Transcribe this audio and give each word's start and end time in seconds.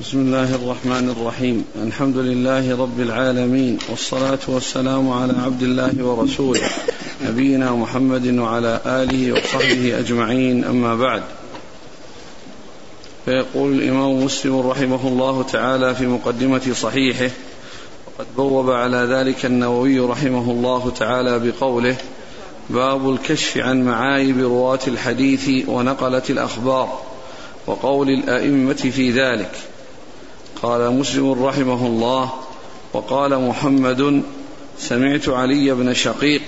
بسم 0.00 0.18
الله 0.18 0.54
الرحمن 0.54 1.14
الرحيم. 1.16 1.64
الحمد 1.86 2.16
لله 2.16 2.76
رب 2.82 3.00
العالمين 3.00 3.78
والصلاة 3.90 4.38
والسلام 4.48 5.10
على 5.10 5.32
عبد 5.32 5.62
الله 5.62 6.04
ورسوله 6.04 6.60
نبينا 7.24 7.72
محمد 7.72 8.38
وعلى 8.38 8.80
آله 8.86 9.32
وصحبه 9.32 9.98
أجمعين. 9.98 10.64
أما 10.64 10.94
بعد 10.94 11.22
فيقول 13.24 13.72
الإمام 13.72 14.24
مسلم 14.24 14.60
رحمه 14.60 15.08
الله 15.08 15.42
تعالى 15.42 15.94
في 15.94 16.06
مقدمة 16.06 16.72
صحيحه 16.72 17.30
وقد 18.06 18.26
بوب 18.36 18.70
على 18.70 18.96
ذلك 18.96 19.46
النووي 19.46 20.00
رحمه 20.00 20.50
الله 20.50 20.92
تعالى 20.98 21.38
بقوله 21.38 21.96
باب 22.70 23.10
الكشف 23.10 23.58
عن 23.58 23.84
معايب 23.84 24.38
رواة 24.38 24.80
الحديث 24.86 25.68
ونقلة 25.68 26.22
الأخبار 26.30 27.00
وقول 27.66 28.08
الأئمة 28.08 28.74
في 28.74 29.10
ذلك 29.10 29.50
قال 30.62 30.90
مسلم 30.90 31.44
رحمه 31.44 31.86
الله 31.86 32.32
وقال 32.92 33.38
محمد 33.38 34.22
سمعت 34.78 35.28
علي 35.28 35.74
بن 35.74 35.94
شقيق 35.94 36.42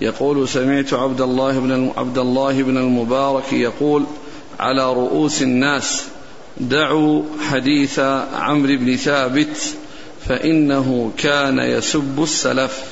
يقول 0.00 0.48
سمعت 0.48 0.94
عبد 0.94 1.20
الله 1.20 1.58
بن 1.58 1.92
عبد 1.96 2.18
الله 2.18 2.62
بن 2.62 2.76
المبارك 2.76 3.52
يقول 3.52 4.04
على 4.60 4.92
رؤوس 4.92 5.42
الناس 5.42 6.04
دعوا 6.56 7.22
حديث 7.50 7.98
عمرو 8.34 8.76
بن 8.76 8.96
ثابت 8.96 9.56
فإنه 10.28 11.10
كان 11.18 11.58
يسب 11.58 12.22
السلف. 12.22 12.84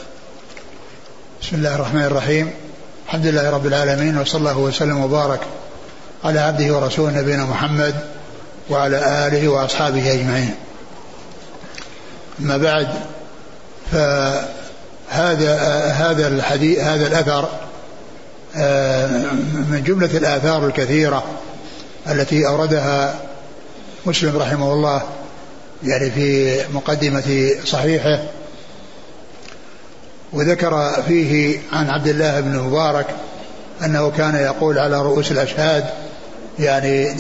بسم 1.43 1.57
الله 1.57 1.75
الرحمن 1.75 2.03
الرحيم. 2.03 2.51
الحمد 3.07 3.27
لله 3.27 3.51
رب 3.51 3.67
العالمين 3.67 4.19
وصلى 4.19 4.39
الله 4.39 4.59
وسلم 4.59 5.01
وبارك 5.01 5.41
على 6.25 6.41
عبده 6.41 6.77
ورسوله 6.77 7.21
نبينا 7.21 7.45
محمد 7.45 7.95
وعلى 8.71 9.27
آله 9.27 9.49
وأصحابه 9.49 10.13
أجمعين. 10.13 10.55
أما 12.41 12.57
بعد 12.57 12.89
فهذا 13.93 15.57
هذا 15.87 16.29
الحديث 16.29 16.79
هذا 16.79 17.07
الأثر 17.07 17.49
آه، 18.57 19.07
من 19.71 19.83
جملة 19.87 20.17
الآثار 20.17 20.67
الكثيرة 20.67 21.25
التي 22.11 22.47
أوردها 22.47 23.15
مسلم 24.07 24.37
رحمه 24.37 24.73
الله 24.73 25.03
يعني 25.85 26.11
في 26.11 26.61
مقدمة 26.73 27.51
صحيحه 27.65 28.23
وذكر 30.33 31.03
فيه 31.09 31.59
عن 31.73 31.91
عبد 31.91 32.09
الله 32.09 32.41
بن 32.41 32.59
مبارك 32.59 33.07
أنه 33.85 34.11
كان 34.11 34.35
يقول 34.35 34.79
على 34.79 35.03
رؤوس 35.03 35.33
الأشهاد 35.33 35.85
يعني 36.63 37.11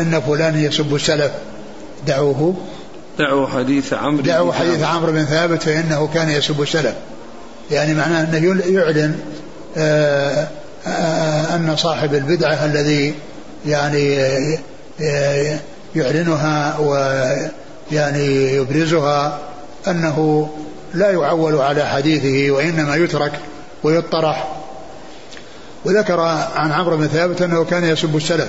إن 0.00 0.20
فلان 0.26 0.58
يسب 0.58 0.94
السلف. 0.94 1.32
دعوه. 2.06 2.54
دعوا 3.18 3.46
حديث 3.46 3.92
عمرو 3.92 4.22
دعوا 4.22 4.52
حديث 4.52 4.82
عمرو 4.82 5.12
بن 5.12 5.24
ثابت 5.24 5.62
فإنه 5.62 6.08
كان 6.14 6.30
يسب 6.30 6.62
السلف. 6.62 6.94
يعني 7.70 7.94
معناه 7.94 8.24
أنه 8.24 8.62
يعلن 8.66 9.18
آه، 9.76 10.48
آه، 10.86 11.54
أن 11.54 11.76
صاحب 11.76 12.14
البدعة 12.14 12.64
الذي 12.64 13.14
يعني 13.66 14.18
آه، 15.00 15.58
يعلنها 15.96 16.78
ويعني 16.78 18.54
يبرزها 18.54 19.38
أنه 19.88 20.48
لا 20.94 21.10
يعول 21.10 21.56
على 21.56 21.84
حديثه 21.84 22.50
وإنما 22.50 22.96
يترك 22.96 23.32
ويطرح. 23.82 24.48
وذكر 25.84 26.20
عن 26.56 26.72
عمرو 26.72 26.96
بن 26.96 27.06
ثابت 27.06 27.42
أنه 27.42 27.64
كان 27.64 27.84
يسب 27.84 28.16
السلف. 28.16 28.48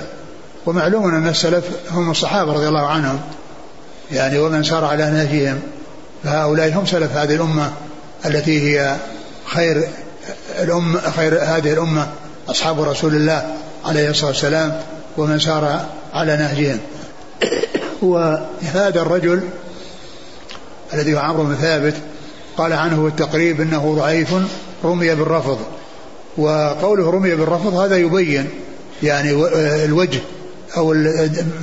ومعلوم 0.66 1.14
أن 1.14 1.28
السلف 1.28 1.64
هم 1.90 2.10
الصحابة 2.10 2.52
رضي 2.52 2.68
الله 2.68 2.86
عنهم. 2.86 3.20
يعني 4.12 4.38
ومن 4.38 4.64
سار 4.64 4.84
على 4.84 5.10
نهجهم 5.10 5.60
فهؤلاء 6.24 6.72
هم 6.78 6.86
سلف 6.86 7.16
هذه 7.16 7.34
الأمة 7.34 7.72
التي 8.26 8.60
هي 8.60 8.96
خير 9.46 9.88
الأمة 10.62 11.00
خير 11.16 11.42
هذه 11.42 11.72
الأمة 11.72 12.08
أصحاب 12.48 12.80
رسول 12.80 13.14
الله 13.14 13.56
عليه 13.84 14.10
الصلاة 14.10 14.30
والسلام 14.30 14.80
ومن 15.16 15.38
سار 15.38 15.86
على 16.14 16.36
نهجهم. 16.36 16.78
وهذا 18.02 19.02
الرجل 19.02 19.42
الذي 20.94 21.14
هو 21.14 21.18
عمرو 21.18 21.44
بن 21.44 21.54
ثابت 21.54 21.94
قال 22.56 22.72
عنه 22.72 23.06
التقريب 23.06 23.60
إنه 23.60 23.94
ضعيف 23.98 24.34
رمي 24.84 25.14
بالرفض. 25.14 25.58
وقوله 26.38 27.10
رمي 27.10 27.34
بالرفض 27.34 27.74
هذا 27.74 27.96
يبين 27.96 28.50
يعني 29.02 29.30
الوجه 29.84 30.20
أو 30.76 30.94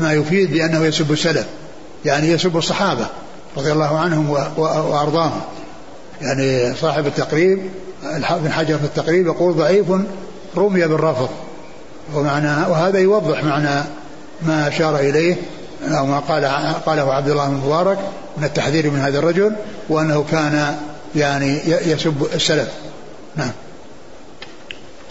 ما 0.01 0.13
يفيد 0.13 0.51
بأنه 0.51 0.85
يسب 0.85 1.11
السلف 1.11 1.45
يعني 2.05 2.27
يسب 2.27 2.57
الصحابة 2.57 3.07
رضي 3.57 3.71
الله 3.71 3.99
عنهم 3.99 4.29
وأرضاهم. 4.57 5.41
يعني 6.21 6.75
صاحب 6.75 7.07
التقريب 7.07 7.59
ابن 8.03 8.51
حجر 8.51 8.77
في 8.77 8.83
التقريب 8.83 9.25
يقول 9.25 9.53
ضعيف 9.53 9.85
رمي 10.57 10.87
بالرفض. 10.87 11.29
ومعنى 12.15 12.71
وهذا 12.71 12.99
يوضح 12.99 13.43
معنى 13.43 13.83
ما 14.41 14.67
أشار 14.67 14.99
إليه 14.99 15.35
أو 15.89 16.05
ما 16.05 16.19
قال 16.19 16.45
قاله 16.85 17.13
عبد 17.13 17.29
الله 17.29 17.47
بن 17.49 17.61
مبارك 17.65 17.99
من 18.37 18.43
التحذير 18.43 18.89
من 18.89 18.99
هذا 18.99 19.19
الرجل 19.19 19.55
وأنه 19.89 20.25
كان 20.31 20.75
يعني 21.15 21.59
يسب 21.65 22.27
السلف. 22.33 22.69
نعم. 23.35 23.51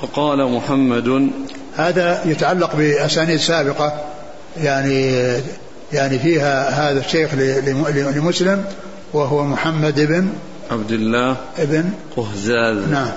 وقال 0.03 0.53
محمد 0.53 1.31
هذا 1.77 2.23
يتعلق 2.25 2.77
بأسانيد 2.77 3.41
سابقة 3.41 4.05
يعني 4.63 5.13
يعني 5.93 6.19
فيها 6.19 6.71
هذا 6.71 7.01
الشيخ 7.01 7.35
لمسلم 8.17 8.65
وهو 9.13 9.45
محمد 9.45 10.01
بن 10.01 10.29
عبد 10.71 10.93
الله 10.93 11.37
ابن 11.59 11.91
قهزاز. 12.17 12.89
نعم. 12.89 13.13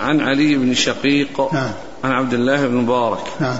عن 0.00 0.20
علي 0.20 0.54
بن 0.54 0.74
شقيق 0.74 1.54
نعم. 1.54 1.72
عن 2.04 2.12
عبد 2.12 2.34
الله 2.34 2.66
بن 2.66 2.74
مبارك. 2.74 3.24
نعم. 3.40 3.58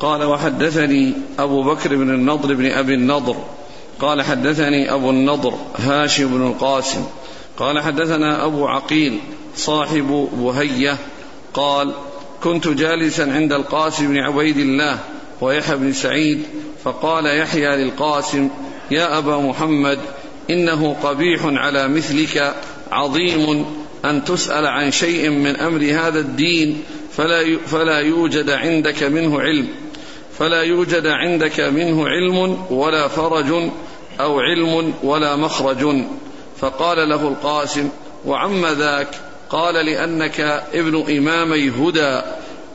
قال 0.00 0.24
وحدثني 0.24 1.12
أبو 1.38 1.62
بكر 1.62 1.96
بن 1.96 2.10
النضر 2.10 2.54
بن 2.54 2.66
أبي 2.66 2.94
النضر. 2.94 3.36
قال 4.00 4.22
حدثني 4.22 4.92
أبو 4.94 5.10
النضر 5.10 5.54
هاشم 5.78 6.28
بن 6.28 6.46
القاسم. 6.46 7.04
قال 7.58 7.80
حدثنا 7.80 8.46
أبو 8.46 8.66
عقيل 8.66 9.20
صاحب 9.56 10.28
بهية. 10.32 10.96
قال 11.54 11.94
كنت 12.44 12.68
جالسا 12.68 13.22
عند 13.22 13.52
القاسم 13.52 14.08
بن 14.08 14.18
عبيد 14.18 14.58
الله 14.58 14.98
ويحيى 15.40 15.76
بن 15.76 15.92
سعيد 15.92 16.42
فقال 16.84 17.26
يحيى 17.26 17.76
للقاسم 17.76 18.48
يا 18.90 19.18
أبا 19.18 19.36
محمد 19.36 19.98
إنه 20.50 20.96
قبيح 21.02 21.40
على 21.44 21.88
مثلك 21.88 22.54
عظيم 22.92 23.66
أن 24.04 24.24
تسأل 24.24 24.66
عن 24.66 24.90
شيء 24.90 25.30
من 25.30 25.56
أمر 25.56 25.84
هذا 25.84 26.18
الدين 26.18 26.82
فلا 27.12 27.58
فلا 27.66 27.98
يوجد 27.98 28.50
عندك 28.50 29.02
منه 29.02 29.40
علم 29.40 29.68
فلا 30.38 30.62
يوجد 30.62 31.06
عندك 31.06 31.60
منه 31.60 32.08
علم 32.08 32.58
ولا 32.70 33.08
فرج 33.08 33.70
أو 34.20 34.40
علم 34.40 34.94
ولا 35.02 35.36
مخرج. 35.36 36.04
فقال 36.60 37.08
له 37.08 37.28
القاسم 37.28 37.88
وعم 38.26 38.66
ذاك؟ 38.66 39.08
قال 39.50 39.74
لأنك 39.74 40.40
ابن 40.74 41.16
إمامي 41.18 41.70
هدى. 41.70 42.20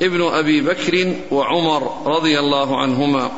ابن 0.01 0.21
أبي 0.21 0.61
بكر 0.61 1.13
وعمر 1.31 1.91
رضي 2.05 2.39
الله 2.39 2.81
عنهما. 2.81 3.31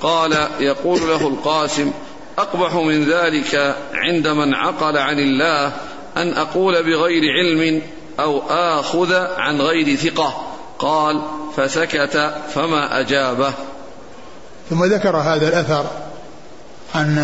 قال 0.00 0.48
يقول 0.60 1.00
له 1.00 1.28
القاسم 1.28 1.92
أقبح 2.38 2.74
من 2.74 3.04
ذلك 3.04 3.76
عند 3.94 4.28
من 4.28 4.54
عقل 4.54 4.98
عن 4.98 5.18
الله 5.18 5.72
أن 6.16 6.32
أقول 6.32 6.82
بغير 6.82 7.22
علم 7.38 7.82
أو 8.20 8.42
آخذ 8.50 9.14
عن 9.14 9.60
غير 9.60 9.96
ثقة. 9.96 10.46
قال 10.78 11.22
فسكت 11.56 12.34
فما 12.54 13.00
أجابه. 13.00 13.52
ثم 14.70 14.84
ذكر 14.84 15.16
هذا 15.16 15.48
الأثر 15.48 15.86
عن 16.94 17.18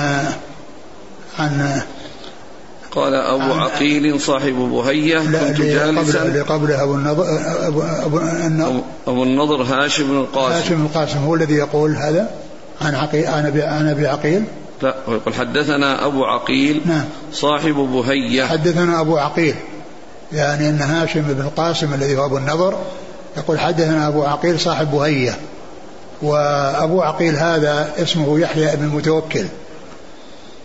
عن 1.38 1.82
قال 2.96 3.14
أبو 3.14 3.52
عقيل 3.52 4.20
صاحب 4.20 4.54
بهية 4.54 5.18
كنت 5.18 5.60
جالسا. 5.60 6.22
اللي 6.22 6.40
قبله 6.40 6.82
أبو 6.82 6.94
النضر 6.94 7.24
أبو, 7.66 7.82
أبو, 7.82 8.20
أبو 9.06 9.22
النضر 9.22 9.62
هاشم 9.62 10.08
بن 10.08 10.16
القاسم. 10.16 10.54
هاشم 10.54 10.74
بن 10.74 10.84
القاسم 10.84 11.18
هو 11.18 11.34
الذي 11.34 11.54
يقول 11.54 11.96
هذا 11.96 12.30
عن 12.80 12.94
عقيل 12.94 13.26
عن 13.26 13.46
أبي 13.46 13.62
عن 13.62 13.88
أبي 13.88 14.06
عقيل؟ 14.06 14.44
لا 14.82 14.94
يقول 15.08 15.34
حدثنا 15.34 16.06
أبو 16.06 16.24
عقيل 16.24 16.80
نعم. 16.84 17.04
صاحب 17.32 17.74
بهية. 17.74 18.44
حدثنا 18.44 19.00
أبو 19.00 19.16
عقيل. 19.16 19.54
يعني 20.32 20.68
أن 20.68 20.80
هاشم 20.80 21.22
بن 21.22 21.40
القاسم 21.40 21.94
الذي 21.94 22.16
هو 22.16 22.24
أبو 22.24 22.36
النضر 22.36 22.78
يقول 23.36 23.60
حدثنا 23.60 24.08
أبو 24.08 24.24
عقيل 24.24 24.60
صاحب 24.60 24.90
بهية. 24.90 25.38
وأبو 26.22 27.02
عقيل 27.02 27.36
هذا 27.36 27.88
اسمه 27.98 28.38
يحيى 28.38 28.76
بن 28.76 28.86
متوكل. 28.86 29.46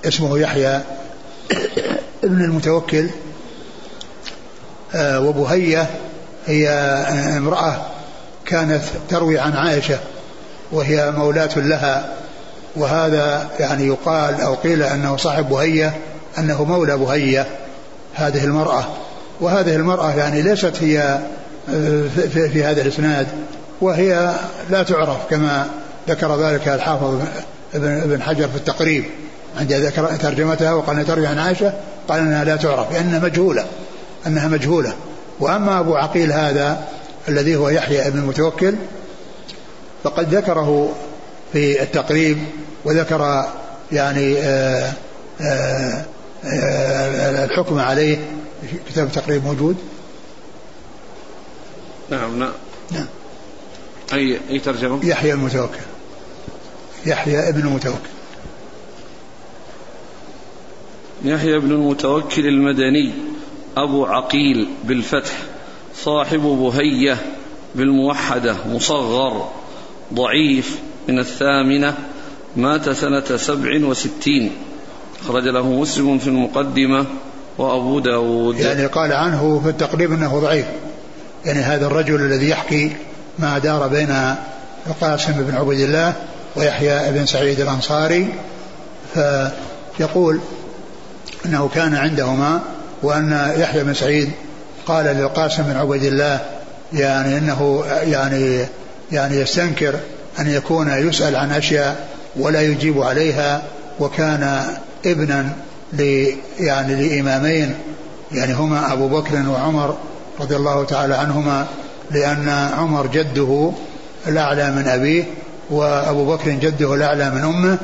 اسمه 0.06 0.40
يحيى 0.40 0.82
ابن 2.24 2.42
المتوكل 2.42 3.10
آه، 4.96 5.20
وبهية 5.20 5.90
هي 6.48 6.70
امرأة 7.38 7.86
كانت 8.46 8.84
تروي 9.10 9.40
عن 9.40 9.54
عائشة 9.54 10.00
وهي 10.72 11.12
مولاة 11.12 11.60
لها 11.60 12.14
وهذا 12.76 13.50
يعني 13.60 13.88
يقال 13.88 14.42
أو 14.42 14.56
قيل 14.56 14.84
أنه 14.84 15.18
صاحب 15.18 15.50
بهية 15.50 15.94
أنه 16.38 16.64
مولى 16.64 16.98
بهية 16.98 17.48
هذه 18.14 18.44
المرأة. 18.44 18.86
وهذه 19.42 19.76
المرأة 19.76 20.16
يعني 20.16 20.42
ليست 20.42 20.74
هي 20.82 21.20
آه، 21.70 22.08
في, 22.16 22.50
في 22.50 22.64
هذا 22.64 22.82
الإسناد 22.82 23.28
وهي 23.82 24.36
لا 24.70 24.84
تعرف 24.84 25.18
كما 25.30 25.68
ذكر 26.10 26.42
ذلك 26.42 26.68
الحافظ 26.68 27.20
ابن 27.76 28.22
حجر 28.22 28.48
في 28.48 28.56
التقريب 28.56 29.06
عند 29.60 29.74
ذكر 29.74 30.16
ترجمتها 30.16 30.74
وقال 30.74 31.06
تروي 31.06 31.28
عن 31.28 31.40
عائشة 31.40 31.74
قال 32.08 32.20
إنها 32.20 32.44
لا 32.44 32.56
تعرف 32.56 32.92
لأنها 32.94 33.20
مجهولة 33.20 33.66
أنها 34.28 34.48
مجهولة. 34.48 34.94
وأما 35.40 35.80
أبو 35.80 35.96
عقيل 35.96 36.32
هذا 36.32 36.88
الذي 37.28 37.56
هو 37.56 37.70
يحيى 37.70 38.12
بن 38.12 38.20
المتوكل 38.20 38.76
فقد 40.04 40.36
ذكره 40.36 40.96
في 41.54 41.84
التقريب 41.84 42.38
وذكر 42.86 43.46
يعني 43.92 44.38
آآ 44.38 44.94
آه، 45.42 45.42
آآ 45.42 46.06
آه، 46.46 47.46
الحكم 47.46 47.80
عليه. 47.80 48.18
كتاب 48.90 49.08
التقريب 49.08 49.46
موجود؟ 49.46 49.78
نعم 52.10 52.40
نعم. 52.40 52.52
نعم. 52.92 53.08
أي 54.14 54.40
أي 54.50 54.60
ترجمة؟ 54.60 55.06
يحيى 55.06 55.34
المتوكل. 55.34 55.80
يحيى 57.06 57.50
ابن 57.50 57.60
المتوكل. 57.60 58.10
يحيى 61.26 61.60
بن 61.60 61.72
المتوكل 61.72 62.48
المدني 62.48 63.14
أبو 63.78 64.06
عقيل 64.06 64.68
بالفتح 64.84 65.34
صاحب 65.96 66.40
بهية 66.40 67.18
بالموحدة 67.76 68.56
مصغر 68.68 69.50
ضعيف 70.14 70.80
من 71.08 71.20
الثامنة 71.20 71.98
مات 72.56 72.90
سنة 72.90 73.38
سبع 73.38 73.86
وستين. 73.86 74.52
خرج 75.28 75.48
له 75.48 75.80
مسلم 75.80 76.18
في 76.18 76.28
المقدمة 76.28 77.06
وأبو 77.58 78.00
داود. 78.00 78.60
يعني 78.60 78.86
قال 78.86 79.14
عنه 79.14 79.62
في 79.64 79.70
التقريب 79.70 80.12
أنه 80.14 80.40
ضعيف. 80.40 80.66
يعني 81.46 81.60
هذا 81.60 81.88
الرجل 81.88 82.16
الذي 82.16 82.50
يحكي 82.50 82.92
ما 83.40 83.58
دار 83.58 83.88
بين 83.88 84.36
القاسم 84.88 85.34
بن 85.44 85.56
عبد 85.56 85.80
الله 85.80 86.14
ويحيى 86.56 87.12
بن 87.12 87.26
سعيد 87.26 87.60
الأنصاري 87.60 88.34
فيقول 89.98 90.40
أنه 91.46 91.70
كان 91.76 91.96
عندهما 91.96 92.62
وأن 93.04 93.54
يحيى 93.58 93.84
بن 93.84 93.94
سعيد 93.94 94.32
قال 94.86 95.06
للقاسم 95.06 95.64
بن 95.64 95.78
عبد 95.78 96.04
الله 96.04 96.40
يعني 96.94 97.38
أنه 97.38 97.84
يعني 97.88 98.66
يعني 99.12 99.36
يستنكر 99.36 99.96
أن 100.40 100.48
يكون 100.48 100.90
يسأل 100.90 101.36
عن 101.36 101.52
أشياء 101.52 102.08
ولا 102.36 102.62
يجيب 102.62 103.02
عليها 103.02 103.64
وكان 104.00 104.64
ابنا 105.06 105.50
ل 105.94 106.28
يعني 106.60 106.96
لإمامين 107.08 107.76
يعني 108.32 108.54
هما 108.54 108.94
أبو 108.94 109.08
بكر 109.08 109.50
وعمر 109.50 109.98
رضي 110.40 110.56
الله 110.56 110.86
تعالى 110.86 111.16
عنهما 111.16 111.68
لأن 112.12 112.50
عمر 112.78 113.08
جده 113.08 113.72
الأعلى 114.28 114.72
من 114.72 114.88
أبيه 114.88 115.24
وأبو 115.70 116.26
بكر 116.26 116.52
جده 116.52 116.94
الأعلى 116.94 117.30
من 117.30 117.42
أمه 117.42 117.78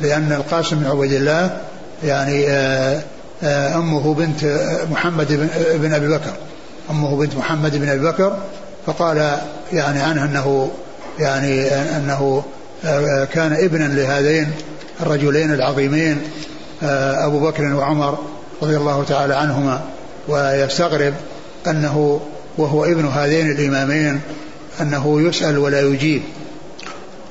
لأن 0.00 0.32
القاسم 0.32 0.76
بن 0.76 0.86
عبد 0.86 1.12
الله 1.12 1.60
يعني 2.04 2.48
آه، 2.48 3.02
آه، 3.42 3.76
أمه 3.78 4.14
بنت 4.14 4.44
محمد 4.90 5.50
بن 5.74 5.94
أبي 5.94 6.08
بكر. 6.08 6.32
أمه 6.90 7.16
بنت 7.16 7.36
محمد 7.36 7.76
بن 7.76 7.88
أبي 7.88 8.06
بكر. 8.06 8.36
فقال 8.86 9.38
يعني 9.72 10.00
عنه 10.00 10.24
أنه 10.24 10.70
يعني 11.18 11.68
أنه 11.70 12.44
آه، 12.84 13.24
كان 13.24 13.52
ابنا 13.52 13.84
لهذين 13.84 14.50
الرجلين 15.00 15.52
العظيمين 15.52 16.18
أبو 16.82 17.40
بكر 17.40 17.74
وعمر 17.74 18.18
رضي 18.62 18.76
الله 18.76 19.04
تعالى 19.04 19.34
عنهما. 19.34 19.80
ويستغرب 20.28 21.14
أنه 21.66 22.20
وهو 22.58 22.84
ابن 22.84 23.06
هذين 23.06 23.50
الإمامين 23.50 24.20
أنه 24.80 25.20
يسأل 25.20 25.58
ولا 25.58 25.80
يجيب. 25.80 26.22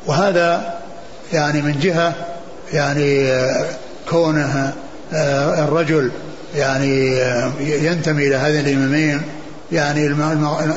وهذا 0.05 0.79
يعني 1.33 1.61
من 1.61 1.79
جهة 1.79 2.13
يعني 2.73 3.31
كونه 4.09 4.73
آه، 5.13 5.63
الرجل 5.63 6.11
يعني 6.55 7.21
آه، 7.21 7.51
ينتمي 7.59 8.27
إلى 8.27 8.35
هذين 8.35 8.67
الإمامين 8.67 9.21
يعني 9.71 10.07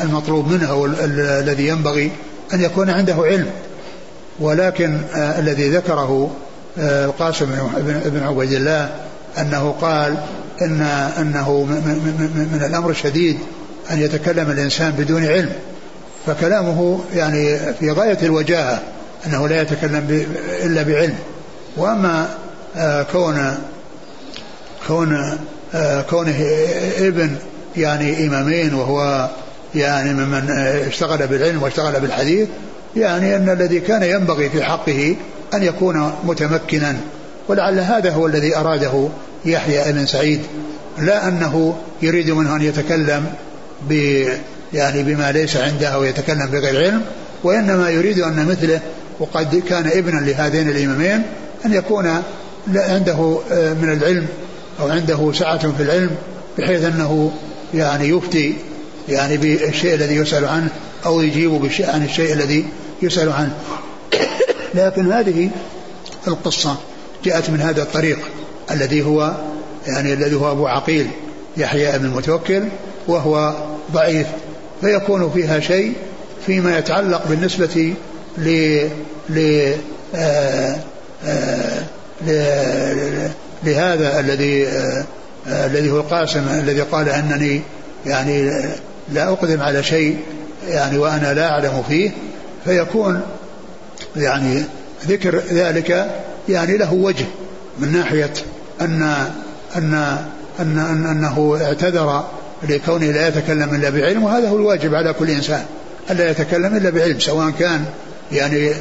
المطلوب 0.05 0.53
منه 0.53 0.94
الذي 1.15 1.69
ينبغي 1.69 2.11
أن 2.55 2.61
يكون 2.61 2.91
عنده 2.91 3.15
علم. 3.15 3.50
ولكن 4.41 5.00
آه، 5.15 5.38
الذي 5.38 5.71
ذكره 5.71 6.31
القاسم 6.79 7.47
بن 8.05 8.23
عبيد 8.23 8.53
الله 8.53 8.91
أنه 9.38 9.75
قال 9.81 10.17
إن 10.62 10.81
أنه 11.21 11.65
من 12.53 12.62
الأمر 12.67 12.91
الشديد 12.91 13.38
أن 13.91 13.99
يتكلم 13.99 14.50
الإنسان 14.50 14.91
بدون 14.91 15.26
علم. 15.26 15.53
فكلامه 16.26 17.00
يعني 17.15 17.59
في 17.81 17.91
غاية 17.91 18.19
الوجاهة 18.23 18.83
أنه 19.26 19.49
لا 19.49 19.62
يتكلم 19.62 20.25
إلا 20.65 20.83
بعلم. 20.83 21.17
وأما 21.76 22.29
كون 23.12 23.58
كون 24.87 25.38
آه، 25.75 26.02
كونه 26.02 26.44
ابن 26.99 27.37
يعني 27.76 28.26
إمامين 28.26 28.75
وهو 28.75 29.28
يعني 29.75 30.14
ممن 30.14 30.50
اشتغل 30.88 31.26
بالعلم 31.26 31.62
واشتغل 31.62 32.00
بالحديث 32.00 32.49
يعني 32.96 33.37
أن 33.37 33.49
الذي 33.49 33.81
كان 33.81 34.02
ينبغي 34.02 34.50
في 34.50 34.64
حقه 34.64 35.17
أن 35.55 35.62
يكون 35.62 36.12
متمكنا. 36.25 36.96
ولعل 37.49 37.78
هذا 37.78 38.11
هو 38.11 38.26
الذي 38.26 38.56
أراده 38.56 39.08
يحيى 39.44 39.93
بن 39.93 40.06
سعيد. 40.06 40.40
لا 40.99 41.28
أنه 41.28 41.76
يريد 42.02 42.31
منه 42.31 42.56
أن 42.56 42.62
يتكلم 42.62 43.26
ب 43.88 43.93
يعني 44.73 45.02
بما 45.02 45.32
ليس 45.32 45.56
عنده 45.56 45.88
أو 45.88 46.05
يتكلم 46.05 46.46
بغير 46.46 46.81
علم 46.81 47.02
وإنما 47.44 47.90
يريد 47.90 48.19
أن 48.19 48.46
مثله. 48.46 48.81
وقد 49.20 49.62
كان 49.69 49.87
ابنا 49.87 50.20
لهذين 50.20 50.69
الإمامين 50.69 51.23
أن 51.66 51.73
يكون 51.73 52.23
عنده 52.69 53.41
آه، 53.53 53.73
من 53.73 53.93
العلم 53.93 54.27
أو 54.81 54.89
عنده 54.89 55.33
سعة 55.33 55.73
في 55.73 55.83
العلم 55.83 56.11
بحيث 56.59 56.85
أنه 56.85 57.33
يعني 57.75 58.09
يفتي 58.09 58.55
يعني 59.09 59.37
بالشيء 59.37 59.95
الذي 59.95 60.15
يسأل 60.15 60.45
عنه 60.45 60.69
أو 61.07 61.21
يجيب 61.21 61.71
عن 61.81 62.05
الشيء 62.05 62.33
الذي 62.33 62.65
يسأل 63.03 63.33
عنه. 63.33 63.55
لكن 64.75 65.12
هذه 65.12 65.51
القصة 66.29 66.77
جاءت 67.25 67.51
من 67.51 67.61
هذا 67.61 67.83
الطريق 67.83 68.19
الذي 68.71 69.02
هو 69.02 69.35
يعني 69.87 70.12
الذي 70.12 70.35
هو 70.35 70.52
أبو 70.52 70.67
عقيل 70.67 71.07
يحيى 71.57 71.99
بن 71.99 72.05
المتوكل 72.05 72.64
وهو 73.09 73.55
ضعيف 73.93 74.26
فيكون 74.81 75.31
فيها 75.31 75.61
شيء 75.61 75.93
فيما 76.47 76.79
يتعلق 76.79 77.26
بالنسبة 77.29 77.95
ل 78.38 78.88
ل 79.31 79.73
آه، 80.14 80.76
آه، 81.25 81.83
لهذا 83.65 84.21
الذي 84.21 84.67
الذي 85.47 85.91
هو 85.91 85.97
القاسم 85.97 86.49
الذي 86.49 86.81
قال 86.81 87.09
أنني 87.09 87.61
يعني 88.07 88.50
لا 89.12 89.29
أقدم 89.29 89.62
على 89.62 89.83
شيء 89.83 90.19
يعني 90.69 90.99
وأنا 90.99 91.35
لا 91.35 91.50
أعلم 91.50 91.83
فيه 91.89 92.11
فيكون 92.65 93.21
يعني 94.17 94.65
ذكر 95.07 95.39
ذلك 95.39 96.11
يعني 96.49 96.77
له 96.77 96.93
وجه 96.93 97.25
من 97.79 97.93
ناحية 97.93 98.33
أن 98.81 99.03
أن 99.77 99.95
أن, 100.61 100.79
أن 100.79 101.07
أنه 101.07 101.59
اعتذر 101.62 102.25
لكونه 102.69 103.07
لا 103.07 103.29
يتكلم 103.29 103.75
إلا 103.75 103.91
بعلم 103.91 104.25
وهذا 104.25 104.49
هو 104.49 104.57
الواجب 104.57 104.95
على 104.95 105.12
كل 105.12 105.31
إنسان 105.31 105.65
الا 106.11 106.31
يتكلم 106.31 106.77
إلا 106.77 106.91
بعلم 106.91 107.21
سواء 107.21 107.50
كان 107.50 107.85
يعني 108.33 108.73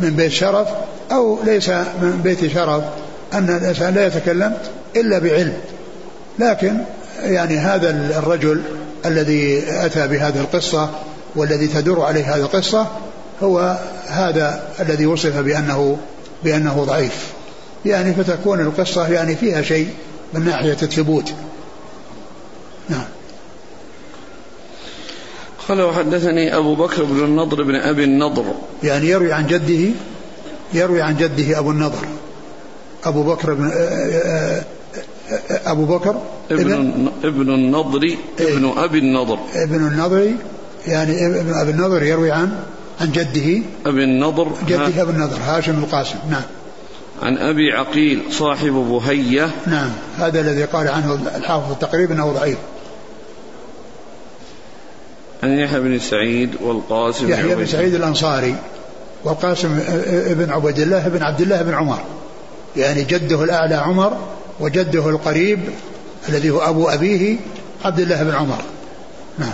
من 0.00 0.10
بيت 0.10 0.32
شرف 0.32 0.68
أو 1.12 1.38
ليس 1.44 1.68
من 1.68 2.20
بيت 2.24 2.52
شرف 2.52 2.84
أن 3.32 3.56
الإنسان 3.56 3.94
لا 3.94 4.06
يتكلم 4.06 4.56
إلا 4.96 5.18
بعلم. 5.18 5.54
لكن 6.38 6.76
يعني 7.22 7.58
هذا 7.58 7.90
الرجل 8.18 8.62
الذي 9.06 9.64
أتى 9.68 10.08
بهذه 10.08 10.40
القصة 10.40 10.90
والذي 11.36 11.66
تدور 11.66 12.00
عليه 12.04 12.34
هذه 12.34 12.40
القصة 12.40 12.86
هو 13.42 13.78
هذا 14.06 14.62
الذي 14.80 15.06
وصف 15.06 15.38
بأنه 15.38 15.98
بأنه 16.44 16.84
ضعيف. 16.84 17.26
يعني 17.86 18.14
فتكون 18.14 18.60
القصة 18.60 19.08
يعني 19.08 19.36
فيها 19.36 19.62
شيء 19.62 19.88
من 20.34 20.44
ناحية 20.44 20.76
الثبوت. 20.82 21.32
نعم. 22.88 23.04
قال 25.68 25.82
وحدثني 25.82 26.56
أبو 26.56 26.74
بكر 26.74 27.04
بن 27.04 27.24
النضر 27.24 27.62
بن 27.62 27.74
أبي 27.74 28.04
النضر. 28.04 28.44
يعني 28.82 29.08
يروي 29.08 29.32
عن 29.32 29.46
جده 29.46 29.90
يروي 30.74 31.02
عن 31.02 31.16
جده 31.16 31.58
أبو 31.58 31.70
النضر. 31.70 32.06
أبو 33.04 33.22
بكر 33.22 33.54
بن 33.54 33.70
أبو 35.50 35.84
بكر 35.84 36.16
ابن 36.50 37.08
ابن 37.24 37.54
النضر 37.54 38.02
إيه. 38.02 38.16
ابن 38.40 38.72
أبي 38.76 38.98
النضر. 38.98 39.38
ابن 39.54 39.86
النضر 39.86 40.32
يعني 40.86 41.26
ابن 41.26 41.54
أبي 41.54 41.70
النضر 41.70 42.02
يروي 42.02 42.30
عن 42.30 42.52
عن 43.00 43.12
جده. 43.12 43.62
أبي 43.86 44.04
النضر 44.04 44.48
جده 44.68 45.02
أبي 45.02 45.10
النضر 45.10 45.36
هاشم 45.46 45.78
القاسم. 45.78 46.18
نعم. 46.30 46.42
عن 47.22 47.38
أبي 47.38 47.72
عقيل 47.72 48.22
صاحب 48.30 48.72
بهية. 48.72 49.50
نعم. 49.66 49.90
هذا 50.18 50.40
الذي 50.40 50.64
قال 50.64 50.88
عنه 50.88 51.18
الحافظ 51.36 51.70
التقريب 51.70 52.12
أنه 52.12 52.32
ضعيف. 52.32 52.58
عن 55.42 55.58
يحيى 55.58 55.80
بن 55.80 55.98
سعيد 55.98 56.50
والقاسم 56.60 57.30
يحيى 57.30 57.54
بن 57.54 57.66
سعيد 57.66 57.94
الأنصاري 57.94 58.56
والقاسم 59.24 59.80
بن 60.26 60.50
عبيد 60.50 60.78
الله 60.78 61.08
بن 61.08 61.22
عبد 61.22 61.40
الله 61.40 61.62
بن 61.62 61.74
عمر. 61.74 62.00
يعني 62.76 63.04
جده 63.04 63.44
الأعلى 63.44 63.74
عمر 63.74 64.18
وجده 64.60 65.08
القريب 65.08 65.60
الذي 66.28 66.50
هو 66.50 66.58
أبو 66.58 66.88
أبيه 66.88 67.36
عبد 67.84 68.00
الله 68.00 68.22
بن 68.22 68.34
عمر. 68.34 68.62
نعم. 69.38 69.52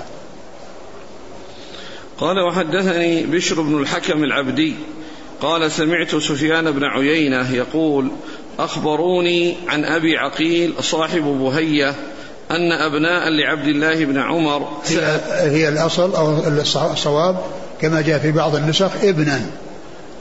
قال 2.19 2.37
وحدثني 2.39 3.27
بشر 3.27 3.61
بن 3.63 3.79
الحكم 3.79 4.25
العبدي. 4.25 4.75
قال 5.41 5.71
سمعت 5.71 6.17
سفيان 6.17 6.71
بن 6.71 6.85
عيينة 6.85 7.55
يقول 7.55 8.11
أخبروني 8.59 9.57
عن 9.69 9.85
أبي 9.85 10.17
عقيل 10.17 10.75
صاحب 10.81 11.23
بهية 11.23 11.95
أن 12.51 12.73
أبناء 12.73 13.29
لعبد 13.29 13.67
الله 13.67 14.05
بن 14.05 14.19
عمر 14.19 14.69
هي, 14.87 15.21
هي 15.51 15.69
الأصل 15.69 16.15
أو 16.15 16.39
الصواب 16.93 17.37
كما 17.81 18.01
جاء 18.01 18.19
في 18.19 18.33
بعض 18.33 18.57
النسخ 18.57 18.91
ابنا 19.03 19.41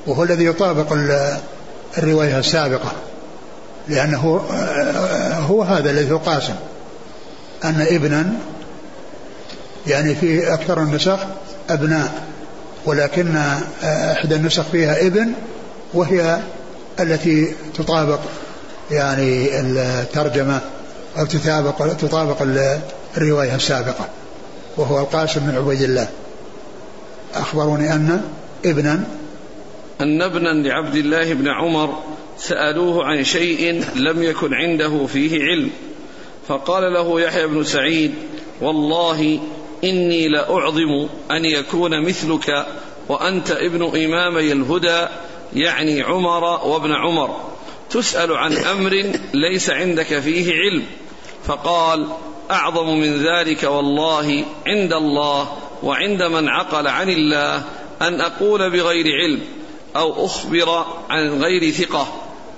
وهو 0.07 0.23
الذي 0.23 0.45
يطابق 0.45 0.97
الرواية 1.97 2.39
السابقة 2.39 2.91
لأنه 3.87 4.41
هو 5.47 5.63
هذا 5.63 5.89
الذي 5.89 6.11
هو 6.11 6.17
قاسم. 6.17 6.55
أن 7.63 7.87
ابنا 7.89 8.33
يعني 9.87 10.15
في 10.15 10.53
أكثر 10.53 10.81
النسخ 10.81 11.19
أبناء 11.69 12.23
ولكن 12.85 13.35
إحدى 13.83 14.35
النسخ 14.35 14.63
فيها 14.71 15.07
ابن 15.07 15.33
وهي 15.93 16.39
التي 16.99 17.53
تطابق 17.77 18.19
يعني 18.91 19.59
الترجمة. 19.59 20.61
أو 21.17 21.25
تطابق 21.25 21.93
تطابق 21.93 22.41
الرواية 23.17 23.55
السابقة 23.55 24.09
وهو 24.77 24.99
القاسم 24.99 25.39
بن 25.39 25.57
عبيد 25.57 25.81
الله. 25.81 26.07
أخبروني 27.33 27.93
أن 27.93 28.21
ابنا 28.65 29.03
أن 30.01 30.21
ابنا 30.21 30.49
لعبد 30.49 30.95
الله 30.95 31.33
بن 31.33 31.47
عمر 31.47 32.03
سألوه 32.37 33.05
عن 33.05 33.23
شيء 33.23 33.83
لم 33.95 34.23
يكن 34.23 34.53
عنده 34.53 35.05
فيه 35.05 35.43
علم 35.43 35.69
فقال 36.47 36.93
له 36.93 37.21
يحيى 37.21 37.47
بن 37.47 37.63
سعيد 37.63 38.11
والله 38.61 39.39
إني 39.83 40.27
لأعظم 40.27 41.07
أن 41.31 41.45
يكون 41.45 42.07
مثلك 42.07 42.65
وأنت 43.09 43.51
ابن 43.51 43.83
إمامي 43.83 44.51
الهدى 44.51 45.07
يعني 45.55 46.01
عمر 46.01 46.43
وابن 46.43 46.91
عمر 46.91 47.35
تسأل 47.89 48.31
عن 48.31 48.53
أمر 48.53 49.11
ليس 49.33 49.69
عندك 49.69 50.19
فيه 50.19 50.53
علم. 50.53 50.83
فقال 51.45 52.07
أعظم 52.51 52.99
من 52.99 53.25
ذلك 53.25 53.63
والله 53.63 54.45
عند 54.67 54.93
الله 54.93 55.47
وعند 55.83 56.23
من 56.23 56.49
عقل 56.49 56.87
عن 56.87 57.09
الله 57.09 57.63
أن 58.01 58.21
أقول 58.21 58.71
بغير 58.71 59.05
علم 59.23 59.39
أو 59.95 60.25
أخبر 60.25 60.85
عن 61.09 61.29
غير 61.43 61.71
ثقة. 61.71 62.07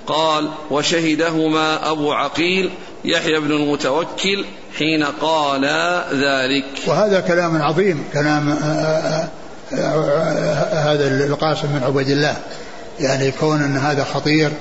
قال 0.07 0.49
وشهدهما 0.71 1.91
أبو 1.91 2.13
عقيل 2.13 2.69
يحيى 3.05 3.39
بن 3.39 3.51
المتوكل 3.51 4.45
حين 4.77 5.03
قال 5.03 5.65
ذلك. 6.13 6.65
وهذا 6.87 7.19
كلام 7.19 7.61
عظيم 7.61 8.03
كلام 8.13 8.49
آه، 8.49 8.55
آه، 8.55 9.29
آه، 9.73 10.93
هذا 10.93 11.25
القاسم 11.25 11.67
بن 11.67 11.83
عبيد 11.83 12.09
الله. 12.09 12.37
يعني 12.99 13.31
كون 13.31 13.61
أن 13.61 13.77
هذا 13.77 14.03
خطير 14.03 14.51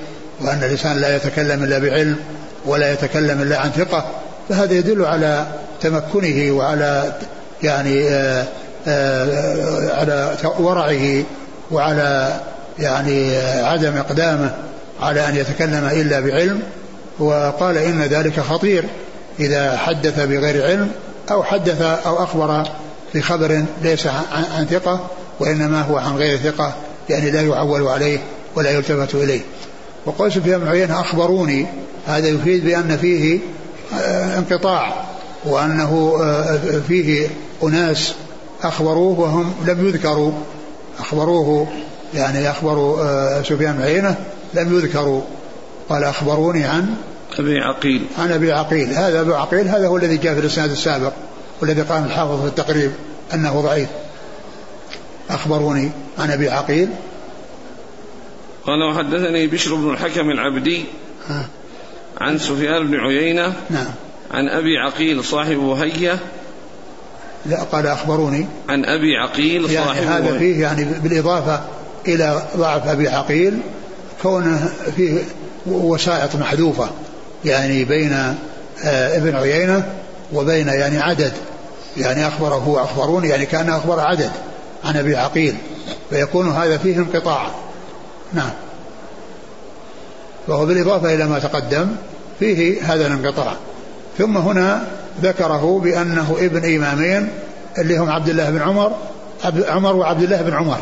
وأن 0.40 0.62
الإنسان 0.64 1.00
لا 1.00 1.16
يتكلم 1.16 1.64
إلا 1.64 1.78
بعلم 1.78 2.16
ولا 2.66 2.92
يتكلم 2.92 3.42
إلا 3.42 3.60
عن 3.60 3.70
ثقة 3.70 4.04
فهذا 4.48 4.74
يدل 4.74 5.04
على 5.04 5.46
تمكنه 5.80 6.52
وعلى 6.52 7.12
يعني 7.62 8.08
على 9.90 10.36
ورعه 10.58 11.24
وعلى 11.70 12.40
يعني 12.78 13.36
عدم 13.62 13.96
إقدامه 13.96 14.54
على 15.02 15.28
أن 15.28 15.36
يتكلم 15.36 15.88
إلا 15.92 16.20
بعلم. 16.20 16.62
وقال 17.18 17.78
إن 17.78 18.02
ذلك 18.02 18.40
خطير 18.40 18.84
إذا 19.40 19.76
حدث 19.76 20.20
بغير 20.20 20.64
علم 20.64 20.90
أو 21.30 21.42
حدث 21.42 21.82
أو 21.82 22.22
أخبر 22.22 22.64
بخبر 23.14 23.64
ليس 23.82 24.06
عن 24.56 24.66
ثقة 24.70 25.06
وإنما 25.40 25.82
هو 25.82 25.98
عن 25.98 26.16
غير 26.16 26.38
ثقة 26.38 26.72
يعني 27.10 27.30
لا 27.30 27.40
يعول 27.40 27.88
عليه 27.88 28.18
ولا 28.56 28.70
يلتفت 28.70 29.14
إليه. 29.14 29.40
وقال 30.06 30.32
سفيان 30.32 30.60
بن 30.60 30.68
عيينة 30.68 31.00
أخبروني. 31.00 31.66
هذا 32.06 32.28
يفيد 32.28 32.64
بأن 32.64 32.96
فيه 32.96 33.38
آه، 33.94 34.38
انقطاع 34.38 35.04
وأنه 35.44 36.18
آه، 36.22 36.58
فيه 36.88 37.28
أناس 37.62 38.14
أخبروه 38.62 39.20
وهم 39.20 39.54
لم 39.66 39.88
يذكروا. 39.88 40.32
أخبروه 40.98 41.68
يعني 42.14 42.50
أخبروا 42.50 43.02
آه، 43.02 43.42
سفيان 43.42 43.72
بن 43.72 43.82
عيينة 43.82 44.16
لم 44.54 44.78
يذكروا. 44.78 45.22
قال 45.88 46.04
أخبروني 46.04 46.64
عن 46.64 46.94
أبي 47.38 47.60
عقيل. 47.60 48.06
عن 48.18 48.32
أبي 48.32 48.52
عقيل. 48.52 48.94
هذا 48.94 49.20
أبو 49.20 49.34
عقيل 49.34 49.68
هذا 49.68 49.86
هو 49.86 49.96
الذي 49.96 50.16
جاء 50.16 50.34
في 50.34 50.40
الإسناد 50.40 50.70
السابق 50.70 51.12
والذي 51.60 51.82
قال 51.82 52.04
الحافظ 52.04 52.40
في 52.40 52.48
التقريب 52.48 52.90
أنه 53.34 53.60
ضعيف. 53.60 53.88
أخبروني 55.30 55.90
عن 56.18 56.30
أبي 56.30 56.50
عقيل. 56.50 56.88
قال 58.66 58.82
وحدثني 58.82 59.46
بشر 59.46 59.74
بن 59.74 59.90
الحكم 59.90 60.30
العبدي 60.30 60.84
عن 62.20 62.38
سفيان 62.38 62.86
بن 62.86 63.00
عيينة 63.00 63.52
نعم. 63.70 63.86
عن 64.30 64.48
أبي 64.48 64.78
عقيل 64.78 65.24
صاحب 65.24 65.56
وهية. 65.56 66.18
لا 67.46 67.62
قال 67.62 67.86
أخبروني. 67.86 68.46
عن 68.68 68.84
أبي 68.84 69.16
عقيل 69.16 69.70
يعني 69.70 69.86
صاحب 69.86 70.02
هذا 70.06 70.38
فيه 70.38 70.62
يعني 70.62 70.84
بالإضافة 70.84 71.60
إلى 72.08 72.42
ضعف 72.56 72.88
أبي 72.88 73.08
عقيل 73.08 73.58
كونه 74.22 74.70
فيه 74.96 75.18
وسائط 75.66 76.36
محذوفة 76.36 76.90
يعني 77.44 77.84
بين 77.84 78.12
آه، 78.84 79.16
ابن 79.16 79.36
عيينة 79.36 79.92
وبين 80.32 80.68
يعني 80.68 80.98
عدد. 80.98 81.32
يعني 81.96 82.28
أخبره 82.28 82.84
أخبروني 82.84 83.28
يعني 83.28 83.46
كان 83.46 83.68
أخبر 83.70 84.00
عدد 84.00 84.30
عن 84.84 84.96
أبي 84.96 85.16
عقيل 85.16 85.54
فيكون 86.10 86.50
هذا 86.50 86.78
فيه 86.78 86.96
انقطاع. 86.96 87.63
نعم. 88.34 88.50
وهو 90.48 90.66
بالإضافة 90.66 91.14
إلى 91.14 91.26
ما 91.26 91.38
تقدم 91.38 91.88
فيه 92.38 92.94
هذا 92.94 93.06
الانقطاع. 93.06 93.52
ثم 94.18 94.36
هنا 94.36 94.86
ذكره 95.22 95.80
بأنه 95.84 96.36
ابن 96.38 96.74
إمامين 96.74 97.28
اللي 97.78 97.98
هم 97.98 98.10
عبد 98.10 98.28
الله 98.28 98.50
بن 98.50 98.62
عمر 98.62 98.92
عمر 99.68 99.96
وعبد 99.96 100.22
الله 100.22 100.42
بن 100.42 100.52
عمر. 100.52 100.78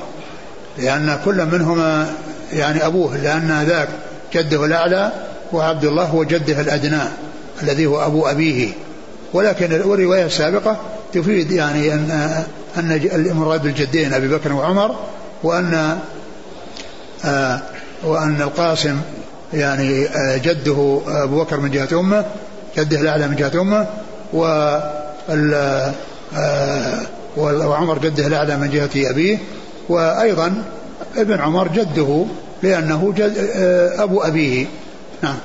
لأن 0.79 1.19
كل 1.25 1.47
منهما 1.47 2.13
يعني 2.53 2.87
أبوه 2.87 3.17
لأن 3.17 3.65
ذاك 3.69 3.89
جده 4.35 4.65
الأعلى 4.65 5.13
وعبد 5.53 5.85
الله 5.85 6.05
هو 6.05 6.25
جده 6.25 6.61
الأدنى 6.61 7.03
الذي 7.63 7.87
هو 7.87 8.07
أبو 8.07 8.27
أبيه. 8.27 8.69
ولكن 9.33 9.73
الرواية 9.73 10.27
السابقة 10.27 10.77
تفيد 11.13 11.51
يعني 11.51 11.95
أن 11.95 12.45
أن 12.77 12.93
المراد 13.15 13.63
بالجدين 13.63 14.15
أبي 14.15 14.29
بكر 14.29 14.53
وعمر 14.53 14.97
وأن 15.43 15.99
وأن 18.05 18.43
القاسم 18.43 19.01
يعني 19.53 20.07
آه 20.07 20.37
جده 20.37 21.01
أبو 21.07 21.45
بكر 21.45 21.61
من 21.61 21.71
جهة 21.71 22.01
أمه 22.01 22.25
جده 22.77 23.01
الأعلى 23.01 23.29
من 23.29 23.37
جهة 23.37 23.61
أمه 23.61 23.87
و 24.33 24.45
آه 26.37 27.07
وعمر 27.37 27.99
جده 27.99 28.27
الأعلى 28.27 28.57
من 28.57 28.71
جهة 28.71 29.11
أبيه 29.11 29.39
وأيضا 29.89 30.65
ابن 31.17 31.41
عمر 31.41 31.69
جده 31.69 32.27
لأنه 32.63 33.13
جد 33.17 33.39
آه، 33.57 34.03
أبو 34.03 34.21
أبيه. 34.21 34.67
نعم. 35.23 35.37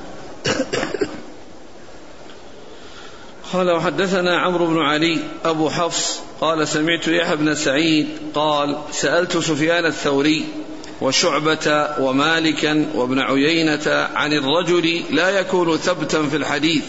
قال 3.52 3.70
وحدثنا 3.70 4.38
عمرو 4.38 4.66
بن 4.66 4.78
علي 4.78 5.18
أبو 5.44 5.70
حفص 5.70 6.20
قال 6.40 6.68
سمعت 6.68 7.08
يحيى 7.08 7.36
بن 7.36 7.54
سعيد 7.54 8.08
قال 8.34 8.78
سألت 8.92 9.36
سفيان 9.36 9.86
الثوري 9.86 10.44
وشعبة 11.00 11.88
ومالكا 12.00 12.86
وابن 12.94 13.18
عيينة 13.18 14.08
عن 14.14 14.32
الرجل 14.32 15.02
لا 15.10 15.30
يكون 15.30 15.76
ثبتا 15.76 16.22
في 16.22 16.36
الحديث 16.36 16.84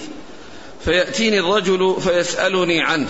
فيأتيني 0.85 1.39
الرجل 1.39 1.95
فيسألني 2.01 2.81
عنه 2.81 3.07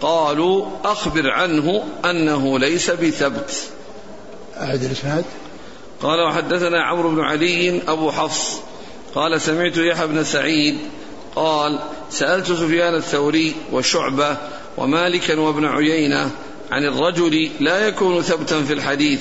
قالوا 0.00 0.66
أخبر 0.84 1.30
عنه 1.30 1.84
أنه 2.04 2.58
ليس 2.58 2.90
بثبت. 2.90 3.54
أعد 4.56 4.82
الإسناد. 4.82 5.24
قال 6.02 6.20
وحدثنا 6.20 6.82
عمرو 6.82 7.10
بن 7.10 7.20
علي 7.20 7.82
أبو 7.88 8.10
حفص 8.10 8.60
قال 9.14 9.40
سمعت 9.40 9.76
يحيى 9.76 10.06
بن 10.06 10.24
سعيد 10.24 10.78
قال 11.36 11.78
سألت 12.10 12.46
سفيان 12.46 12.94
الثوري 12.94 13.54
وشعبة 13.72 14.36
ومالكا 14.76 15.40
وابن 15.40 15.64
عيينة 15.64 16.30
عن 16.70 16.84
الرجل 16.84 17.50
لا 17.60 17.88
يكون 17.88 18.22
ثبتا 18.22 18.62
في 18.62 18.72
الحديث 18.72 19.20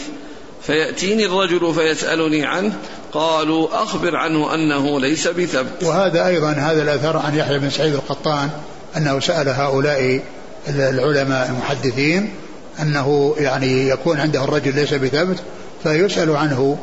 فيأتيني 0.62 1.26
الرجل 1.26 1.74
فيسألني 1.74 2.46
عنه. 2.46 2.74
قالوا 3.12 3.84
أخبر 3.84 4.16
عنه 4.16 4.54
أنه 4.54 5.00
ليس 5.00 5.28
بثبت. 5.28 5.84
وهذا 5.84 6.28
أيضا 6.28 6.52
هذا 6.52 6.82
الأثر 6.82 7.18
عن 7.18 7.36
يحيى 7.36 7.60
بن 7.60 7.70
سعيد 7.70 7.94
القطان 7.94 8.50
أنه 8.98 9.20
سأل 9.20 9.50
هؤلاء 9.50 10.22
العلماء 10.68 11.50
المحدثين 11.50 12.34
أنه 12.82 13.36
يعني 13.38 13.90
يكون 13.90 14.20
عنده 14.20 14.44
الرجل 14.44 14.76
ليس 14.76 14.94
بثبت 14.94 15.38
فيسأل 15.84 16.36
عنه 16.36 16.78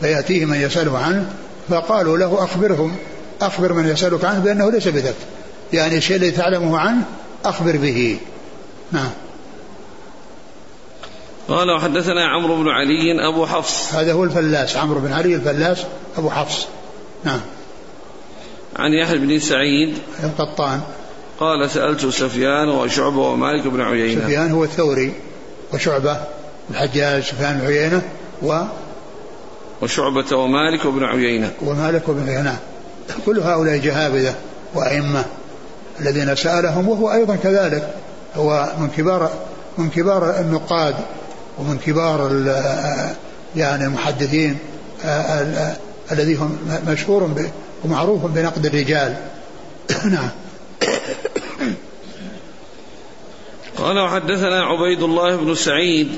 فيأتيه 0.00 0.44
من 0.44 0.60
يسأله 0.60 0.98
عنه 0.98 1.32
فقالوا 1.68 2.18
له 2.18 2.44
أخبرهم 2.44 2.96
أخبر 3.40 3.72
من 3.72 3.88
يسألك 3.88 4.24
عنه 4.24 4.38
بأنه 4.38 4.70
ليس 4.70 4.88
بثبت. 4.88 5.14
يعني 5.72 5.96
الشيء 5.96 6.16
الذي 6.16 6.30
تعلمه 6.30 6.78
عنه 6.78 7.02
أخبر 7.44 7.76
به. 7.76 8.18
نعم. 8.92 9.10
قال 11.48 11.70
وحدثنا 11.70 12.28
عمرو 12.28 12.56
بن 12.56 12.68
علي 12.68 13.28
أبو 13.28 13.46
حفص. 13.46 13.94
هذا 13.94 14.12
هو 14.12 14.24
الفلاس 14.24 14.76
عمرو 14.76 15.00
بن 15.00 15.12
علي 15.12 15.34
الفلاس 15.34 15.84
أبو 16.18 16.30
حفص. 16.30 16.66
نعم. 17.24 17.40
عن 18.76 18.92
يحيى 18.92 19.18
بن 19.18 19.38
سعيد. 19.38 19.98
القطان. 20.24 20.80
قال 21.40 21.70
سألت 21.70 22.06
سفيان 22.06 22.68
وشعبة 22.68 23.18
ومالك 23.18 23.66
بن 23.66 23.80
عيينة. 23.80 24.22
سفيان 24.22 24.50
هو 24.50 24.64
الثوري 24.64 25.12
وشعبة 25.74 26.16
الحجاج 26.70 27.22
سفيان 27.22 27.58
بن 27.58 27.66
عيينة 27.66 28.02
و 28.42 28.60
وشعبة 29.82 30.36
ومالك 30.36 30.86
بن 30.86 31.04
عيينة. 31.04 31.52
ومالك 31.62 32.02
بن 32.10 32.28
عيينة. 32.28 32.58
كل 33.26 33.40
هؤلاء 33.40 33.76
جهابذة 33.76 34.34
وأئمة 34.74 35.24
الذين 36.00 36.36
سألهم 36.36 36.88
وهو 36.88 37.12
أيضا 37.12 37.36
كذلك. 37.36 37.94
هو 38.36 38.68
من 38.78 38.88
كبار 38.96 39.30
من 39.78 39.90
كبار 39.90 40.40
النقاد 40.40 40.94
ومن 41.58 41.78
كبار 41.86 42.30
يعني 43.56 43.84
المحدثين 43.84 44.58
الذي 46.12 46.34
هم 46.34 46.58
مشهور 46.86 47.30
ومعروف 47.84 48.26
بنقد 48.26 48.66
الرجال. 48.66 49.16
نعم. 50.14 50.30
قال 53.78 53.98
وحدثنا 53.98 54.62
عبيد 54.62 55.02
الله 55.02 55.36
بن 55.36 55.54
سعيد 55.54 56.08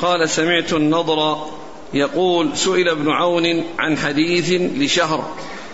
قال 0.00 0.30
سمعت 0.30 0.72
النضر 0.72 1.36
يقول 1.94 2.56
سئل 2.56 2.88
ابن 2.88 3.10
عون 3.10 3.64
عن 3.78 3.98
حديث 3.98 4.50
لشهر 4.76 5.24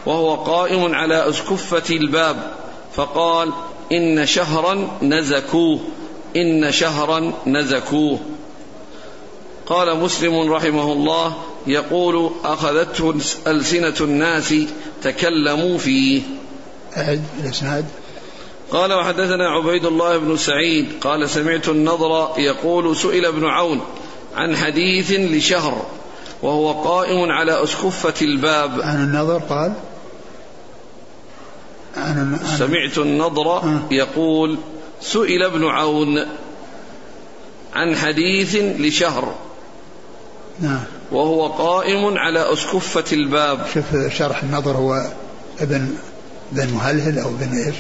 وهو 0.07 0.35
قائم 0.35 0.95
على 0.95 1.29
أسكفة 1.29 1.97
الباب 1.97 2.53
فقال 2.95 3.53
إن 3.93 4.27
شهرا 4.27 4.99
نزكوه 5.03 5.81
إن 6.37 6.73
شهرا 6.73 7.33
نزكوه. 7.47 8.21
قال 9.71 9.99
مسلم 9.99 10.53
رحمه 10.53 10.93
الله 10.93 11.37
يقول 11.67 12.31
أخذته 12.45 13.15
ألسنة 13.47 13.95
الناس 14.01 14.55
تكلموا 15.03 15.79
فيه. 15.79 16.23
أعد 16.97 17.25
الإسناد؟ 17.45 17.85
قال 18.71 18.93
وحدثنا 18.93 19.49
عبيد 19.49 19.87
الله 19.87 20.19
بن 20.19 20.37
سعيد 20.37 20.87
قال 21.01 21.31
سمعت 21.31 21.69
النضر 21.69 22.29
يقول 22.39 22.97
سئل 22.97 23.25
ابن 23.27 23.45
عون 23.45 23.81
عن 24.37 24.57
حديث 24.57 25.11
لشهر 25.11 25.87
وهو 26.43 26.73
قائم 26.73 27.31
على 27.31 27.63
أسكفة 27.65 28.15
الباب. 28.23 28.81
عن 28.83 29.05
النظر 29.05 29.39
قال؟ 29.39 29.73
عن 31.97 32.39
سمعت 32.59 32.99
النضر 32.99 33.57
آه. 33.57 33.81
يقول 33.91 34.59
سئل 35.01 35.43
ابن 35.43 35.65
عون 35.65 36.27
عن 37.75 37.97
حديث 37.97 38.57
لشهر. 38.57 39.35
نعم. 40.61 40.85
وهو 41.13 41.47
قائم 41.47 42.19
على 42.19 42.53
أسكفة 42.53 43.05
الباب. 43.13 43.67
شوف 43.75 43.85
شرح 44.13 44.43
النظر 44.43 44.77
هو 44.77 45.13
ابن 45.61 45.95
بن 46.53 46.73
مهلهل 46.73 47.19
أو 47.19 47.31
بن 47.31 47.57
إيش؟ 47.57 47.77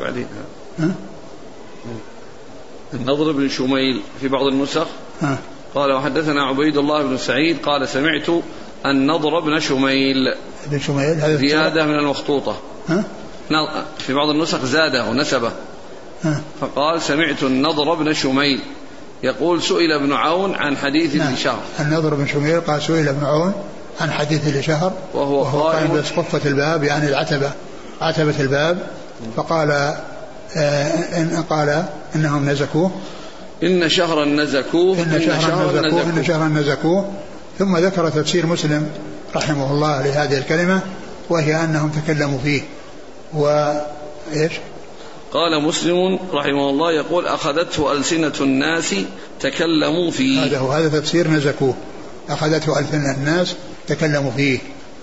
بعدين 0.00 0.26
النضر 2.94 3.32
بن 3.32 3.48
شميل 3.48 4.02
في 4.20 4.28
بعض 4.28 4.46
النسخ. 4.46 4.86
قال 5.74 5.92
وحدثنا 5.92 6.46
عبيد 6.46 6.76
الله 6.76 7.02
بن 7.02 7.16
سعيد 7.16 7.58
قال 7.62 7.88
سمعت 7.88 8.26
النضر 8.86 9.40
بن 9.40 9.60
شميل. 9.60 10.34
بن 10.66 10.80
شميل 10.80 11.20
هذا 11.20 11.36
زيادة 11.36 11.86
من 11.86 11.94
المخطوطة. 11.94 12.56
ها؟ 12.88 13.04
في 13.98 14.14
بعض 14.14 14.28
النسخ 14.28 14.64
زاده 14.64 15.08
ونسبه 15.10 15.50
ها؟ 16.24 16.40
فقال 16.60 17.02
سمعت 17.02 17.42
النضر 17.42 17.94
بن 17.94 18.14
شميل. 18.14 18.60
يقول 19.22 19.62
سئل 19.62 19.92
ابن 19.92 20.12
عون 20.12 20.54
عن 20.54 20.76
حديث 20.76 21.14
نعم. 21.14 21.34
لشهر. 21.34 21.62
النضر 21.80 22.14
بن 22.14 22.26
شميل 22.26 22.60
قال 22.60 22.82
سئل 22.82 23.08
ابن 23.08 23.24
عون 23.24 23.52
عن 24.00 24.10
حديث 24.10 24.56
لشهر. 24.56 24.92
وهو, 25.14 25.40
وهو 25.40 25.62
قائم 25.62 25.94
بسقفة 25.94 26.50
الباب 26.50 26.84
يعني 26.84 27.08
العتبة 27.08 27.50
عتبة 28.00 28.40
الباب. 28.40 28.78
فقال 29.36 29.70
آه 30.56 31.16
إن 31.16 31.44
قال 31.50 31.84
إنهم 32.14 32.48
نزكوه. 32.48 32.90
إن 33.62 33.88
شهرا 33.88 34.24
نزكوه 34.24 35.02
إن 35.02 35.20
شهرا 35.20 35.72
نزكوه 35.72 36.02
إن 36.02 36.24
شهرا 36.24 36.48
نزكوه. 36.48 37.12
ثم 37.58 37.76
ذكر 37.76 38.08
تفسير 38.08 38.46
مسلم 38.46 38.90
رحمه 39.36 39.72
الله 39.72 40.02
لهذه 40.02 40.38
الكلمة 40.38 40.80
وهي 41.30 41.64
أنهم 41.64 41.90
تكلموا 41.90 42.38
فيه. 42.38 42.62
و 43.34 43.72
إيش؟ 44.32 44.52
قال 45.32 45.62
مسلم 45.62 46.18
رحمه 46.32 46.70
الله 46.70 46.92
يقول 46.92 47.26
أخذته 47.26 47.92
ألسنة 47.92 48.32
الناس 48.40 48.94
تكلموا 49.40 50.10
فيه. 50.10 50.44
هذا 50.44 50.58
هو 50.58 50.72
هذا 50.72 51.00
تفسير 51.00 51.28
نزكوه. 51.28 51.74
أخذته 52.28 52.78
ألسنة 52.78 53.14
الناس 53.14 53.54
تكلموا 53.86 54.30
فيه. 54.30 54.58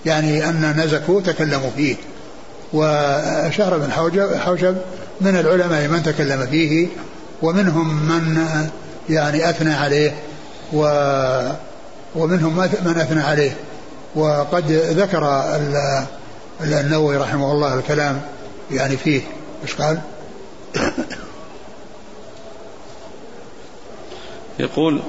يعني 0.06 0.48
أن 0.48 0.74
نزكوه 0.84 1.22
تكلموا 1.22 1.70
فيه. 1.76 1.96
وشهر 2.72 3.78
بن 3.78 3.92
حوجب, 3.92 4.34
حوجب 4.34 4.76
من 5.20 5.36
العلماء 5.36 5.88
من 5.88 6.02
تكلم 6.02 6.46
فيه 6.46 6.88
ومنهم 7.42 7.94
من 8.08 8.46
يعني 9.08 9.50
أثنى 9.50 9.74
عليه. 9.74 10.14
و 10.72 10.84
ومنهم 12.18 12.56
من 12.56 12.96
أثنى 12.98 13.20
عليه. 13.20 13.56
وقد 14.14 14.72
ذكر 14.72 15.44
النووي 16.60 17.16
رحمه 17.16 17.52
الله 17.52 17.74
الكلام 17.78 18.20
يعني 18.70 18.96
فيه. 18.96 19.20
إيش 19.62 19.74
قال؟ 19.74 20.00
يقول 24.58 25.00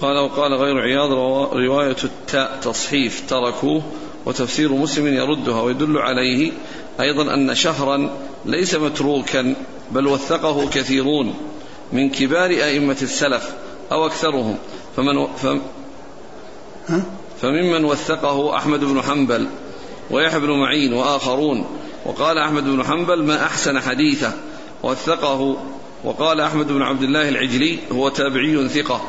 قال 0.00 0.18
وقال 0.18 0.54
غير 0.54 0.78
عياض 0.78 1.12
رواية 1.52 1.96
التاء 2.04 2.58
تصحيف 2.62 3.22
تركوه 3.28 3.82
وتفسير 4.26 4.72
مسلم 4.72 5.06
يردها 5.06 5.62
ويدل 5.62 5.98
عليه 5.98 6.52
أيضا 7.00 7.34
أن 7.34 7.54
شهرا 7.54 8.10
ليس 8.44 8.74
متروكا 8.74 9.54
بل 9.90 10.06
وثقه 10.06 10.68
كثيرون 10.68 11.34
من 11.92 12.10
كبار 12.10 12.50
أئمة 12.50 12.96
السلف 13.02 13.50
أو 13.92 14.06
أكثرهم. 14.06 14.58
فمن 14.98 15.26
فم 15.26 15.60
فممن 17.42 17.84
وثقه 17.84 18.56
أحمد 18.56 18.84
بن 18.84 19.02
حنبل 19.02 19.46
ويحيى 20.10 20.40
بن 20.40 20.50
معين 20.50 20.92
وآخرون. 20.92 21.66
وقال 22.06 22.38
أحمد 22.38 22.64
بن 22.64 22.84
حنبل 22.84 23.24
ما 23.24 23.42
أحسن 23.42 23.80
حديثه. 23.80 24.32
وثقه 24.82 25.56
وقال 26.04 26.40
أحمد 26.40 26.72
بن 26.72 26.82
عبد 26.82 27.02
الله 27.02 27.28
العجلي 27.28 27.78
هو 27.92 28.08
تابعي 28.08 28.68
ثقة. 28.68 29.00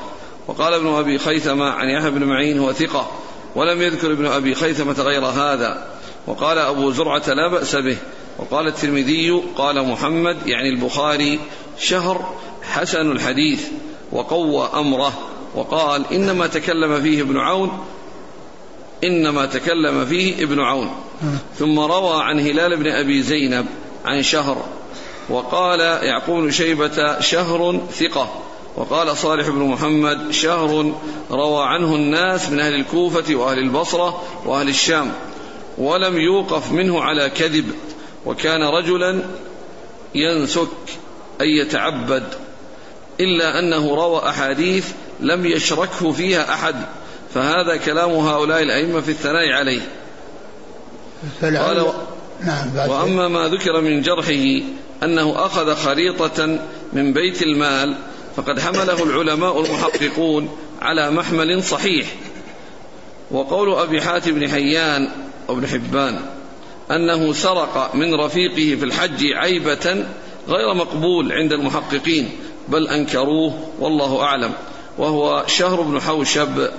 وقال 0.47 0.73
ابن 0.73 0.87
أبي 0.87 1.17
خيثمة 1.17 1.65
عن 1.65 1.89
يحيى 1.89 2.11
بن 2.11 2.23
معين 2.23 2.59
هو 2.59 2.73
ثقة. 2.73 3.11
ولم 3.55 3.81
يذكر 3.81 4.11
ابن 4.11 4.25
أبي 4.25 4.55
خيثمة 4.55 4.95
غير 4.99 5.25
هذا. 5.25 5.87
وقال 6.27 6.57
أبو 6.57 6.91
زرعة 6.91 7.23
لا 7.27 7.47
بأس 7.47 7.75
به. 7.75 7.97
وقال 8.39 8.67
الترمذي 8.67 9.43
قال 9.57 9.87
محمد 9.87 10.37
يعني 10.47 10.69
البخاري 10.69 11.39
شهر 11.79 12.33
حسن 12.63 13.11
الحديث 13.11 13.67
وقوى 14.11 14.69
أمره. 14.73 15.13
وقال 15.55 16.05
إنما 16.13 16.47
تكلم 16.47 17.01
فيه 17.01 17.21
ابن 17.21 17.37
عون 17.37 17.85
إنما 19.03 19.45
تكلم 19.45 20.05
فيه 20.05 20.43
ابن 20.43 20.59
عون. 20.59 20.89
ثم 21.55 21.79
روى 21.79 22.23
عن 22.23 22.39
هلال 22.39 22.77
بن 22.77 22.87
أبي 22.87 23.21
زينب 23.21 23.65
عن 24.05 24.23
شهر 24.23 24.65
وقال 25.29 25.79
يعقوب 25.79 26.49
شيبة 26.49 27.19
شهر 27.19 27.79
ثقة. 27.91 28.29
وقال 28.77 29.17
صالح 29.17 29.49
بن 29.49 29.59
محمد 29.59 30.31
شهر 30.31 30.93
روى 31.31 31.63
عنه 31.63 31.95
الناس 31.95 32.49
من 32.49 32.59
أهل 32.59 32.75
الكوفة 32.75 33.35
وأهل 33.35 33.59
البصرة 33.59 34.23
وأهل 34.45 34.69
الشام 34.69 35.11
ولم 35.77 36.17
يوقف 36.17 36.71
منه 36.71 37.01
على 37.01 37.29
كذب. 37.29 37.71
وكان 38.25 38.63
رجلا 38.63 39.21
ينسك 40.15 40.67
أي 41.41 41.57
يتعبد 41.57 42.23
إلا 43.19 43.59
أنه 43.59 43.95
روى 43.95 44.29
أحاديث 44.29 44.91
لم 45.21 45.45
يشركه 45.45 46.11
فيها 46.11 46.53
أحد 46.53 46.75
فهذا 47.33 47.77
كلام 47.77 48.11
هؤلاء 48.11 48.63
الأئمة 48.63 49.01
في 49.01 49.11
الثناء 49.11 49.51
عليه. 49.51 49.81
قال. 51.41 51.93
نعم 52.45 52.89
وأما 52.89 53.27
ما 53.27 53.47
ذكر 53.47 53.81
من 53.81 54.01
جرحه 54.01 54.65
أنه 55.03 55.45
أخذ 55.45 55.75
خريطة 55.75 56.59
من 56.93 57.13
بيت 57.13 57.41
المال 57.41 57.95
فقد 58.35 58.59
حمله 58.59 59.03
العلماء 59.03 59.61
المحققون 59.61 60.57
على 60.81 61.11
محمل 61.11 61.63
صحيح. 61.63 62.07
وقول 63.31 63.73
أبي 63.73 64.01
حاتم 64.01 64.31
بن 64.31 64.49
حيان 64.49 65.09
أو 65.49 65.55
بن 65.55 65.67
حبان 65.67 66.19
أنه 66.91 67.33
سرق 67.33 67.95
من 67.95 68.13
رفيقه 68.15 68.79
في 68.79 68.85
الحج 68.85 69.25
عيبة 69.33 70.05
غير 70.47 70.73
مقبول 70.73 71.31
عند 71.31 71.53
المحققين 71.53 72.29
بل 72.67 72.87
أنكروه 72.87 73.69
والله 73.79 74.21
أعلم. 74.21 74.53
وهو 74.97 75.43
شهر 75.47 75.81
بن 75.81 76.01
حوشب 76.01 76.69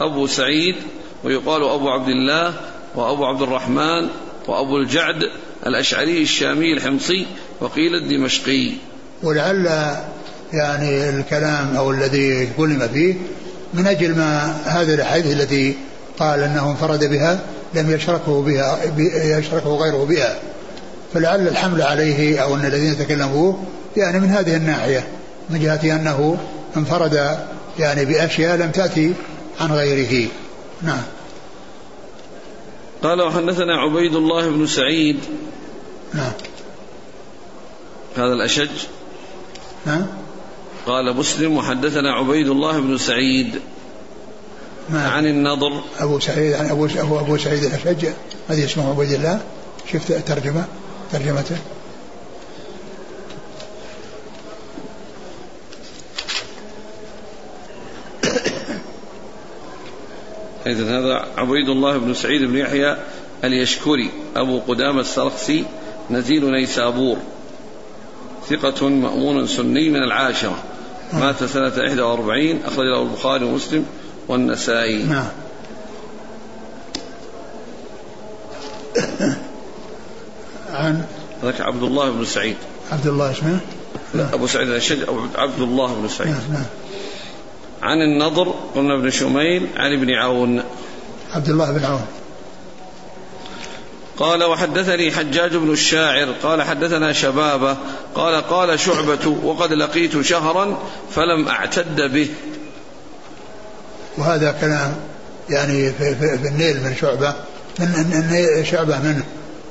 أبو 0.00 0.26
سعيد 0.26 0.76
ويقال 1.24 1.62
أبو 1.62 1.88
عبد 1.88 2.08
الله 2.08 2.54
وأبو 2.94 3.24
عبد 3.24 3.42
الرحمن 3.42 4.08
وأبو 4.48 4.76
الجعد 4.76 5.22
الأشعري 5.66 6.22
الشامي 6.22 6.72
الحمصي 6.72 7.26
وقيل 7.60 7.94
الدمشقي. 7.94 8.72
ولعل 9.22 9.66
يعني 10.52 11.08
الكلام 11.08 11.76
أو 11.76 11.90
الذي 11.90 12.48
كلم 12.56 12.88
فيه 12.92 13.14
من 13.74 13.86
أجل 13.86 14.14
ما 14.14 14.56
هذه 14.64 14.94
الأحاديث 14.94 15.40
التي 15.40 15.76
قال 16.18 16.40
أنه 16.40 16.70
انفرد 16.70 17.04
بها 17.04 17.40
لم 17.74 17.90
يشركه 17.90 18.42
بها 18.42 18.78
يشركه 19.38 19.76
غيره 19.76 20.04
بها. 20.04 20.38
فلعل 21.14 21.48
الحمل 21.48 21.82
عليه 21.82 22.38
أو 22.38 22.54
أن 22.54 22.64
الذين 22.64 22.98
تكلموا 22.98 23.52
يعني 23.96 24.20
من 24.20 24.30
هذه 24.30 24.56
الناحية 24.56 25.06
من 25.50 25.60
جهة 25.60 25.96
أنه 25.96 26.38
انفرد 26.76 27.38
يعني 27.78 28.04
بأشياء 28.04 28.56
لم 28.56 28.70
تأتي 28.70 29.14
عن 29.60 29.72
غيره. 29.72 30.28
نعم. 30.82 31.02
قال 33.02 33.22
وحدثنا 33.22 33.76
عبيد 33.76 34.14
الله 34.14 34.50
بن 34.50 34.66
سعيد. 34.66 35.20
نعم. 36.14 36.32
هذا 38.16 38.32
الأشج. 38.32 38.70
نعم. 39.86 40.06
قال 40.86 41.16
مسلم 41.16 41.56
وحدثنا 41.56 42.12
عبيد 42.12 42.48
الله 42.48 42.80
بن 42.80 42.98
سعيد. 42.98 43.60
نعم. 44.90 45.10
عن 45.10 45.26
النضر. 45.26 45.82
أبو 45.98 46.20
سعيد 46.20 46.52
عن 46.52 46.66
أبو 46.70 46.88
أبو, 46.96 47.20
أبو 47.20 47.36
سعيد 47.36 47.64
الأشج. 47.64 48.06
هذه 48.48 48.64
اسمه 48.64 48.90
عبيد 48.90 49.12
الله. 49.12 49.40
شفت 49.92 50.10
الترجمة؟ 50.10 50.64
ترجمته؟ 51.12 51.56
إذا 60.68 60.98
هذا 60.98 61.26
عبيد 61.36 61.68
الله 61.68 61.98
بن 61.98 62.14
سعيد 62.14 62.42
بن 62.42 62.56
يحيى 62.56 62.96
اليشكري 63.44 64.10
أبو 64.36 64.58
قدامة 64.58 65.00
السرخسي 65.00 65.64
نزيل 66.10 66.50
نيسابور 66.50 67.16
ثقة 68.48 68.88
مأمون 68.88 69.46
سني 69.46 69.88
من 69.88 70.02
العاشرة. 70.02 70.62
مات 71.12 71.44
سنة 71.44 71.72
41 71.78 72.60
أخرج 72.64 72.86
له 72.86 73.02
البخاري 73.02 73.44
ومسلم 73.44 73.86
والنسائي. 74.28 75.02
نعم. 75.02 75.28
عن 80.70 81.04
ذاك 81.44 81.60
عبد 81.60 81.82
الله 81.82 82.10
بن 82.10 82.24
سعيد. 82.24 82.56
عبد 82.92 83.06
الله 83.06 83.30
اسمه؟ 83.30 83.58
لا 84.14 84.34
أبو 84.34 84.46
سعيد 84.46 84.68
الأشج 84.68 85.02
أو 85.08 85.20
عبد 85.34 85.60
الله 85.60 85.94
بن 85.94 86.08
سعيد. 86.08 86.30
نعم 86.30 86.52
نعم. 86.52 86.64
عن 87.88 88.02
النضر 88.02 88.54
قلنا 88.74 88.94
ابن 88.94 89.10
شميل 89.10 89.66
عن 89.76 89.92
ابن 89.92 90.14
عون. 90.14 90.62
عبد 91.34 91.48
الله 91.48 91.72
بن 91.72 91.84
عون. 91.84 92.06
قال 94.16 94.44
وحدثني 94.44 95.12
حجاج 95.12 95.56
بن 95.56 95.72
الشاعر 95.72 96.32
قال 96.42 96.62
حدثنا 96.62 97.12
شبابة 97.12 97.76
قال 98.14 98.34
قال 98.34 98.80
شعبة 98.80 99.28
وقد 99.44 99.72
لقيت 99.72 100.20
شهرا 100.20 100.78
فلم 101.10 101.48
أعتد 101.48 102.00
به. 102.00 102.28
وهذا 104.18 104.56
كلام 104.60 104.96
يعني 105.50 105.92
في, 105.92 106.14
في, 106.14 106.38
في 106.38 106.48
النيل 106.48 106.76
من 106.76 106.96
شعبة 107.00 107.34
من 107.78 108.64
شعبة 108.70 108.98
منه. 108.98 109.24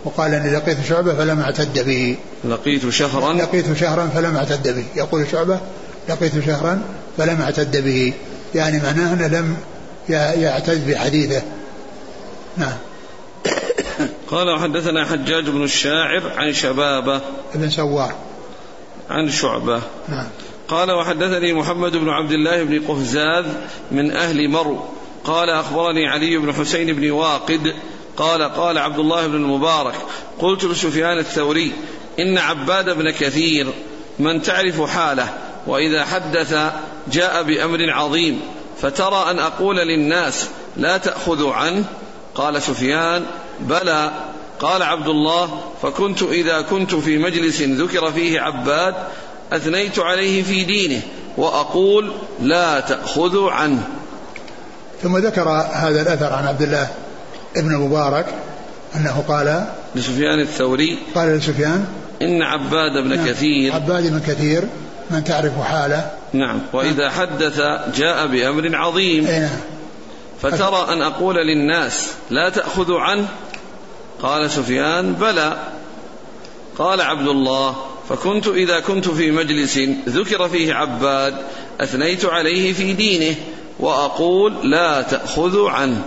وقال 0.05 0.33
إني 0.33 0.55
لقيت 0.55 0.77
شعبة 0.89 1.13
فلم 1.13 1.39
أعتد 1.39 1.85
به. 1.85 2.17
لقيت 2.43 2.89
شهرا؟ 2.89 3.33
لقيت 3.33 3.77
شهرا 3.77 4.09
فلم 4.15 4.35
أعتد 4.35 4.75
به. 4.75 4.85
يقول 4.95 5.25
شعبة 5.31 5.59
لقيت 6.09 6.45
شهرا 6.45 6.81
فلم 7.17 7.41
اعتد 7.41 7.83
به. 7.83 8.13
يعني 8.55 8.79
معناه 8.79 9.13
أنه 9.13 9.27
لم 9.27 9.57
يعتد 10.41 10.89
بحديثه. 10.89 11.41
نعم. 12.57 12.77
قال 14.31 14.49
وحدثنا 14.49 15.05
حجاج 15.05 15.49
بن 15.49 15.63
الشاعر 15.63 16.31
عن 16.37 16.53
شبابه. 16.53 17.21
ابن 17.55 17.69
سوار 17.69 18.15
عن 19.09 19.29
شعبة. 19.29 19.81
نعم. 20.09 20.27
قال 20.67 20.91
وحدثني 20.91 21.53
محمد 21.53 21.91
بن 21.91 22.09
عبد 22.09 22.31
الله 22.31 22.63
بن 22.63 22.87
قهزاذ 22.87 23.45
من 23.91 24.11
أهل 24.11 24.49
مرو. 24.49 24.85
قال 25.23 25.49
أخبرني 25.49 26.07
علي 26.07 26.37
بن 26.37 26.53
حسين 26.53 26.95
بن 26.95 27.11
واقد. 27.11 27.73
قال 28.17 28.43
قال 28.43 28.77
عبد 28.77 28.99
الله 28.99 29.27
بن 29.27 29.35
المبارك 29.35 29.95
قلت 30.39 30.63
لسفيان 30.63 31.17
الثوري 31.17 31.73
إن 32.19 32.37
عباد 32.37 32.97
بن 32.97 33.11
كثير 33.11 33.67
من 34.19 34.41
تعرف 34.41 34.81
حاله 34.81 35.33
وإذا 35.67 36.05
حدث 36.05 36.55
جاء 37.11 37.43
بأمر 37.43 37.91
عظيم 37.91 38.41
فترى 38.81 39.31
أن 39.31 39.39
أقول 39.39 39.75
للناس 39.77 40.47
لا 40.77 40.97
تأخذوا 40.97 41.53
عنه. 41.53 41.83
قال 42.35 42.61
سفيان 42.61 43.25
بلى. 43.59 44.11
قال 44.59 44.83
عبد 44.83 45.07
الله 45.07 45.61
فكنت 45.81 46.23
إذا 46.23 46.61
كنت 46.61 46.95
في 46.95 47.17
مجلس 47.17 47.61
ذكر 47.61 48.11
فيه 48.11 48.39
عباد 48.39 48.95
أثنيت 49.53 49.99
عليه 49.99 50.43
في 50.43 50.63
دينه 50.63 51.01
وأقول 51.37 52.11
لا 52.41 52.79
تأخذوا 52.79 53.51
عنه. 53.51 53.87
ثم 55.03 55.17
ذكر 55.17 55.49
هذا 55.73 56.01
الأثر 56.01 56.33
عن 56.33 56.47
عبد 56.47 56.61
الله 56.61 56.87
ابن 57.57 57.75
مبارك 57.75 58.25
أنه 58.95 59.23
قال 59.27 59.65
لسفيان 59.95 60.39
الثوري 60.39 60.99
قال 61.15 61.37
لسفيان 61.37 61.87
إن 62.21 62.41
عباد 62.41 63.03
بن 63.03 63.15
نعم 63.15 63.27
كثير. 63.27 63.73
عباد 63.73 64.07
بن 64.11 64.19
كثير 64.19 64.63
من 65.11 65.23
تعرف 65.23 65.61
حاله. 65.61 66.11
نعم. 66.33 66.61
وإذا 66.73 67.03
نعم. 67.03 67.11
حدث 67.11 67.61
جاء 67.95 68.27
بأمر 68.27 68.75
عظيم. 68.75 69.27
أي 69.27 69.39
نعم. 69.39 69.59
فترى 70.41 70.93
أن 70.93 71.01
أقول 71.01 71.35
للناس 71.35 72.07
لا 72.29 72.49
تأخذوا 72.49 72.99
عنه. 72.99 73.27
قال 74.21 74.51
سفيان 74.51 75.13
بلى. 75.13 75.57
قال 76.77 77.01
عبد 77.01 77.27
الله 77.27 77.75
فكنت 78.09 78.47
إذا 78.47 78.79
كنت 78.79 79.09
في 79.09 79.31
مجلس 79.31 79.77
ذكر 80.07 80.49
فيه 80.49 80.73
عباد 80.73 81.35
أثنيت 81.81 82.25
عليه 82.25 82.73
في 82.73 82.93
دينه 82.93 83.35
وأقول 83.79 84.71
لا 84.71 85.01
تأخذوا 85.01 85.69
عنه. 85.69 86.01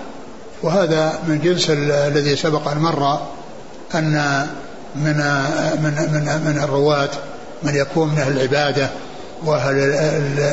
وهذا 0.63 1.19
من 1.29 1.41
جنس 1.41 1.71
الذي 1.71 2.37
سبق 2.37 2.69
أن 2.69 2.79
مر 2.79 3.21
أن 3.95 4.47
من 4.97 5.17
من 5.83 5.95
من 6.13 6.43
من 6.45 6.61
الرواة 6.65 7.11
من 7.63 7.75
يكون 7.75 8.09
من 8.09 8.19
أهل 8.19 8.33
العبادة 8.33 8.91
وأهل 9.45 9.77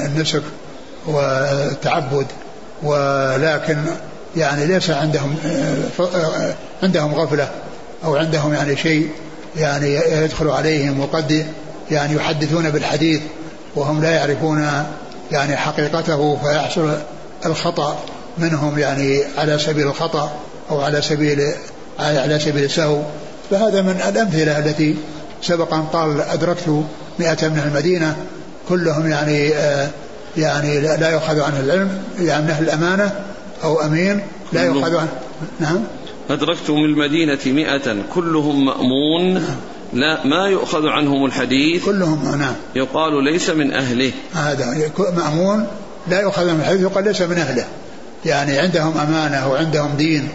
النسك 0.05 0.41
والتعبد 1.07 2.25
ولكن 2.83 3.77
يعني 4.37 4.65
ليس 4.65 4.89
عندهم 4.89 5.35
عندهم 6.83 7.15
غفلة 7.15 7.49
أو 8.05 8.15
عندهم 8.15 8.53
يعني 8.53 8.77
شيء 8.77 9.09
يعني 9.57 9.95
يدخل 9.95 10.49
عليهم 10.49 10.99
وقد 10.99 11.45
يعني 11.91 12.15
يحدثون 12.15 12.69
بالحديث 12.69 13.21
وهم 13.75 14.01
لا 14.01 14.11
يعرفون 14.11 14.67
يعني 15.31 15.57
حقيقته 15.57 16.37
فيحصل 16.43 16.97
الخطأ 17.45 17.99
منهم 18.37 18.79
يعني 18.79 19.23
على 19.37 19.59
سبيل 19.59 19.87
الخطأ 19.87 20.31
أو 20.71 20.81
على 20.81 21.01
سبيل 21.01 21.53
على 21.99 22.39
سبيل 22.39 22.63
السهو. 22.63 23.01
فهذا 23.51 23.81
من 23.81 24.01
الأمثلة 24.09 24.59
التي 24.59 24.95
سبق 25.41 25.73
أن 25.73 25.85
قال 25.85 26.21
أدركت 26.21 26.83
مئة 27.19 27.47
من 27.47 27.61
المدينة 27.67 28.15
كلهم 28.69 29.07
يعني 29.07 29.53
آه 29.53 29.89
يعني 30.37 30.79
لا 30.79 31.09
يؤخذ 31.09 31.41
عنه 31.41 31.59
العلم 31.59 32.03
يعني 32.19 32.43
من 32.43 32.49
أهل 32.49 32.63
الأمانة 32.63 33.11
أو 33.63 33.81
أمين 33.81 34.21
لا 34.53 34.65
يؤخذ 34.65 34.95
عنه 34.95 35.11
نعم. 35.59 35.83
أدركت 36.29 36.69
من 36.69 36.85
المدينة 36.85 37.39
مئة 37.45 37.95
كلهم 38.13 38.65
مأمون 38.65 39.33
نعم. 39.33 39.55
لا 39.93 40.27
ما 40.27 40.47
يؤخذ 40.47 40.87
عنهم 40.87 41.25
الحديث. 41.25 41.85
كلهم 41.85 42.37
نعم. 42.39 42.53
يقال 42.75 43.23
ليس 43.23 43.49
من 43.49 43.73
أهله. 43.73 44.11
هذا 44.33 44.91
مأمون 45.17 45.67
لا 46.07 46.21
يؤخذ 46.21 46.53
من 46.53 46.59
الحديث 46.59 46.81
يقال 46.81 47.03
ليس 47.03 47.21
من 47.21 47.37
أهله. 47.37 47.65
يعني 48.25 48.59
عندهم 48.59 48.97
أمانة 48.97 49.51
وعندهم 49.51 49.95
دين 49.97 50.29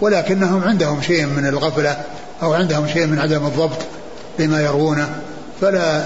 ولكنهم 0.00 0.64
عندهم 0.64 1.02
شيء 1.02 1.26
من 1.26 1.46
الغفلة 1.46 1.96
أو 2.42 2.52
عندهم 2.52 2.86
شيء 2.88 3.06
من 3.06 3.18
عدم 3.18 3.46
الضبط. 3.46 3.78
بما 4.38 4.62
يروونه 4.62 5.08
فلا 5.60 6.04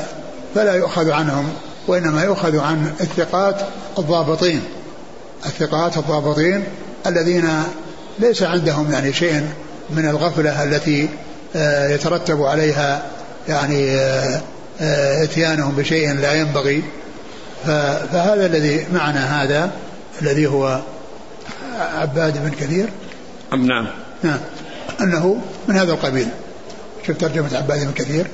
فلا 0.54 0.74
يؤخذ 0.74 1.10
عنهم 1.10 1.52
وإنما 1.88 2.24
يؤخذ 2.24 2.58
عن 2.58 2.92
الثقات 3.00 3.56
الضابطين. 3.98 4.62
الثقات 5.46 5.96
الضابطين 5.96 6.64
الذين 7.06 7.48
ليس 8.18 8.42
عندهم 8.42 8.92
يعني 8.92 9.12
شيء 9.12 9.42
من 9.90 10.08
الغفلة 10.08 10.64
التي 10.64 11.08
آه، 11.56 11.88
يترتب 11.88 12.42
عليها 12.42 13.02
يعني 13.48 13.90
آه، 13.90 14.40
آه، 14.80 15.24
إتيانهم 15.24 15.74
بشيء 15.74 16.14
لا 16.14 16.34
ينبغي. 16.34 16.82
فهذا 17.64 18.46
الذي 18.46 18.86
معنا 18.92 19.42
هذا 19.42 19.70
الذي 20.22 20.46
هو 20.46 20.80
عباد 21.78 22.44
بن 22.44 22.50
كثير. 22.50 22.88
نعم. 23.52 23.86
نعم. 24.22 24.38
أنه 25.00 25.40
من 25.68 25.76
هذا 25.76 25.92
القبيل. 25.92 26.28
شوف 27.06 27.16
ترجمة 27.16 27.56
عباد 27.56 27.86
بن 27.86 27.92
كثير. 27.92 28.26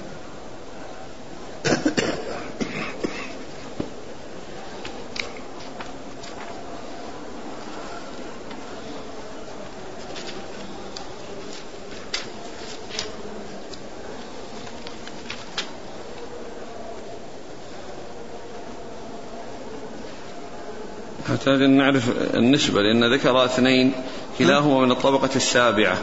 نحتاج 21.30 21.62
أن 21.62 21.70
نعرف 21.76 22.10
النسبة 22.34 22.82
لأن 22.82 23.14
ذكر 23.14 23.44
اثنين 23.44 23.92
كلاهما 24.38 24.80
من 24.80 24.92
الطبقة 24.92 25.30
السابعة. 25.36 25.98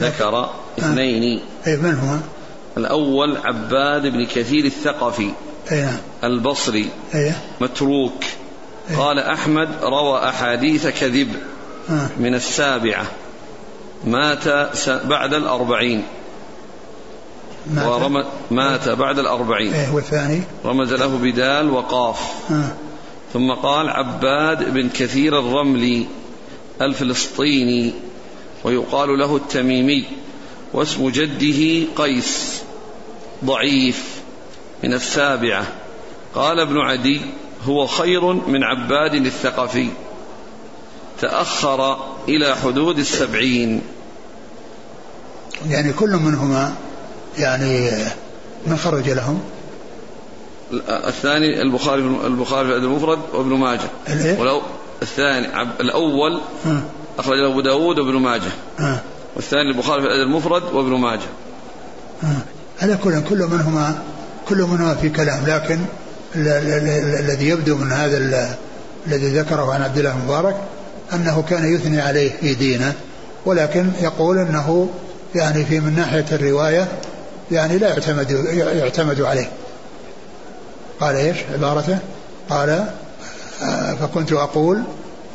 ذكر 0.00 0.50
اثنين. 0.78 1.40
أي 1.66 1.76
من 1.76 1.94
هما؟ 1.94 2.20
الأول 2.76 3.36
عباد 3.44 4.06
بن 4.06 4.26
كثير 4.26 4.64
الثقفي. 4.64 5.30
أي 5.72 5.82
نعم 5.82 5.98
البصري. 6.24 6.88
أي 7.14 7.32
متروك. 7.60 8.24
أي 8.90 8.96
قال 8.96 9.18
أحمد 9.18 9.68
روى 9.82 10.28
أحاديث 10.28 10.86
كذب. 10.86 11.28
من 12.18 12.34
السابعة. 12.34 13.06
مات 14.04 14.48
بعد 14.86 15.34
الأربعين. 15.34 16.04
مات, 17.74 17.86
ورمز 17.86 18.24
مات 18.50 18.88
بعد 18.88 19.18
الأربعين. 19.18 19.74
إيه 19.74 19.94
والثاني؟ 19.94 20.42
رمز 20.64 20.92
له 20.92 21.18
بدال 21.18 21.70
وقاف. 21.70 22.20
آه. 22.50 22.72
ثم 23.32 23.50
قال 23.52 23.88
عباد 23.88 24.74
بن 24.74 24.88
كثير 24.88 25.38
الرملي. 25.38 26.06
الفلسطيني. 26.82 27.92
ويقال 28.64 29.18
له 29.18 29.36
التميمي 29.36 30.04
واسم 30.72 31.08
جده 31.08 31.86
قيس 31.96 32.62
ضعيف 33.44 34.20
من 34.84 34.94
السابعة. 34.94 35.66
قال 36.34 36.60
ابن 36.60 36.78
عدي 36.78 37.20
هو 37.64 37.86
خير 37.86 38.32
من 38.32 38.64
عباد 38.64 39.14
الثقفي. 39.14 39.88
تأخر 41.20 41.96
إلى 42.28 42.56
حدود 42.56 42.98
السبعين. 42.98 43.82
يعني 45.68 45.92
كل 45.92 46.10
منهما 46.10 46.74
يعني 47.38 47.90
من 48.66 48.76
خرج 48.76 49.08
لهم؟ 49.08 49.40
الثاني 50.88 51.62
البخاري 51.62 52.02
البخاري 52.02 52.68
في 52.68 52.72
الأدب 52.72 52.84
المفرد 52.84 53.18
وابن 53.32 53.50
ماجه. 53.50 53.90
ولو 54.38 54.62
الثاني 55.02 55.62
الأول 55.62 56.40
اخرج 57.18 57.38
له 57.38 57.52
أبو 57.52 57.60
داود 57.60 57.98
وابن 57.98 58.16
ماجه. 58.16 58.50
والثاني 59.36 59.70
البخاري 59.70 60.02
في 60.02 60.06
الأدب 60.06 60.22
المفرد 60.22 60.62
وابن 60.62 60.90
ماجه. 60.90 61.28
على 62.82 62.96
كل 62.96 63.22
كل 63.28 63.46
منهما 63.46 63.98
كل 64.48 64.62
منهما 64.62 64.94
في 64.94 65.08
كلام 65.08 65.46
لكن 65.46 65.78
الذي 66.36 67.48
يبدو 67.48 67.76
من 67.76 67.92
هذا 67.92 68.16
الذي 69.06 69.38
ذكره 69.38 69.74
عن 69.74 69.82
عبد 69.82 69.98
الله 69.98 70.12
المبارك 70.12 70.56
أنه 71.12 71.44
كان 71.48 71.74
يثني 71.74 72.00
عليه 72.00 72.30
في 72.40 72.54
دينه 72.54 72.92
ولكن 73.46 73.90
يقول 74.00 74.38
إنه 74.38 74.88
يعني 75.34 75.64
في 75.64 75.80
من 75.80 75.94
ناحية 75.96 76.24
الرواية 76.32 76.88
يعني 77.50 77.78
لا 77.78 77.88
يعتمد 77.88 78.30
يعتمد 78.54 79.20
عليه. 79.20 79.50
قال 81.00 81.16
إيش 81.16 81.36
عبارته؟ 81.54 81.98
قال 82.50 82.86
آه، 83.62 83.94
فكنت 83.94 84.32
أقول 84.32 84.82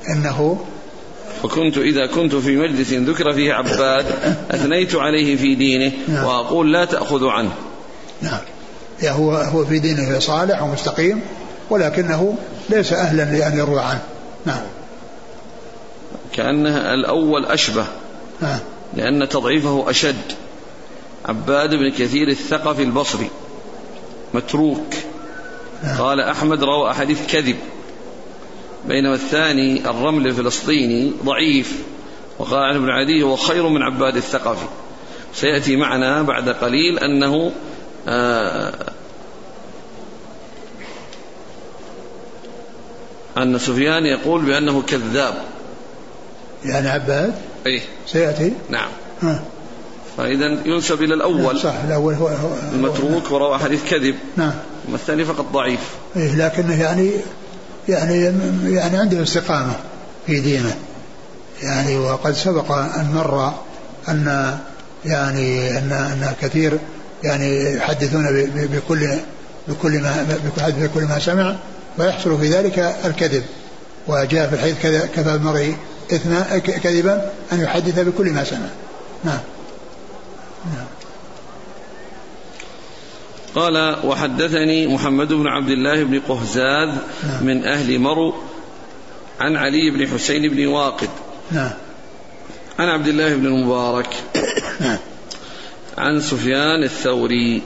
إنه 0.09 0.65
فكنت 1.43 1.77
إذا 1.77 2.05
كنت 2.05 2.35
في 2.35 2.55
مجلس 2.55 2.93
ذكر 2.93 3.33
فيه 3.33 3.53
عباد 3.53 4.05
أثنيت 4.51 4.95
عليه 4.95 5.35
في 5.35 5.55
دينه 5.55 5.91
نعم. 6.07 6.25
وأقول 6.25 6.73
لا 6.73 6.85
تأخذ 6.85 7.27
عنه. 7.27 7.53
نعم. 8.21 8.39
يعني 9.01 9.17
هو 9.17 9.31
هو 9.31 9.65
في 9.65 9.79
دينه 9.79 10.19
صالح 10.19 10.63
ومستقيم 10.63 11.21
ولكنه 11.69 12.37
ليس 12.69 12.93
أهلا 12.93 13.23
لأن 13.23 13.57
يروى 13.57 13.81
عنه. 13.81 14.01
نعم. 14.45 14.61
كأنه 16.33 16.93
الأول 16.93 17.45
أشبه. 17.45 17.85
نعم 18.41 18.59
لأن 18.93 19.29
تضعيفه 19.29 19.89
أشد. 19.89 20.31
عباد 21.25 21.75
بن 21.75 21.91
كثير 21.91 22.27
الثقفي 22.27 22.83
البصري. 22.83 23.29
متروك. 24.33 24.93
قال 25.97 26.19
أحمد 26.19 26.63
روى 26.63 26.91
أحاديث 26.91 27.27
كذب. 27.27 27.55
بينما 28.87 29.13
الثاني 29.13 29.89
الرمل 29.89 30.27
الفلسطيني 30.27 31.11
ضعيف 31.25 31.83
وقال 32.39 32.59
عن 32.59 32.75
ابن 32.75 32.89
عدي 32.89 33.23
هو 33.23 33.35
خير 33.35 33.67
من 33.67 33.81
عباد 33.81 34.15
الثقفي. 34.15 34.65
سيأتي 35.33 35.75
معنا 35.75 36.21
بعد 36.21 36.49
قليل 36.49 36.99
أنه 36.99 37.51
آه 38.07 38.73
أن 43.37 43.57
سفيان 43.57 44.05
يقول 44.05 44.41
بأنه 44.41 44.81
كذاب. 44.81 45.33
يعني 46.65 46.89
عباد؟ 46.89 47.35
إيه. 47.65 47.81
سيأتي؟ 48.07 48.53
نعم. 48.69 48.89
ها. 49.21 49.43
فإذا 50.17 50.57
ينسب 50.65 51.03
إلى 51.03 51.13
الأول. 51.13 51.59
صح 51.59 51.73
الأول 51.87 52.13
هو, 52.13 52.27
هو 52.27 52.53
المتروك 52.73 53.31
وروى 53.31 53.59
حديث 53.59 53.89
كذب. 53.89 54.15
نعم. 54.37 54.53
الثاني 54.93 55.25
فقط 55.25 55.45
ضعيف. 55.53 55.79
إيه 56.15 56.35
لكنه 56.35 56.81
يعني 56.81 57.11
يعني 57.89 58.23
يعني 58.65 58.97
عنده 58.97 59.23
استقامة 59.23 59.75
في 60.27 60.39
دينه. 60.39 60.75
يعني 61.61 61.97
وقد 61.97 62.33
سبق 62.33 62.71
أن 62.71 63.11
مر 63.13 63.53
أن 64.09 64.57
يعني 65.05 65.77
أن 65.77 65.91
أن 65.91 66.33
كثير 66.41 66.79
يعني 67.23 67.73
يحدثون 67.73 68.25
بكل 68.55 69.09
بكل 69.67 70.01
ما 70.01 70.39
بكل 70.59 71.03
ما 71.03 71.19
سمع 71.19 71.55
ويحصل 71.97 72.39
في 72.39 72.49
ذلك 72.49 72.95
الكذب. 73.05 73.43
وجاء 74.07 74.49
في 74.49 74.55
الحديث 74.55 75.05
كفى 75.15 75.33
المرء 75.35 75.75
إثما 76.13 76.57
كذبا 76.57 77.31
أن 77.51 77.61
يحدث 77.61 77.99
بكل 77.99 78.29
ما 78.29 78.43
سمع. 78.43 78.67
نعم. 79.23 79.39
قال 83.55 83.95
وحدثني 84.03 84.87
محمد 84.87 85.33
بن 85.33 85.47
عبد 85.47 85.69
الله 85.69 86.03
بن 86.03 86.19
قهزاذ 86.19 86.89
نعم. 87.27 87.43
من 87.43 87.65
أهل 87.65 87.99
مرو 87.99 88.33
عن 89.39 89.55
علي 89.55 89.91
بن 89.91 90.07
حسين 90.07 90.49
بن 90.49 90.67
واقد 90.67 91.09
نعم. 91.51 91.71
عن 92.79 92.89
عبد 92.89 93.07
الله 93.07 93.35
بن 93.35 93.45
المبارك 93.45 94.09
نعم. 94.79 94.97
عن 95.97 96.21
سفيان 96.21 96.83
الثوري. 96.83 97.61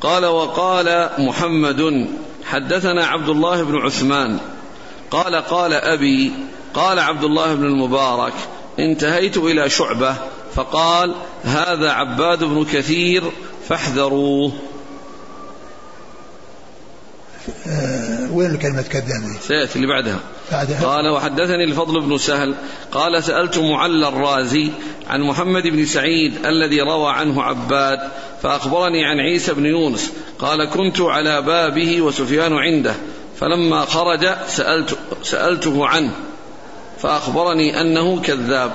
قال 0.00 0.26
وقال 0.26 1.10
محمد 1.18 2.08
حدثنا 2.44 3.06
عبد 3.06 3.28
الله 3.28 3.62
بن 3.62 3.76
عثمان 3.76 4.38
قال 5.10 5.34
قال 5.34 5.72
أبي 5.72 6.32
قال 6.74 6.98
عبد 6.98 7.24
الله 7.24 7.54
بن 7.54 7.64
المبارك 7.64 8.32
انتهيت 8.78 9.36
إلى 9.36 9.70
شعبة 9.70 10.16
فقال 10.54 11.14
هذا 11.44 11.90
عباد 11.90 12.44
بن 12.44 12.64
كثير 12.64 13.22
فاحذروه 13.68 14.52
آه 17.68 18.32
وين 18.32 18.56
كلمة 18.56 18.82
كذاب 18.82 19.22
سيأتي 19.40 19.76
اللي 19.76 19.86
بعدها. 19.86 20.18
بعدها. 20.52 20.86
قال 20.86 21.08
وحدثني 21.08 21.64
الفضل 21.64 22.00
بن 22.00 22.18
سهل. 22.18 22.54
قال 22.92 23.24
سألت 23.24 23.58
معل 23.58 24.04
الرازي 24.04 24.70
عن 25.08 25.20
محمد 25.20 25.62
بن 25.62 25.86
سعيد 25.86 26.46
الذي 26.46 26.80
روى 26.80 27.12
عنه 27.12 27.42
عباد 27.42 27.98
فأخبرني 28.42 29.04
عن 29.04 29.20
عيسى 29.20 29.54
بن 29.54 29.66
يونس. 29.66 30.12
قال 30.38 30.70
كنت 30.70 31.00
على 31.00 31.42
بابه 31.42 32.02
وسفيان 32.02 32.52
عنده 32.52 32.94
فلما 33.40 33.84
خرج 33.84 34.28
سألت 34.48 34.98
سألته 35.22 35.86
عنه 35.86 36.12
فأخبرني 36.98 37.80
أنه 37.80 38.20
كذاب. 38.20 38.72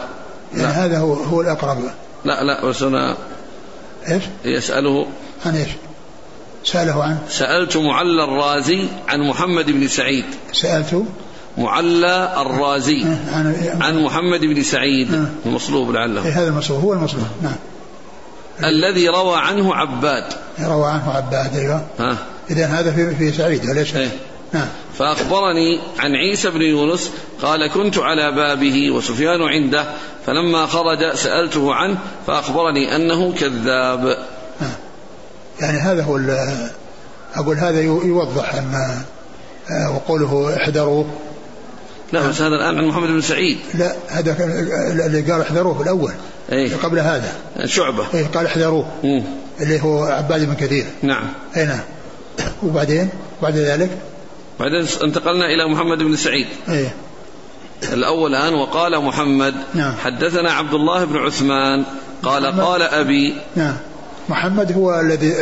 يعني 0.54 0.74
هذا 0.74 0.98
هو 0.98 1.14
هو 1.14 1.42
الأقرب. 1.42 1.78
لا 2.26 2.44
لا 2.44 2.66
بس 2.66 2.84
أنا 2.84 3.18
إيش؟ 4.08 4.24
يسأله 4.46 5.08
عن 5.46 5.56
إيش؟ 5.56 5.70
سأله 6.64 7.04
عن؟ 7.04 7.18
سألت 7.30 7.78
معلى 7.78 8.24
الرازي 8.24 8.88
عن 9.08 9.20
محمد 9.30 9.72
بن 9.72 9.88
سعيد. 9.88 10.26
سألت؟ 10.54 11.04
معلى 11.58 12.34
الرازي 12.38 13.04
عن, 13.32 13.56
عن 13.82 14.04
محمد 14.04 14.40
بن 14.40 14.64
سعيد. 14.64 15.28
المصلوب 15.46 15.92
لعله. 15.92 16.26
إيه 16.26 16.42
هذا 16.42 16.48
المصلوب 16.48 16.84
هو 16.84 16.94
المصلوب. 16.94 17.26
نعم. 17.42 17.56
الذي 18.64 19.10
روى 19.10 19.38
عنه 19.38 19.76
عباد. 19.76 20.24
روى 20.60 20.92
عنه 20.92 21.12
عباد 21.12 21.56
أيوه. 21.56 21.82
ها؟ 22.00 22.18
اذا 22.50 22.66
هذا 22.66 22.92
في 22.92 23.16
في 23.16 23.32
سعيد 23.32 23.70
وليس 23.70 23.96
إيه؟ 23.96 24.10
نعم. 24.54 24.68
فأخبرني 24.98 25.80
عن 26.00 26.16
عيسى 26.16 26.50
بن 26.50 26.62
يونس 26.62 27.12
قال 27.42 27.68
كنت 27.68 27.98
على 27.98 28.32
بابه 28.32 28.92
وسفيان 28.92 29.42
عنده 29.42 29.86
فلما 30.26 30.66
خرج 30.66 31.14
سألته 31.16 31.74
عنه 31.74 31.98
فأخبرني 32.28 32.96
أنه 32.96 33.34
كذاب. 33.34 34.18
يعني 35.62 35.78
هذا 35.78 36.04
هو 36.04 36.20
أقول 37.36 37.58
هذا 37.58 37.82
يوضح 37.82 38.54
أن 38.56 38.74
آه، 39.72 39.96
وقوله 39.96 40.58
احذروه 40.58 41.06
لا 42.14 42.28
بس 42.28 42.42
هذا 42.42 42.56
الآن 42.56 42.78
عن 42.78 42.86
محمد 42.86 43.08
بن 43.08 43.22
سعيد. 43.22 43.58
لا 43.74 43.96
هذا 44.08 44.36
اللي 45.06 45.32
قال 45.32 45.42
احذروه 45.42 45.82
الأول. 45.82 46.12
أيه؟ 46.52 46.76
قبل 46.76 47.00
هذا. 47.00 47.34
شعبة. 47.66 48.06
أيه 48.14 48.28
قال 48.28 48.46
احذروه. 48.46 48.86
مم. 49.04 49.24
اللي 49.62 49.82
هو 49.82 50.04
عباد 50.04 50.46
بن 50.46 50.54
كثير. 50.54 50.86
نعم. 51.02 51.28
أي 51.58 51.66
نعم. 51.66 51.80
وبعدين؟ 52.64 53.10
بعد 53.42 53.56
ذلك؟ 53.56 53.90
بعدين 54.60 54.88
انتقلنا 55.04 55.46
إلى 55.46 55.68
محمد 55.74 55.98
بن 55.98 56.16
سعيد. 56.16 56.48
أيه. 56.70 56.94
الأول 57.94 58.36
الآن 58.36 58.54
وقال 58.54 59.04
محمد 59.04 59.56
نعم. 59.74 59.94
حدثنا 60.04 60.52
عبد 60.52 60.74
الله 60.74 61.06
بن 61.06 61.18
عثمان 61.18 61.84
قال 62.24 62.44
محمد. 62.44 62.64
قال 62.64 62.82
أبي. 62.82 63.34
نعم. 63.56 63.76
محمد 64.30 64.72
هو 64.72 65.00
الذي 65.00 65.34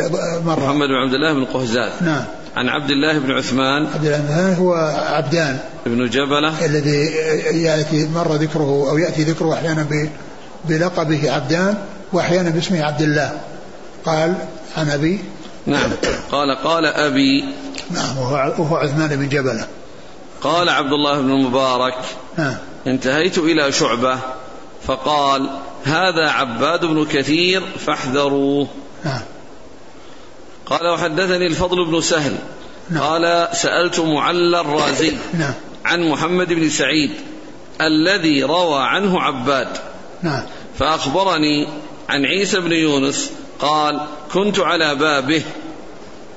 مر. 0.44 0.60
محمد 0.60 0.88
بن 0.88 0.94
عبد 0.94 1.14
الله 1.14 1.32
بن 1.32 1.44
قهزاد. 1.44 1.92
نعم. 2.00 2.24
عن 2.56 2.68
عبد 2.68 2.90
الله 2.90 3.18
بن 3.18 3.30
عثمان. 3.30 3.86
عبد 3.86 4.04
الله 4.06 4.18
بن 4.18 4.24
عثمان 4.24 4.54
هو 4.54 4.74
عبدان. 5.08 5.58
بن 5.86 6.10
جبلة. 6.10 6.64
الذي 6.64 7.04
يأتي 7.62 8.08
مر 8.08 8.34
ذكره 8.34 8.90
أو 8.90 8.98
يأتي 8.98 9.22
ذكره 9.22 9.54
أحيانا 9.54 9.86
بلقبه 10.64 11.32
عبدان 11.32 11.74
وأحيانا 12.12 12.50
باسمه 12.50 12.82
عبد 12.82 13.02
الله. 13.02 13.40
قال 14.04 14.34
عن 14.76 14.90
أبي. 14.90 15.18
نعم. 15.66 15.90
قال 16.32 16.56
قال 16.64 16.86
أبي. 16.86 17.44
نعم 17.90 18.18
وهو 18.18 18.76
عثمان 18.76 19.08
بن 19.08 19.28
جبلة 19.28 19.66
قال 20.40 20.68
عبد 20.68 20.92
الله 20.92 21.20
بن 21.20 21.30
المبارك 21.30 21.94
نعم 22.36 22.56
انتهيت 22.86 23.38
إلى 23.38 23.72
شعبة 23.72 24.18
فقال 24.86 25.50
هذا 25.84 26.28
عباد 26.30 26.84
بن 26.84 27.04
كثير 27.04 27.62
فاحذروه 27.86 28.68
نعم 29.04 29.20
قال 30.66 30.88
وحدثني 30.88 31.46
الفضل 31.46 31.84
بن 31.84 32.00
سهل 32.00 32.36
نعم. 32.90 33.02
قال 33.02 33.48
سألت 33.52 34.00
معلى 34.00 34.60
الرازي 34.60 35.12
نعم. 35.38 35.54
عن 35.84 36.08
محمد 36.08 36.52
بن 36.52 36.68
سعيد 36.68 37.10
الذي 37.80 38.42
روى 38.42 38.82
عنه 38.82 39.20
عباد 39.20 39.68
نعم. 40.22 40.42
فأخبرني 40.78 41.68
عن 42.08 42.24
عيسى 42.24 42.60
بن 42.60 42.72
يونس 42.72 43.30
قال 43.58 44.00
كنت 44.32 44.58
على 44.60 44.94
بابه 44.94 45.42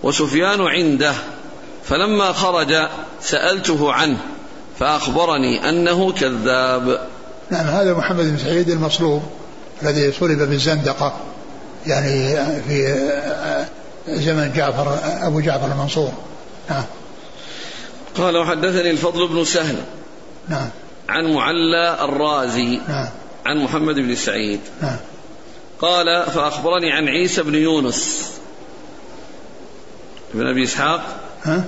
وسفيان 0.03 0.61
عنده 0.61 1.13
فلما 1.83 2.31
خرج 2.31 2.75
سألته 3.21 3.93
عنه 3.93 4.17
فأخبرني 4.79 5.69
أنه 5.69 6.11
كذاب. 6.11 7.07
نعم 7.49 7.65
هذا 7.65 7.93
محمد 7.93 8.25
بن 8.25 8.37
سعيد 8.37 8.69
المصلوب 8.69 9.23
الذي 9.83 10.11
صلب 10.11 10.39
بالزندقة 10.39 11.13
يعني 11.87 12.35
في 12.61 13.09
زمن 14.07 14.51
جعفر 14.55 14.99
أبو 15.03 15.39
جعفر 15.39 15.71
المنصور. 15.71 16.11
نعم. 16.69 16.83
قال 18.17 18.37
وحدثني 18.37 18.91
الفضل 18.91 19.27
بن 19.27 19.45
سهل 19.45 19.75
نعم. 20.49 20.69
عن 21.09 21.33
معلى 21.33 21.97
الرازي 22.01 22.79
نعم. 22.87 23.09
عن 23.45 23.57
محمد 23.57 23.95
بن 23.95 24.15
سعيد. 24.15 24.59
نعم. 24.81 24.97
قال 25.81 26.25
فأخبرني 26.31 26.91
عن 26.91 27.07
عيسى 27.07 27.43
بن 27.43 27.55
يونس 27.55 28.31
ابن 30.35 30.47
أبي 30.47 30.63
إسحاق 30.63 31.01
ها؟ 31.43 31.63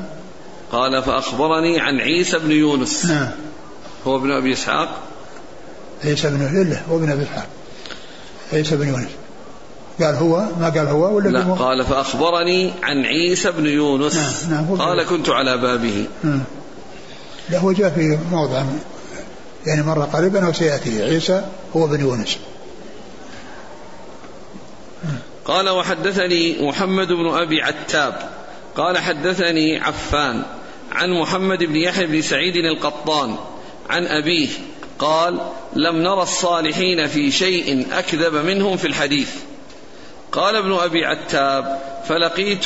قال 0.71 1.03
فأخبرني 1.03 1.79
عن 1.79 1.99
عيسى 1.99 2.39
بن 2.39 2.51
يونس. 2.51 3.05
نعم 3.05 3.31
هو 4.07 4.17
ابن 4.17 4.31
أبي 4.31 4.53
إسحاق؟ 4.53 5.01
عيسى 6.03 6.29
بن 6.29 6.55
يونس 6.55 6.77
هو 6.89 6.97
ابن 6.97 7.11
أبي 7.11 7.23
إسحاق. 7.23 7.47
عيسى 8.53 8.75
بن 8.75 8.87
يونس. 8.87 9.09
قال 10.01 10.15
هو؟ 10.15 10.45
ما 10.59 10.69
قال 10.69 10.87
هو 10.87 11.15
ولا 11.15 11.29
لا 11.29 11.43
قال 11.43 11.85
فأخبرني 11.85 12.73
عن 12.83 13.05
عيسى 13.05 13.51
بن 13.51 13.65
يونس. 13.65 14.45
نعم 14.49 14.65
نعم 14.65 14.81
قال 14.81 15.03
كنت 15.03 15.29
على 15.29 15.57
بابه. 15.57 16.05
نعم 16.23 16.43
لا 17.49 17.59
هو 17.59 17.71
جاء 17.71 17.89
في 17.89 18.19
موضع 18.31 18.63
يعني 19.65 19.83
مرة 19.83 20.03
قريبا 20.03 20.45
أو 20.45 20.53
سيأتي. 20.53 21.03
عيسى 21.03 21.45
هو 21.75 21.87
بن 21.87 21.99
يونس. 21.99 22.37
قال 25.45 25.69
وحدثني 25.69 26.67
محمد 26.67 27.07
بن 27.07 27.27
أبي 27.27 27.61
عتاب. 27.61 28.29
قال 28.75 28.97
حدثني 28.97 29.79
عفان 29.79 30.43
عن 30.91 31.11
محمد 31.11 31.63
بن 31.63 31.75
يحيى 31.75 32.05
بن 32.05 32.21
سعيد 32.21 32.55
القطان 32.55 33.35
عن 33.89 34.05
أبيه 34.05 34.49
قال 34.99 35.39
لم 35.73 35.95
نرى 35.95 36.21
الصالحين 36.21 37.07
في 37.07 37.31
شيء 37.31 37.87
أكذب 37.91 38.35
منهم 38.35 38.77
في 38.77 38.87
الحديث. 38.87 39.29
قال 40.31 40.55
ابن 40.55 40.73
أبي 40.73 41.05
عتاب 41.05 41.81
فلقيت 42.07 42.65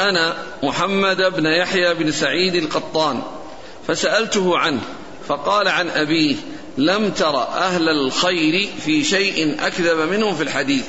أنا 0.00 0.36
محمد 0.62 1.16
بن 1.16 1.46
يحيى 1.46 1.94
بن 1.94 2.10
سعيد 2.10 2.54
القطان 2.54 3.22
فسألته 3.86 4.58
عنه 4.58 4.80
فقال 5.28 5.68
عن 5.68 5.88
أبيه 5.88 6.36
لم 6.78 7.10
تر 7.10 7.42
أهل 7.42 7.88
الخير 7.88 8.68
في 8.84 9.04
شيء 9.04 9.56
أكذب 9.60 9.98
منهم 10.10 10.34
في 10.34 10.42
الحديث. 10.42 10.84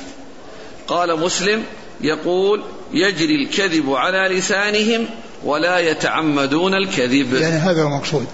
قال 0.88 1.20
مسلم 1.20 1.64
يقول 2.00 2.62
يجري 2.92 3.44
الكذب 3.44 3.90
على 3.90 4.38
لسانهم 4.38 5.06
ولا 5.44 5.78
يتعمدون 5.78 6.74
الكذب. 6.74 7.34
يعني 7.34 7.56
هذا 7.56 7.82
هو 7.82 7.86
المقصود. 7.86 8.26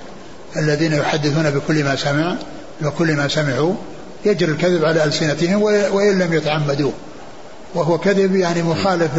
الذين 0.57 0.93
يحدثون 0.93 1.51
بكل 1.51 1.85
ما 1.85 1.97
سمع 1.97 2.37
وكل 2.85 3.13
ما 3.13 3.29
سمعوا 3.29 3.75
يجري 4.25 4.53
الكذب 4.53 4.85
على 4.85 5.05
ألسنتهم 5.05 5.63
وإن 5.63 6.19
لم 6.19 6.33
يتعمدوه. 6.33 6.93
وهو 7.75 7.99
كذب 7.99 8.37
يعني 8.37 8.63
مخالف 8.63 9.11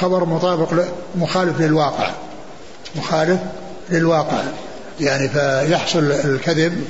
خبر 0.00 0.24
مطابق 0.24 0.84
مخالف 1.14 1.60
للواقع. 1.60 2.10
مخالف 2.96 3.40
للواقع. 3.90 4.42
يعني 5.00 5.28
فيحصل 5.28 6.12
الكذب 6.24 6.84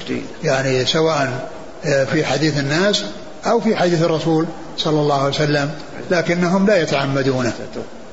يعني 0.45 0.87
سواء 0.87 1.49
في 1.83 2.25
حديث 2.25 2.59
الناس 2.59 3.05
أو 3.47 3.61
في 3.61 3.77
حديث 3.77 4.03
الرسول. 4.03 4.47
صلى 4.77 5.01
الله 5.01 5.19
عليه 5.19 5.35
وسلم 5.35 5.71
لكنهم 6.11 6.67
لا 6.67 6.83
يتعمدونه 6.83 7.53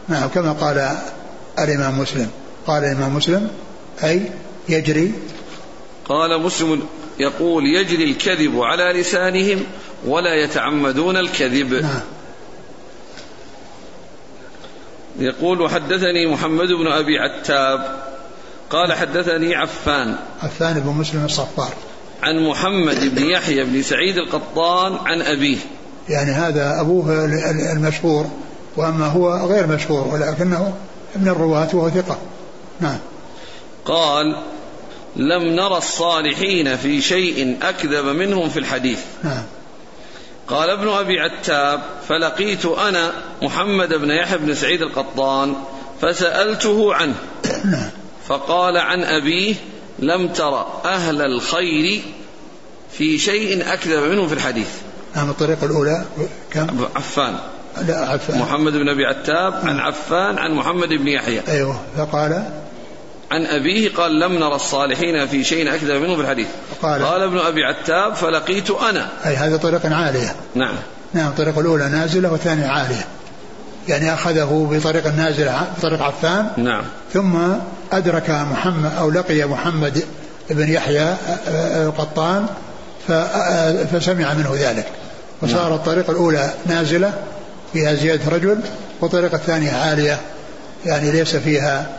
نعم 0.09 0.29
كما 0.29 0.51
قال 0.51 0.97
الإمام 1.59 1.99
مسلم. 1.99 2.29
قال 2.67 2.83
الإمام 2.83 3.15
مسلم 3.15 3.49
أي 4.03 4.31
يجري. 4.69 5.13
قال 6.05 6.41
مسلم 6.41 6.83
يقول 7.19 7.65
يجري 7.65 8.03
الكذب 8.03 8.61
على 8.61 9.01
لسانهم 9.01 9.63
ولا 10.05 10.43
يتعمدون 10.43 11.17
الكذب. 11.17 11.73
نعم. 11.73 12.01
يقول 15.19 15.61
وحدثني 15.61 16.27
محمد 16.33 16.67
بن 16.67 16.87
أبي 16.87 17.19
عتاب. 17.19 17.99
قال 18.69 18.93
حدثني 18.93 19.55
عفان. 19.55 20.15
عفان 20.43 20.79
بن 20.79 20.89
مسلم 20.89 21.25
الصفار. 21.25 21.73
عن 22.23 22.39
محمد 22.39 23.15
بن 23.15 23.25
يحيى 23.25 23.63
بن 23.63 23.81
سعيد 23.81 24.17
القطان 24.17 24.97
عن 25.05 25.21
أبيه. 25.21 25.57
يعني 26.09 26.31
هذا 26.31 26.81
أبوه 26.81 27.25
المشهور 27.73 28.25
وأما 28.77 29.05
هو 29.05 29.47
غير 29.47 29.67
مشهور 29.67 30.07
ولكنه 30.07 30.73
ابن 31.15 31.27
الرواة 31.27 31.67
وهو 31.73 31.89
ثقة. 31.89 32.17
نعم. 32.79 32.97
قال 33.85 34.43
لم 35.15 35.43
نرى 35.43 35.77
الصالحين 35.77 36.77
في 36.77 37.01
شيء 37.01 37.57
أكذب 37.61 38.05
منهم 38.05 38.49
في 38.49 38.59
الحديث. 38.59 38.99
نعم. 39.23 39.43
قال 40.47 40.69
ابن 40.69 40.87
أبي 40.87 41.19
عتاب 41.19 41.81
فلقيت 42.07 42.65
أنا 42.65 43.11
محمد 43.41 43.93
بن 43.93 44.09
يحيى 44.09 44.37
بن 44.37 44.55
سعيد 44.55 44.81
القطان 44.81 45.55
فسألته 46.01 46.93
عنه. 46.93 47.15
نعم. 47.65 47.89
فقال 48.27 48.77
عن 48.77 49.03
أبيه 49.03 49.55
لم 49.99 50.27
تر 50.27 50.65
أهل 50.85 51.21
الخير 51.21 52.01
في 52.91 53.17
شيء 53.17 53.73
أكذب 53.73 54.03
منهم 54.03 54.27
في 54.27 54.33
الحديث. 54.33 54.69
نعم 55.19 55.29
الطريقة 55.29 55.65
الأولى. 55.65 56.03
كم؟ 56.51 56.67
عفان. 56.95 57.35
لا 57.87 58.09
عفان. 58.09 58.39
محمد 58.39 58.73
بن 58.73 58.89
أبي 58.89 59.05
عتاب 59.05 59.53
عن 59.53 59.77
نعم. 59.77 59.79
عفان 59.79 60.37
عن 60.37 60.51
محمد 60.51 60.87
بن 60.89 61.07
يحيى. 61.07 61.41
أيوه. 61.47 61.79
فقال؟ 61.97 62.43
عن 63.31 63.45
أبيه 63.45 63.93
قال 63.95 64.19
لم 64.19 64.33
نرى 64.33 64.55
الصالحين 64.55 65.27
في 65.27 65.43
شيء 65.43 65.75
أكذب 65.75 66.01
منه 66.01 66.15
في 66.15 66.21
الحديث. 66.21 66.47
قال, 66.81 67.05
قال 67.05 67.21
ابن 67.21 67.37
أبي 67.37 67.63
عتاب 67.63 68.15
فلقيت 68.15 68.71
أنا. 68.71 69.09
أي 69.25 69.35
هذا 69.35 69.57
طريق 69.57 69.85
عالية. 69.85 70.35
نعم. 70.55 70.75
نعم 71.13 71.27
الطريقة 71.27 71.61
الأولى 71.61 71.89
نازلة 71.89 72.31
والثانية 72.31 72.67
عالية. 72.67 73.05
يعني 73.87 74.13
أخذه 74.13 74.69
بطريق 74.71 75.07
نازلة 75.07 75.67
بطريق 75.77 76.01
عفان. 76.01 76.47
نعم. 76.57 76.83
ثم 77.13 77.37
أدرك 77.91 78.29
محمد 78.29 78.91
أو 78.99 79.11
لقي 79.11 79.45
محمد 79.45 80.03
بن 80.49 80.69
يحيى 80.69 81.15
القطان 81.85 82.45
فسمع 83.91 84.33
منه 84.33 84.55
ذلك. 84.59 84.85
وصار. 85.41 85.75
الطريقة 85.75 86.11
الأولى 86.11 86.53
نازلة 86.65 87.13
فيها 87.73 87.93
زيادة 87.93 88.31
رجل 88.31 88.59
والطريقة 89.01 89.35
الثانية 89.35 89.71
عالية. 89.71 90.19
يعني 90.85 91.11
ليس 91.11 91.35
فيها 91.35 91.97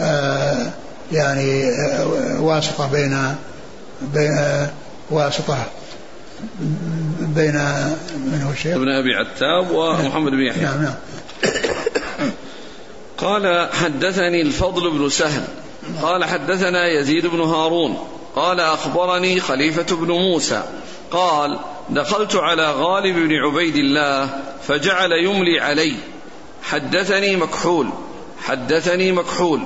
آه، 0.00 0.70
يعني 1.12 1.64
آه، 1.64 2.40
واسطة 2.40 2.90
بين 2.92 3.34
بين 4.14 4.38
واسطة 5.10 5.56
بين 7.20 7.54
من 8.14 8.42
هو 8.46 8.52
الشيخ؟ 8.52 8.76
ابن 8.76 8.88
أبي 8.88 9.14
عتاب 9.14 9.70
ومحمد 9.70 10.30
بن 10.30 10.40
يحيى. 10.40 10.62
نعم 10.62 10.82
نعم. 10.82 10.94
قال 13.18 13.68
حدثني 13.72 14.42
الفضل 14.42 14.90
بن 14.90 15.08
سهل. 15.08 15.42
قال 16.02 16.24
حدثنا 16.24 16.88
يزيد 17.00 17.26
بن 17.26 17.40
هارون. 17.40 17.96
قال 18.36 18.60
أخبرني 18.60 19.40
خليفة 19.40 19.96
بن 19.96 20.06
موسى. 20.06 20.62
قال 21.10 21.58
دخلت 21.90 22.36
على 22.36 22.72
غالب 22.72 23.16
بن 23.16 23.34
عبيد 23.34 23.76
الله 23.76 24.40
فجعل 24.62 25.12
يملي 25.12 25.60
علي. 25.60 25.94
حدثني 26.62 27.36
مكحول 27.36 27.88
حدثني 28.42 29.12
مكحول 29.12 29.62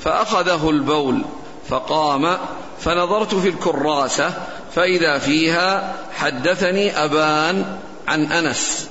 فأخذه 0.00 0.70
البول 0.70 1.24
فقام 1.68 2.38
فنظرت 2.80 3.34
في 3.34 3.48
الكراسة 3.48 4.34
فإذا 4.74 5.18
فيها 5.18 5.96
حدثني 6.18 7.04
أبان 7.04 7.78
عن 8.08 8.32
أنس 8.32 8.88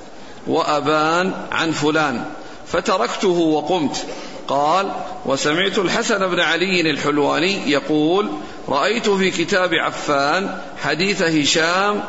وأبان 0.48 1.34
عن 1.52 1.72
فلان 1.72 2.26
فتركته 2.68 3.28
وقمت. 3.28 4.06
قال 4.48 4.92
وسمعت 5.26 5.78
الحسن 5.78 6.28
بن 6.28 6.40
علي 6.40 6.82
الحلواني 6.92 7.72
يقول 7.72 8.30
رأيت 8.70 9.10
في 9.10 9.32
كتاب 9.32 9.74
عفان 9.74 10.58
حديث 10.84 11.22
هشام 11.22 12.04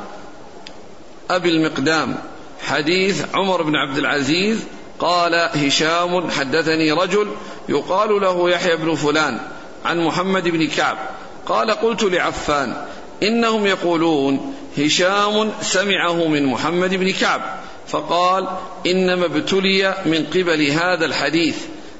أبي 1.30 1.48
المقدام 1.48 2.18
حديث 2.60 3.24
عمر 3.34 3.62
بن 3.62 3.76
عبد 3.76 3.98
العزيز 3.98 4.64
قال 4.98 5.34
هشام 5.34 6.30
حدثني 6.30 6.92
رجل 6.92 7.28
يقال 7.68 8.20
له 8.20 8.50
يحيى 8.50 8.76
بن 8.76 8.94
فلان 8.94 9.40
عن 9.84 10.00
محمد 10.00 10.48
بن 10.48 10.66
كعب 10.66 10.98
قال 11.46 11.70
قلت 11.70 12.02
لعفان 12.02 12.74
إنهم 13.22 13.66
يقولون 13.66 14.54
هشام 14.78 15.50
سمعه 15.62 16.28
من 16.28 16.46
محمد 16.46 16.94
بن 16.94 17.12
كعب 17.12 17.42
فقال 17.88 18.48
إنما 18.86 19.24
ابتلي 19.26 19.94
من 20.06 20.26
قبل 20.26 20.70
هذا 20.70 21.04
الحديث. 21.04 21.56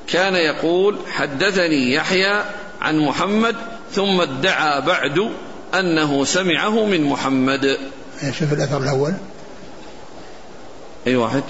كان 0.08 0.34
يقول 0.34 0.96
حدثني 1.12 1.94
يحيى 1.94 2.44
عن 2.80 2.98
محمد 2.98 3.56
ثم 3.92 4.20
ادعى 4.20 4.80
بعد 4.80 5.30
أنه 5.74 6.24
سمعه 6.24 6.84
من 6.86 7.04
محمد. 7.04 7.78
شوف 8.30 8.52
الأثر 8.52 8.78
الأول. 8.78 9.12
أي 11.06 11.16
واحد؟ 11.16 11.42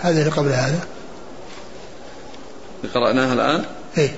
هذا 0.00 0.18
اللي 0.20 0.30
قبل 0.30 0.48
هذا. 0.48 0.80
قرأناها 2.94 3.32
الآن؟ 3.32 3.64
إيه. 3.98 4.14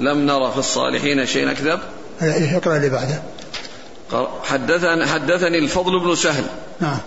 لم 0.00 0.18
نرى 0.18 0.52
في 0.52 0.58
الصالحين 0.58 1.26
شيء 1.26 1.50
أكذب؟ 1.50 1.80
إيه 2.22 2.56
اقرأ 2.56 2.76
اللي 2.76 2.88
بعده؟ 2.88 3.22
حدثني 4.44 5.06
حدثني 5.06 5.58
الفضل 5.58 6.00
بن 6.00 6.14
سهل. 6.14 6.44
نعم. 6.80 6.98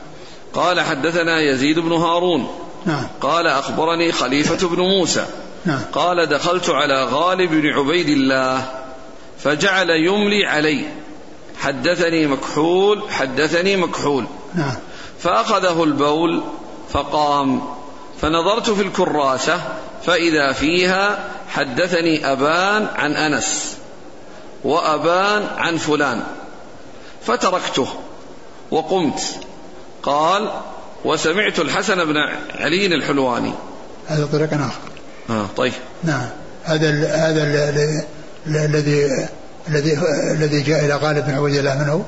قال 0.54 0.82
حدثنا 0.82 1.42
يزيد 1.42 1.80
بن 1.80 1.92
هارون. 1.92 2.48
نعم. 2.86 3.08
قال 3.22 3.48
أخبرني 3.48 4.12
خليفة 4.12 4.68
بن 4.68 4.80
موسى. 4.80 5.26
نعم. 5.66 5.82
قال 5.94 6.30
دخلت 6.30 6.70
على 6.70 7.04
غالب 7.04 7.52
بن 7.52 7.68
عبيد 7.68 8.10
الله 8.10 8.72
فجعل 9.39 9.89
يملي 9.89 10.46
علي. 10.46 10.86
حدثني 11.62 12.28
مكحول 12.28 13.12
حدثني 13.12 13.76
مكحول. 13.76 14.26
نعم. 14.55 14.76
فأخذه 15.20 15.84
البول 15.84 16.43
فقام. 16.91 17.62
فنظرت 18.22 18.70
في 18.70 18.82
الكراسة 18.82 19.62
فإذا 20.05 20.51
فيها 20.51 21.24
حدثني 21.49 22.32
أبان 22.32 22.88
عن 22.95 23.12
أنس 23.16 23.78
وأبان 24.64 25.47
عن 25.57 25.78
فلان. 25.78 26.24
فتركته 27.26 27.88
وقمت. 28.72 29.22
قال 30.03 30.51
وسمعت 31.05 31.59
الحسن 31.59 32.05
بن 32.05 32.18
علي 32.59 32.86
الحلواني. 32.86 33.53
هذا 34.07 34.26
طريق 34.26 34.53
آخر. 34.53 34.82
آه 35.30 35.45
طيب. 35.57 35.74
نعم. 36.03 36.30
هذا 36.64 36.89
ال 36.89 37.05
هذا 37.05 37.43
الذي 38.66 39.28
الذي 39.68 39.99
الذي 40.32 40.62
جاء 40.62 40.86
إلى 40.86 40.95
غالب 40.95 41.26
بن 41.26 41.34
عبيد 41.34 41.55
الله 41.55 41.84
منه؟ 41.84 42.05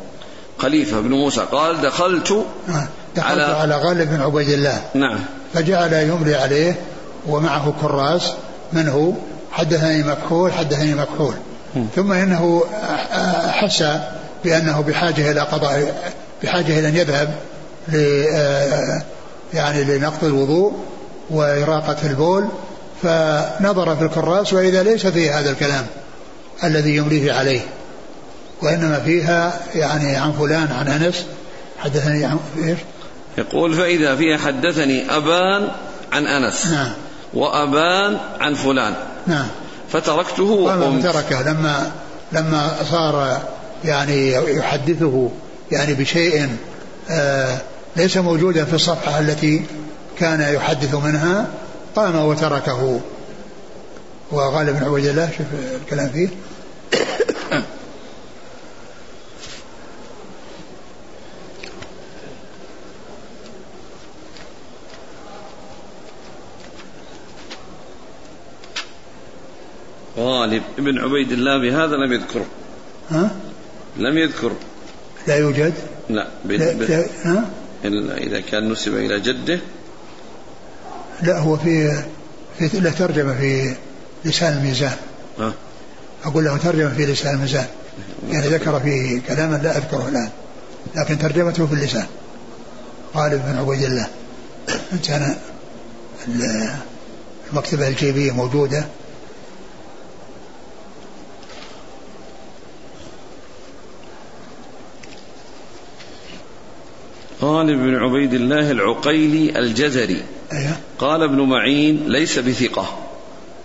خليفة 0.58 1.00
بن 1.00 1.10
موسى 1.10 1.42
قال 1.52 1.82
دخلت 1.82 2.32
آه 2.32 2.88
دخلت 3.16 3.30
على, 3.30 3.44
على 3.44 3.76
غالب 3.76 4.10
بن 4.10 4.22
عبيد 4.22 4.50
الله. 4.50 4.82
نعم. 4.94 5.20
فجعل 5.54 5.94
يملي 5.94 6.36
عليه 6.36 6.76
ومعه 7.28 7.74
كراس 7.82 8.34
من 8.74 8.90
هو 8.90 9.12
حدثني 9.52 10.04
مكحول 10.04 10.54
حدثني 10.54 10.96
مكحول. 10.96 11.34
ثم 11.96 12.12
إنه 12.12 12.64
حس 13.48 13.84
بأنه 14.44 14.82
بحاجة 14.82 15.32
إلى 15.32 15.40
قضاء 15.40 16.12
بحاجة 16.44 16.80
إلى 16.80 16.88
أن 16.90 16.96
يذهب 16.96 17.36
ل 17.88 17.96
يعني 19.54 19.84
لنقض 19.84 20.24
الوضوء 20.24 20.74
وإراقة 21.30 21.98
البول. 22.04 22.48
فنظر 23.04 23.96
في 23.96 24.04
الكراس 24.04 24.54
وإذا 24.54 24.84
ليس 24.84 25.08
فيه 25.08 25.40
هذا 25.40 25.50
الكلام. 25.50 25.86
الذي 26.64 26.96
يمليه 26.96 27.34
عليه 27.34 27.62
وإنما 28.62 29.00
فيها 29.00 29.60
يعني 29.76 30.16
عن 30.16 30.32
فلان 30.32 30.68
عن 30.72 30.88
أنس 30.88 31.26
حدثني 31.80 32.26
عن 32.26 32.40
إيش؟ 32.64 32.78
يقول 33.38 33.74
فإذا 33.74 34.16
فيها 34.16 34.38
حدثني 34.38 35.16
أبان 35.16 35.68
عن 36.12 36.28
أنس 36.28 36.66
نعم. 36.66 36.92
وأبان 37.34 38.18
عن 38.40 38.54
فلان. 38.54 38.94
نعم. 39.28 39.48
فتركته 39.92 40.44
وقمت 40.44 41.04
تركه 41.04 41.42
لما 41.42 41.92
لما 42.32 42.76
صار 42.92 43.42
يعني 43.86 44.32
يحدثه 44.32 45.30
يعني 45.72 45.94
بشيء 45.94 46.50
آه 47.10 47.58
ليس 47.96 48.18
موجودا 48.18 48.66
في 48.66 48.74
الصفحة 48.74 49.20
التي 49.20 49.66
كان 50.20 50.54
يحدث 50.54 50.96
منها 50.96 51.48
قام 51.96 52.16
وتركه. 52.16 53.00
وغالب 54.32 54.80
بن 54.80 54.84
عبيد 54.84 55.06
الله 55.06 55.30
شوف 55.38 55.48
الكلام 55.82 56.10
فيه. 56.10 56.28
غالب 70.44 70.64
ابن 70.78 71.00
عبيد 71.00 71.32
الله 71.32 71.58
بهذا 71.58 71.96
لم 71.96 72.14
يذكره. 72.14 72.46
ها؟ 73.10 73.32
لم 73.98 74.18
يذكر 74.18 74.52
لا 75.28 75.36
يوجد؟ 75.36 75.74
لا, 76.10 76.28
لا, 76.46 76.74
لا 76.74 77.06
ها؟ 77.24 77.50
إلا 77.86 78.18
إذا 78.18 78.40
كان 78.40 78.72
نسب 78.72 78.96
إلى 78.96 79.20
جده. 79.20 79.60
لا 81.22 81.40
هو 81.40 81.58
في 81.58 82.04
في 82.60 82.80
له 82.80 82.92
ترجمة 82.92 83.38
في 83.38 83.76
لسان 84.26 84.58
الميزان. 84.58 84.96
أه؟ 85.40 85.54
أقول 86.26 86.46
له 86.46 86.58
ترجمة 86.58 86.90
في 86.90 87.06
لسان 87.06 87.36
الميزان. 87.36 87.66
يعني 88.30 88.48
ذكر 88.48 88.80
فيه 88.80 89.22
كلاما 89.28 89.56
لا 89.64 89.78
أذكره 89.78 90.08
الآن 90.10 90.30
لكن 90.96 91.18
ترجمته 91.18 91.68
في 91.68 91.74
اللسان. 91.74 92.06
غالب 93.16 93.42
بن 93.46 93.58
عبيد 93.58 93.84
الله 93.84 94.08
أنا 95.10 95.36
المكتبة 97.52 97.88
الجيبية 97.88 98.32
موجودة 98.32 98.86
غالب 107.44 107.80
بن 107.80 107.96
عبيد 107.96 108.34
الله 108.34 108.72
العقيلي 108.72 109.60
الجزري. 109.60 110.24
أيه. 110.54 110.80
قال 111.00 111.24
ابن 111.24 111.42
معين 111.42 112.04
ليس 112.08 112.40
بثقة. 112.40 112.98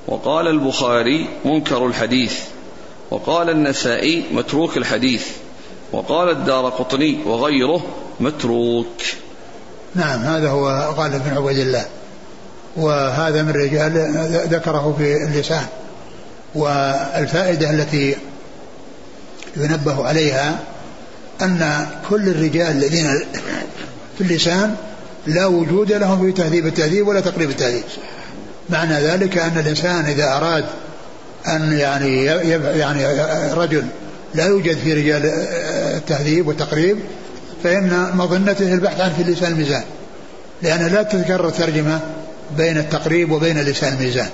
وقال 0.06 0.48
البخاري 0.48 1.28
منكر 1.44 1.86
الحديث. 1.86 2.38
وقال 3.10 3.50
النسائي 3.50 4.24
متروك 4.32 4.76
الحديث. 4.76 5.26
وقال 5.92 6.30
الدار 6.30 6.68
قطني 6.68 7.18
وغيره 7.26 7.86
متروك. 8.20 9.02
نعم 9.94 10.20
هذا 10.20 10.48
هو 10.50 10.94
غالب 10.96 11.22
بن 11.24 11.36
عبيد 11.36 11.58
الله. 11.58 11.86
وهذا 12.76 13.42
من 13.42 13.50
رجال 13.52 13.92
ذكره 14.50 14.94
في 14.98 15.16
اللسان. 15.16 15.66
والفائدة 16.54 17.70
التي 17.70 18.16
ينبه 19.56 20.06
عليها 20.06 20.58
أن 21.42 21.86
كل 22.10 22.28
الرجال 22.28 22.76
الذين 22.76 23.24
في 24.18 24.24
اللسان 24.24 24.74
لا 25.26 25.46
وجود 25.46 25.92
لهم 25.92 26.26
في 26.26 26.32
تهذيب 26.32 26.66
التهذيب 26.66 27.08
ولا 27.08 27.20
تقريب 27.20 27.50
التهذيب. 27.50 27.82
معنى 28.70 28.94
ذلك 28.94 29.38
أن 29.38 29.58
الإنسان 29.58 30.04
إذا 30.04 30.36
أراد 30.36 30.64
أن 31.48 31.72
يعني 31.72 32.24
يعني 32.54 33.06
رجل 33.52 33.84
لا 34.34 34.46
يوجد 34.46 34.76
في 34.76 34.94
رجال 34.94 35.22
التهذيب 35.96 36.48
والتقريب 36.48 36.98
فإن 37.64 38.10
مظنته 38.14 38.74
البحث 38.74 39.00
عن 39.00 39.12
في 39.12 39.22
اللسان 39.22 39.52
الميزان. 39.52 39.82
لأن 40.62 40.86
لا 40.86 41.02
تتكرر 41.02 41.50
ترجمة 41.50 42.00
بين 42.56 42.78
التقريب 42.78 43.30
وبين 43.30 43.60
لسان 43.60 43.92
الميزان. 43.92 44.28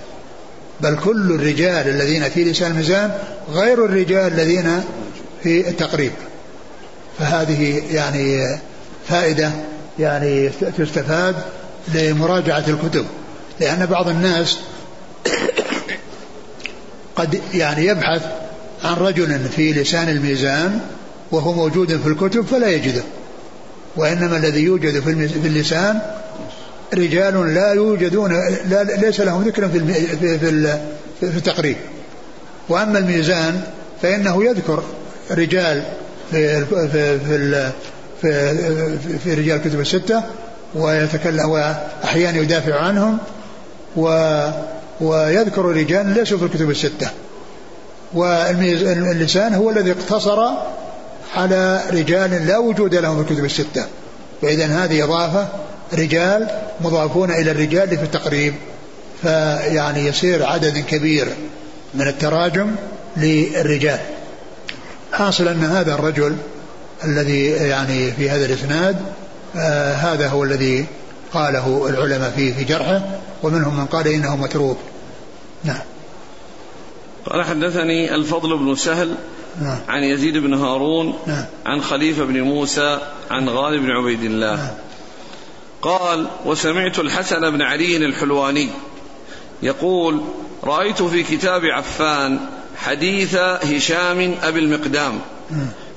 بل 0.80 0.96
كل 1.04 1.32
الرجال 1.32 1.88
الذين 1.88 2.28
في 2.28 2.44
لسان 2.44 2.70
الميزان 2.70 3.10
غير 3.52 3.84
الرجال 3.84 4.32
الذين 4.32 4.84
في 5.42 5.68
التقريب. 5.68 6.12
فهذه 7.18 7.82
يعني 7.92 8.58
فائدة 9.08 9.50
يعني 9.98 10.48
تستفاد 10.78 11.34
لمراجعة 11.94 12.64
الكتب 12.68 13.06
لأن 13.60 13.86
بعض 13.86 14.08
الناس 14.08 14.58
قد 17.16 17.40
يعني 17.54 17.86
يبحث 17.86 18.22
عن 18.84 18.94
رجل 18.94 19.38
في 19.56 19.72
لسان 19.72 20.08
الميزان 20.08 20.80
وهو 21.30 21.52
موجود 21.52 21.96
في 21.96 22.08
الكتب 22.08 22.46
فلا 22.46 22.68
يجده 22.68 23.02
وإنما 23.96 24.36
الذي 24.36 24.60
يوجد 24.60 25.00
في 25.00 25.46
اللسان 25.48 26.00
رجال 26.94 27.54
لا 27.54 27.72
يوجدون 27.72 28.32
لا 28.68 28.82
ليس 28.82 29.20
لهم 29.20 29.42
ذكر 29.42 29.68
في 29.68 29.80
في 30.20 30.38
في, 30.38 30.78
في 31.20 31.36
التقريب. 31.36 31.76
وأما 32.68 32.98
الميزان 32.98 33.60
فإنه 34.02 34.44
يذكر 34.44 34.82
رجال 35.30 35.82
في 36.30 36.64
في 36.64 37.18
في, 37.18 37.70
في, 38.24 39.18
في 39.18 39.34
رجال 39.34 39.56
الكتب 39.56 39.80
الستة 39.80 40.22
ويتكلم 40.74 41.48
وأحيانا 41.48 42.38
يدافع 42.38 42.80
عنهم 42.80 43.18
و 43.96 44.08
ويذكر 45.00 45.64
رجال 45.64 46.06
ليسوا 46.06 46.38
في 46.38 46.44
الكتب 46.44 46.70
الستة. 46.70 47.10
واللسان 48.14 49.54
هو 49.54 49.70
الذي 49.70 49.92
اقتصر 49.92 50.48
على 51.34 51.80
رجال 51.90 52.46
لا 52.46 52.58
وجود 52.58 52.94
لهم 52.94 53.24
في 53.24 53.30
الكتب 53.30 53.44
الستة. 53.44 53.86
فإذا 54.42 54.66
هذه 54.66 55.04
إضافة 55.04 55.48
رجال 55.92 56.48
مضافون 56.80 57.30
إلى 57.30 57.50
الرجال 57.50 57.88
في 57.88 58.04
التقريب. 58.04 58.54
فيعني 59.22 60.06
يصير 60.06 60.46
عدد 60.46 60.78
كبير 60.78 61.28
من 61.94 62.08
التراجم 62.08 62.74
للرجال. 63.16 63.98
حاصل 65.12 65.48
أن 65.48 65.64
هذا 65.64 65.94
الرجل 65.94 66.36
الذي 67.04 67.46
يعني 67.46 68.12
في 68.12 68.30
هذا 68.30 68.46
الإسناد 68.46 68.96
آه 69.56 69.94
هذا 69.94 70.28
هو 70.28 70.44
الذي 70.44 70.86
قاله 71.32 71.88
العلماء 71.88 72.30
فيه 72.30 72.54
في 72.54 72.64
جرحه 72.64 73.02
ومنهم 73.42 73.76
من 73.76 73.86
قال 73.86 74.08
إنه 74.08 74.36
متروك 74.36 74.78
نعم 75.64 75.82
قال 77.26 77.44
حدثني 77.44 78.14
الفضل 78.14 78.58
بن 78.58 78.74
سهل 78.74 79.14
نعم. 79.62 79.78
عن 79.88 80.02
يزيد 80.02 80.38
بن 80.38 80.54
هارون 80.54 81.14
نعم. 81.26 81.44
عن 81.66 81.82
خليفة 81.82 82.24
بن 82.24 82.40
موسى 82.40 82.98
عن 83.30 83.48
غالب 83.48 83.82
بن 83.82 83.90
عبيد 83.90 84.22
الله 84.22 84.56
نعم. 84.56 84.70
قال 85.82 86.26
وسمعت 86.44 86.98
الحسن 86.98 87.50
بن 87.50 87.62
علي 87.62 87.96
الحلواني 87.96 88.68
يقول 89.62 90.20
رأيت 90.64 91.02
في 91.02 91.22
كتاب 91.22 91.64
عفان 91.64 92.38
حديث 92.76 93.34
هشام 93.36 94.34
أبي 94.42 94.60
المقدام 94.60 95.20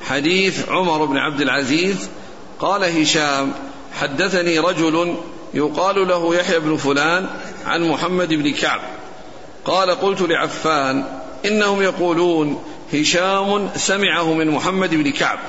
حديث 0.09 0.69
عمر 0.69 1.05
بن 1.05 1.17
عبد 1.17 1.41
العزيز 1.41 2.09
قال 2.59 2.83
هشام 2.83 3.53
حدثني 3.99 4.59
رجل 4.59 5.15
يقال 5.53 6.07
له 6.07 6.35
يحيى 6.35 6.59
بن 6.59 6.77
فلان 6.77 7.29
عن 7.65 7.83
محمد 7.83 8.33
بن 8.33 8.51
كعب 8.51 8.81
قال 9.65 9.91
قلت 9.91 10.21
لعفان 10.21 11.03
إنهم 11.45 11.81
يقولون 11.81 12.63
هشام 12.93 13.69
سمعه 13.75 14.33
من 14.33 14.47
محمد 14.47 14.89
بن 14.89 15.11
كعب 15.11 15.39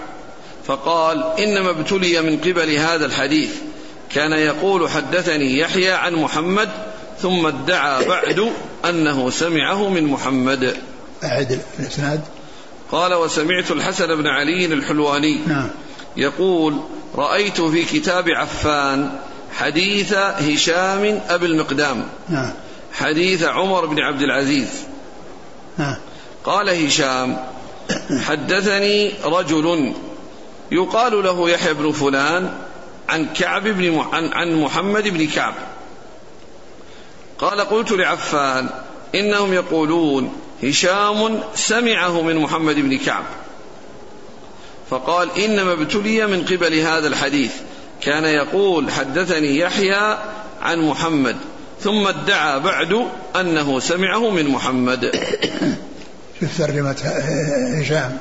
فقال 0.66 1.24
إنما 1.38 1.70
ابتلي 1.70 2.22
من 2.22 2.38
قبل 2.38 2.74
هذا 2.74 3.06
الحديث 3.06 3.50
كان 4.14 4.32
يقول 4.32 4.90
حدثني 4.90 5.58
يحيى 5.58 5.90
عن 5.90 6.14
محمد 6.14 6.68
ثم 7.22 7.46
ادعى 7.46 8.04
بعد 8.04 8.52
أنه 8.84 9.30
سمعه 9.30 9.88
من 9.88 10.04
محمد 10.04 10.76
أعد 11.24 11.60
الإسناد. 11.80 12.20
قال 12.92 13.14
وسمعت 13.14 13.70
الحسن 13.70 14.16
بن 14.16 14.26
علي 14.26 14.66
الحلواني 14.66 15.40
نعم. 15.46 15.70
يقول 16.16 16.80
رأيت 17.14 17.60
في 17.60 17.84
كتاب 17.84 18.28
عفان 18.28 19.18
حديث 19.52 20.12
هشام 20.14 21.20
أبي 21.28 21.46
المقدام. 21.46 22.08
نعم. 22.28 22.52
حديث 22.92 23.44
عمر 23.44 23.86
بن 23.86 24.00
عبد 24.00 24.22
العزيز. 24.22 24.68
نعم. 25.78 25.96
قال 26.44 26.86
هشام 26.86 27.36
حدثني 28.20 29.12
رجل 29.24 29.94
يقال 30.70 31.24
له 31.24 31.50
يحيى 31.50 31.74
بن 31.74 31.92
فلان 31.92 32.54
عن 33.08 33.26
كعب 33.26 33.68
بن 33.68 33.98
عن, 34.12 34.32
عن 34.32 34.60
محمد 34.60 35.08
بن 35.08 35.26
كعب. 35.26 35.54
قال 37.38 37.60
قلت 37.60 37.92
لعفان 37.92 38.68
إنهم 39.14 39.52
يقولون 39.52 40.32
هشام 40.62 41.40
سمعه 41.54 42.22
من 42.22 42.36
محمد 42.36 42.74
بن 42.74 42.98
كعب. 42.98 43.24
فقال 44.90 45.28
إنما 45.38 45.72
ابتلي 45.72 46.26
من 46.26 46.44
قبل 46.44 46.74
هذا 46.74 47.06
الحديث. 47.08 47.52
كان 48.00 48.24
يقول 48.24 48.90
حدثني 48.90 49.58
يحيى 49.58 50.18
عن 50.62 50.78
محمد 50.78 51.36
ثم 51.80 52.06
ادعى 52.06 52.60
بعد 52.60 53.06
أنه 53.36 53.80
سمعه 53.80 54.30
من 54.30 54.48
محمد. 54.48 55.12
شوف 56.40 56.58
ترجمة 56.58 56.96
هشام 57.80 58.18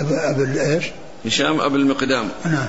أبو 0.00 0.44
إيش؟ 0.60 0.84
هشام 1.26 1.60
أبو 1.60 1.76
المقدام. 1.76 2.28
نعم. 2.44 2.68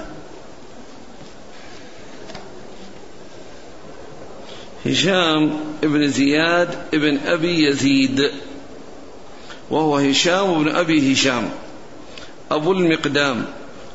هشام 4.85 5.59
ابن 5.83 6.07
زياد 6.07 6.69
ابن 6.93 7.17
أبي 7.25 7.67
يزيد. 7.67 8.31
وهو 9.69 9.97
هشام 9.97 10.63
بن 10.63 10.75
أبي 10.75 11.13
هشام 11.13 11.49
أبو 12.51 12.71
المقدام 12.71 13.45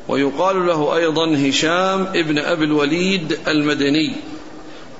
ويقال 0.07 0.67
له 0.67 0.95
أيضا 0.95 1.49
هشام 1.49 2.01
ابن 2.01 2.37
أبي 2.37 2.65
الوليد 2.65 3.39
المدني 3.47 4.15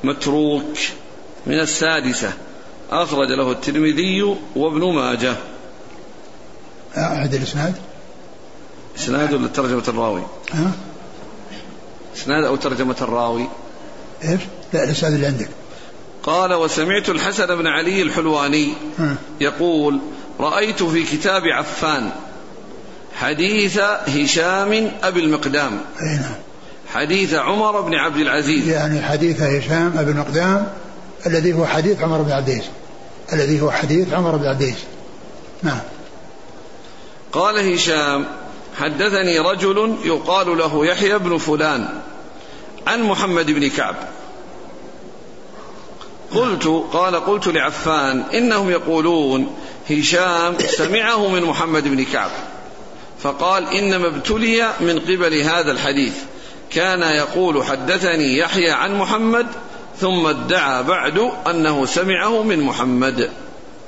متروك 0.04 0.78
من 1.48 1.60
السادسة 1.60 2.34
أخرج 2.92 3.32
له 3.32 3.52
الترمذي 3.52 4.36
وابن 4.56 4.94
ماجه 4.94 5.36
أعد 6.98 7.34
الإسناد 7.34 7.76
إسناد 8.98 9.34
ولا 9.34 9.48
ترجمة 9.48 9.84
الراوي؟ 9.88 10.22
ها؟ 10.52 10.72
إسناد 12.16 12.44
أو 12.44 12.56
ترجمة 12.56 12.96
الراوي؟ 13.02 13.48
إيش؟ 14.24 14.42
لا 14.74 14.84
الإسناد 14.84 15.14
اللي 15.14 15.26
عندك 15.26 15.50
قال 16.24 16.54
وسمعت 16.54 17.10
الحسن 17.10 17.56
بن 17.56 17.68
علي 17.68 18.02
الحلواني 18.02 18.74
يقول 19.42 20.00
رأيت 20.40 20.84
في 20.84 21.04
كتاب 21.04 21.42
عفان 21.46 22.10
حديث 23.16 23.80
هشام 24.08 24.92
أبي 25.04 25.20
المقدام. 25.20 25.82
نعم. 26.02 26.36
حديث 26.94 27.34
عمر 27.34 27.82
بن 27.82 27.96
عبد 27.96 28.18
العزيز. 28.18 28.68
يعني 28.68 29.02
حديث 29.02 29.42
هشام 29.42 29.94
أبي 29.98 30.12
المقدام 30.12 30.68
الذي 31.26 31.54
هو 31.54 31.66
حديث 31.66 32.02
عمر 32.02 32.22
بن 32.22 32.32
عبد 32.32 32.50
العزيز. 32.50 32.70
الذي 33.34 33.62
هو 33.62 33.72
حديث 33.72 34.14
عمر 34.14 34.36
بن 34.36 34.46
عبد 34.48 34.62
العزيز. 34.62 34.84
نعم. 35.64 35.80
قال 37.32 37.74
هشام 37.74 38.26
حدثني 38.78 39.40
رجل 39.40 39.96
يقال 40.04 40.58
له 40.58 40.86
يحيى 40.86 41.18
بن 41.20 41.38
فلان 41.38 41.90
عن 42.88 43.04
محمد 43.04 43.46
بن 43.46 43.70
كعب. 43.70 43.96
قلت 46.36 46.68
قال 46.94 47.16
قلت 47.16 47.48
لعفان 47.48 48.24
إنهم 48.34 48.70
يقولون 48.70 49.56
هشام 49.90 50.56
سمعه 50.60 51.28
من 51.28 51.44
محمد 51.44 51.84
بن 51.84 52.04
كعب. 52.04 52.32
فقال 53.20 53.68
إنما 53.78 54.08
ابتلي 54.08 54.74
من 54.80 55.00
قبل 55.00 55.42
هذا 55.42 55.72
الحديث. 55.72 56.14
كان 56.70 57.02
يقول 57.02 57.64
حدثني 57.66 58.38
يحيى 58.38 58.72
عن 58.72 58.96
محمد 58.96 59.48
ثم 60.00 60.26
ادعى 60.26 60.84
بعد 60.84 61.32
أنه 61.48 61.86
سمعه 61.86 62.44
من 62.44 62.60
محمد. 62.60 63.30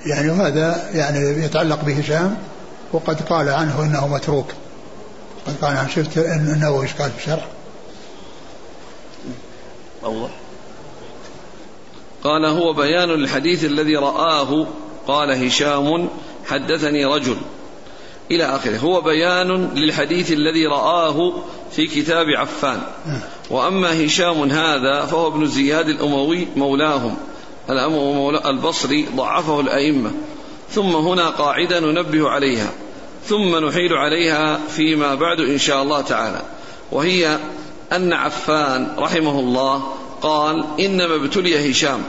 يعني 0.06 0.32
هذا 0.32 0.90
يعني 0.94 1.46
يتعلق 1.46 1.84
بهشام؟ 1.84 2.38
وقد 2.94 3.22
قال 3.22 3.50
عنه 3.50 3.82
إنه 3.82 4.08
متروك. 4.08 4.48
قد 5.48 5.56
قال 5.62 5.78
عنه 5.78 5.90
شفت 5.90 6.18
إنه 6.18 6.82
إيش 6.82 6.94
قال 6.94 7.12
في 7.12 7.18
الشرح 7.18 7.48
الله. 10.06 10.30
قال 12.24 12.46
هو 12.46 12.74
بيان 12.74 13.10
الحديث 13.10 13.66
الذي 13.66 13.96
رآه 13.96 14.68
قال 15.08 15.46
هشام 15.46 16.10
حدثني 16.46 17.06
رجل. 17.06 17.36
إلى 18.32 18.44
آخره. 18.44 18.78
هو 18.78 19.02
بيان 19.02 19.70
للحديث 19.76 20.32
الذي 20.32 20.68
رآه 20.68 21.34
في 21.72 21.88
كتاب 21.88 22.26
عفان. 22.30 22.82
وأما 23.50 24.06
هشام 24.06 24.44
هذا 24.44 25.06
فهو 25.06 25.28
ابن 25.28 25.46
زياد 25.46 25.90
الأموي 25.90 26.48
مولاهم. 26.56 27.16
البصري 28.46 29.08
ضعفه 29.16 29.60
الأئمة. 29.60 30.12
ثم 30.70 30.96
هنا 30.96 31.30
قاعدة 31.30 31.80
ننبه 31.80 32.30
عليها. 32.30 32.70
ثم 33.26 33.66
نحيل 33.68 33.94
عليها 33.94 34.60
فيما 34.70 35.16
بعد 35.16 35.40
إن 35.40 35.58
شاء 35.58 35.84
الله 35.84 36.02
تعالى. 36.02 36.42
وهي 36.92 37.38
أن 37.92 38.14
عفان 38.14 38.88
رحمه 38.98 39.40
الله 39.40 39.84
قال 40.24 40.66
إنما 40.80 41.16
ابتلي 41.16 41.72
هشام. 41.72 42.04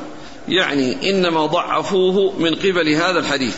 يعني 0.48 1.10
إنما 1.10 1.46
ضعفوه 1.46 2.34
من 2.38 2.54
قبل 2.54 2.88
هذا 2.88 3.18
الحديث. 3.18 3.56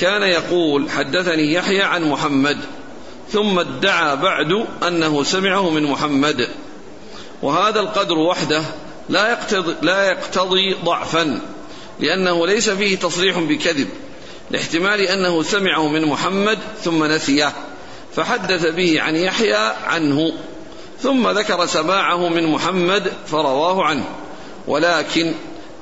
كان 0.00 0.22
يقول 0.22 0.90
حدثني 0.90 1.52
يحيى 1.52 1.82
عن 1.82 2.04
محمد 2.04 2.58
ثم 3.32 3.58
ادعى 3.58 4.16
بعد 4.16 4.66
أنه 4.86 5.22
سمعه 5.22 5.70
من 5.70 5.82
محمد. 5.82 6.48
وهذا 7.42 7.80
القدر 7.80 8.18
وحده 8.18 8.62
لا 9.08 9.30
يقتضي, 9.30 9.74
لا 9.82 10.10
يقتضي 10.10 10.74
ضعفا 10.84 11.40
لأنه 12.00 12.46
ليس 12.46 12.70
فيه 12.70 12.96
تصريح 12.96 13.38
بكذب 13.38 13.88
لاحتمال 14.50 15.00
أنه 15.00 15.42
سمعه 15.42 15.88
من 15.88 16.06
محمد 16.06 16.58
ثم 16.84 17.04
نسيه. 17.04 17.52
فحدث 18.16 18.66
به 18.66 19.00
عن 19.00 19.16
يحيى 19.16 19.72
عنه. 19.84 20.32
ثم 21.02 21.28
ذكر 21.28 21.66
سماعه 21.66 22.28
من 22.28 22.46
محمد 22.46 23.12
فرواه 23.26 23.84
عنه. 23.84 24.04
ولكن 24.66 25.32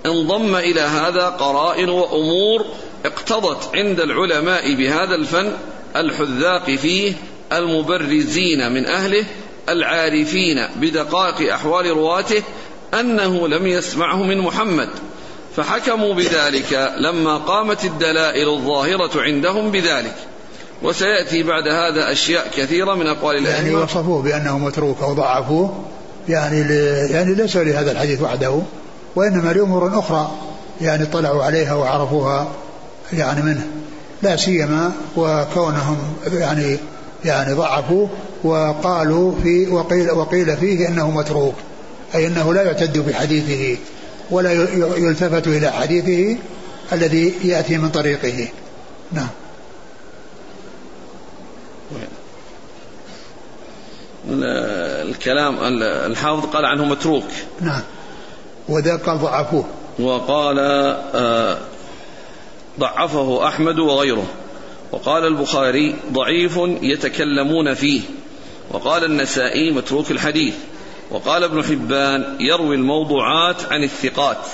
انضم 0.06 0.56
إلى 0.56 0.80
هذا 0.80 1.28
قرائن 1.28 1.88
وأمور 1.88 2.66
اقتضت 3.06 3.76
عند 3.76 4.00
العلماء 4.00 4.74
بهذا 4.74 5.14
الفن 5.14 5.52
الحذاق 5.96 6.70
فيه 6.70 7.12
المبرزين 7.52 8.72
من 8.72 8.86
أهله 8.86 9.24
العارفين 9.68 10.66
بدقائق 10.76 11.52
أحوال 11.54 11.86
رواته 11.86 12.42
أنه 12.94 13.48
لم 13.48 13.66
يسمعه 13.66 14.22
من 14.22 14.38
محمد. 14.38 14.88
فحكموا 15.56 16.14
بذلك 16.14 16.94
لما 16.98 17.36
قامت 17.36 17.84
الدلائل 17.84 18.48
الظاهرة 18.48 19.22
عندهم 19.22 19.70
بذلك. 19.70 20.27
وسيأتي 20.82 21.42
بعد 21.42 21.62
هذا 21.68 22.12
أشياء 22.12 22.48
كثيرة 22.56 22.94
من 22.94 23.06
أقوال 23.06 23.36
الأئمة. 23.36 23.68
يعني 23.68 23.74
وصفوه 23.74 24.22
بأنه 24.22 24.58
متروك 24.58 25.02
أو 25.02 25.12
ضعفوه. 25.12 25.84
يعني 26.28 26.62
ل... 26.62 26.70
يعني 27.10 27.34
ليس 27.34 27.56
لهذا 27.56 27.92
الحديث 27.92 28.22
وحده 28.22 28.60
وإنما 29.16 29.52
لأمور 29.52 29.98
أخرى 29.98 30.30
يعني 30.80 31.02
اطلعوا 31.02 31.44
عليها 31.44 31.74
وعرفوها 31.74 32.48
يعني 33.12 33.42
منه. 33.42 33.66
لا 34.22 34.36
سيما 34.36 34.92
وكونهم 35.16 35.98
يعني 36.32 36.78
يعني 37.24 37.52
ضعفوه 37.52 38.08
وقالوا 38.44 39.32
في 39.42 39.66
وقيل 39.66 40.10
وقيل 40.10 40.56
فيه 40.56 40.88
إنه 40.88 41.10
متروك. 41.10 41.54
أي 42.14 42.26
إنه 42.26 42.54
لا 42.54 42.62
يعتد 42.62 42.98
بحديثه 42.98 43.80
ولا 44.30 44.52
يلتفت 44.96 45.46
إلى 45.46 45.70
حديثه 45.70 46.36
الذي 46.92 47.34
يأتي 47.44 47.78
من 47.78 47.88
طريقه. 47.88 48.48
نعم. 49.12 49.28
الكلام 54.30 55.56
الحافظ 55.82 56.46
قال 56.46 56.64
عنه 56.64 56.84
متروك. 56.84 57.24
نعم. 57.60 57.82
وذا 58.68 58.96
قال 58.96 59.18
ضعفوه. 59.18 59.64
وقال 59.98 60.58
آه، 61.14 61.58
ضعفه 62.80 63.48
أحمد 63.48 63.78
وغيره. 63.78 64.24
وقال 64.92 65.26
البخاري 65.26 65.96
ضعيف 66.12 66.56
يتكلمون 66.82 67.74
فيه. 67.74 68.00
وقال 68.70 69.04
النسائي 69.04 69.70
متروك 69.70 70.10
الحديث. 70.10 70.54
وقال 71.10 71.44
ابن 71.44 71.64
حبان 71.64 72.36
يروي 72.40 72.76
الموضوعات 72.76 73.72
عن 73.72 73.84
الثقات. 73.84 74.46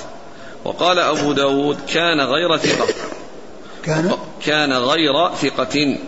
وقال 0.65 0.99
أبو 0.99 1.33
داود 1.33 1.79
كان 1.95 2.21
غير 2.21 2.57
ثقة. 2.57 2.95
كان؟ 3.85 4.13
كان 4.47 4.73
غير 4.73 5.35
ثقة. 5.35 5.99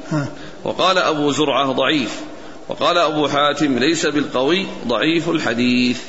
وقال 0.64 0.98
أبو 0.98 1.30
زرعة 1.30 1.72
ضعيف. 1.72 2.20
وقال 2.68 2.98
أبو 2.98 3.28
حاتم 3.28 3.78
ليس 3.78 4.06
بالقوي 4.06 4.66
ضعيف 4.86 5.28
الحديث. 5.28 6.00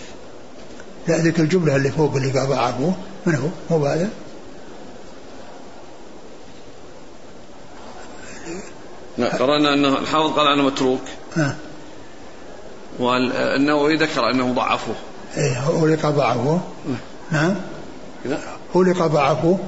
لا 1.07 1.17
ذيك 1.17 1.39
الجملة 1.39 1.75
اللي 1.75 1.91
فوق 1.91 2.15
اللي 2.15 2.39
قال 2.39 2.49
ضعفه 2.49 2.93
من 3.25 3.35
هو؟ 3.35 3.47
مو 3.69 3.83
بهذا 3.83 4.09
قرأنا 9.39 9.73
أنه 9.73 9.99
الحافظ 9.99 10.31
قال 10.31 10.47
أنه 10.47 10.63
متروك. 10.63 11.01
والنووي 12.99 13.95
ذكر 13.95 14.29
أنه 14.31 14.53
ضعفه. 14.53 14.93
إيه 15.37 15.59
هو 15.59 15.95
قال 16.03 16.15
ضعفه 16.15 16.61
نعم. 17.31 17.55
هو 18.75 18.81
اللي 18.81 18.93
قال 18.93 19.11
ضعفه 19.11 19.59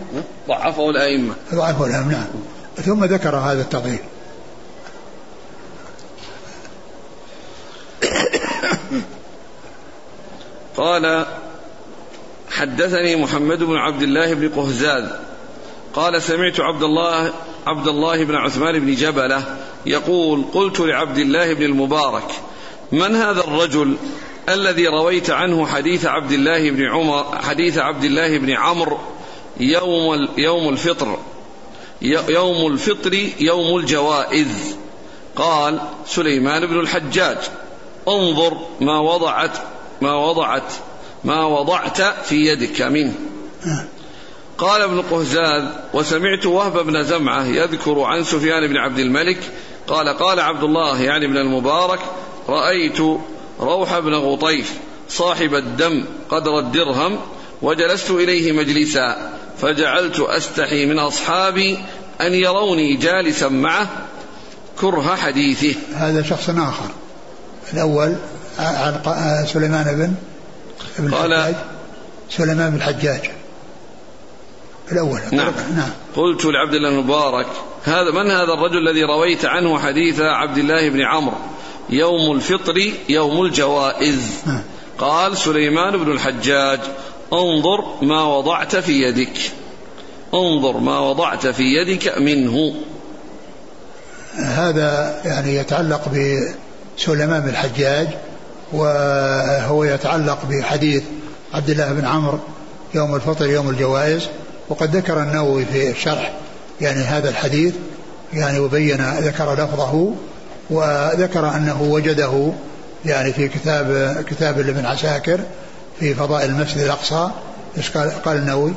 ضعفه 0.48 0.90
الأئمة. 0.90 1.34
ضعفه 1.54 1.86
الأئمة 1.86 2.12
نعم. 2.12 2.28
ثم 2.76 3.06
ذكر 3.06 3.36
هذا 3.36 3.62
التضعيف 3.62 4.00
قال 10.80 11.26
حدثني 12.52 13.16
محمد 13.16 13.64
بن 13.64 13.76
عبد 13.76 14.02
الله 14.02 14.34
بن 14.34 14.50
قهزاد 14.50 15.20
قال 15.94 16.22
سمعت 16.22 16.60
عبد 16.60 16.84
الله 16.84 17.34
عبد 17.68 17.88
الله 17.88 18.24
بن 18.24 18.36
عثمان 18.36 18.80
بن 18.80 18.96
جبلة 18.96 19.58
يقول 19.86 20.46
قلت 20.54 20.80
لعبد 20.80 21.18
الله 21.18 21.54
بن 21.54 21.64
المبارك 21.64 22.32
من 22.92 23.16
هذا 23.16 23.40
الرجل 23.40 23.96
الذي 24.50 24.88
رويت 24.88 25.30
عنه 25.30 25.66
حديث 25.66 26.06
عبد 26.06 26.32
الله 26.32 26.72
بن 26.72 26.86
عمر 26.86 27.38
حديث 27.42 27.78
عبد 27.78 28.04
الله 28.04 28.38
بن 28.38 28.50
عمرو 28.52 28.98
يوم 29.60 30.28
يوم 30.38 30.70
الفطر 30.70 31.20
يوم 32.30 32.68
الفطر 32.68 33.14
يوم 33.40 33.78
الجوائز؟ 33.78 34.76
قال 35.36 35.80
سليمان 36.06 36.66
بن 36.66 36.80
الحجاج. 36.80 37.38
انظر 38.08 38.58
ما 38.82 39.00
وضعت 39.00 39.58
ما 40.02 40.16
وضعت 40.16 40.74
ما 41.24 41.46
وضعت 41.46 42.02
في 42.02 42.36
يدك 42.36 42.82
منه 42.82 43.14
قال 44.58 44.82
ابن 44.82 45.02
قهزاز 45.02 45.64
وسمعت 45.94 46.46
وهب 46.46 46.86
بن 46.86 47.04
زمعة 47.04 47.46
يذكر 47.46 48.02
عن 48.02 48.24
سفيان 48.24 48.68
بن 48.68 48.78
عبد 48.78 49.00
الملك 49.00 49.40
قال 49.88 50.10
قال 50.18 50.40
عبد 50.40 50.64
الله 50.64 51.02
يعني 51.02 51.28
بن 51.28 51.38
المبارك 51.38 52.00
رأيت 52.50 53.00
روح 53.60 54.00
بن 54.00 54.14
غطيف 54.14 54.74
صاحب 55.10 55.54
الدم 55.54 56.06
قدر 56.30 56.60
الدرهم 56.60 57.20
وجلست 57.62 58.12
إليه 58.12 58.52
مجلسا 58.52 59.34
فجعلت 59.62 60.20
أستحي 60.20 60.86
من 60.86 61.00
أصحابي 61.00 61.80
أن 62.22 62.34
يروني 62.34 62.96
جالسا 62.96 63.48
معه 63.48 63.90
كره 64.80 65.16
حديثه. 65.16 65.76
هذا 65.96 66.24
شخص 66.24 66.50
آخر 66.50 66.90
الأول 67.74 68.16
عن 68.60 69.46
سليمان 69.48 69.84
بن 69.84 70.14
ابن 71.00 71.14
قال 71.14 71.56
سليمان 72.30 72.70
بن 72.70 72.76
الحجاج 72.76 73.32
الأول. 74.92 75.20
نعم. 75.32 75.54
نعم. 75.76 75.90
قلت 76.16 76.46
لعبد 76.46 76.74
الله 76.74 76.90
المبارك 76.90 77.48
هذا 77.84 78.12
من 78.12 78.32
هذا 78.32 78.54
الرجل 78.54 78.88
الذي 78.88 79.04
رويت 79.04 79.46
عنه 79.46 79.80
حديث 79.80 80.20
عبد 80.20 80.58
الله 80.58 80.90
بن 80.90 81.02
عمرو؟ 81.02 81.38
يوم 81.90 82.32
الفطر 82.32 82.94
يوم 83.10 83.46
الجوائز. 83.46 84.22
نعم. 84.46 84.62
قال 85.00 85.38
سليمان 85.38 85.98
بن 85.98 86.12
الحجاج 86.12 86.80
انظر 87.34 87.96
ما 88.02 88.24
وضعت 88.24 88.76
في 88.76 89.02
يدك. 89.02 89.52
انظر 90.34 90.78
ما 90.78 91.00
وضعت 91.00 91.48
في 91.48 91.64
يدك 91.64 92.18
منه. 92.18 92.76
هذا 94.36 95.22
يعني 95.26 95.56
يتعلق 95.56 96.02
بسليمان 96.10 97.42
بن 97.42 97.50
الحجاج 97.50 98.08
وهو 98.74 99.84
يتعلق 99.84 100.40
بحديث 100.50 101.04
عبد 101.54 101.70
الله 101.70 101.94
بن 101.94 102.06
عمرو 102.06 102.40
يوم 102.96 103.16
الفطر 103.16 103.50
يوم 103.50 103.70
الجوائز. 103.70 104.28
وقد 104.70 104.96
ذكر 104.96 105.24
النووي 105.24 105.66
في 105.66 105.90
الشرح 105.90 106.34
يعني 106.82 107.00
هذا 107.00 107.30
الحديث 107.30 107.74
يعني 108.34 108.60
وبين 108.60 109.02
ذكر 109.20 109.54
لفظه 109.54 110.14
وذكر 110.70 111.56
أنه 111.56 111.82
وجده 111.82 112.52
يعني 113.06 113.34
في 113.34 113.48
كتاب 113.48 114.18
كتاب 114.30 114.60
لابن 114.60 114.86
عساكر 114.86 115.40
في 116.00 116.14
فضائل 116.14 116.50
المسجد 116.50 116.78
الأقصى. 116.78 117.30
إيش 117.78 117.90
قال 117.90 118.10
قال 118.26 118.38
النووي؟ 118.38 118.74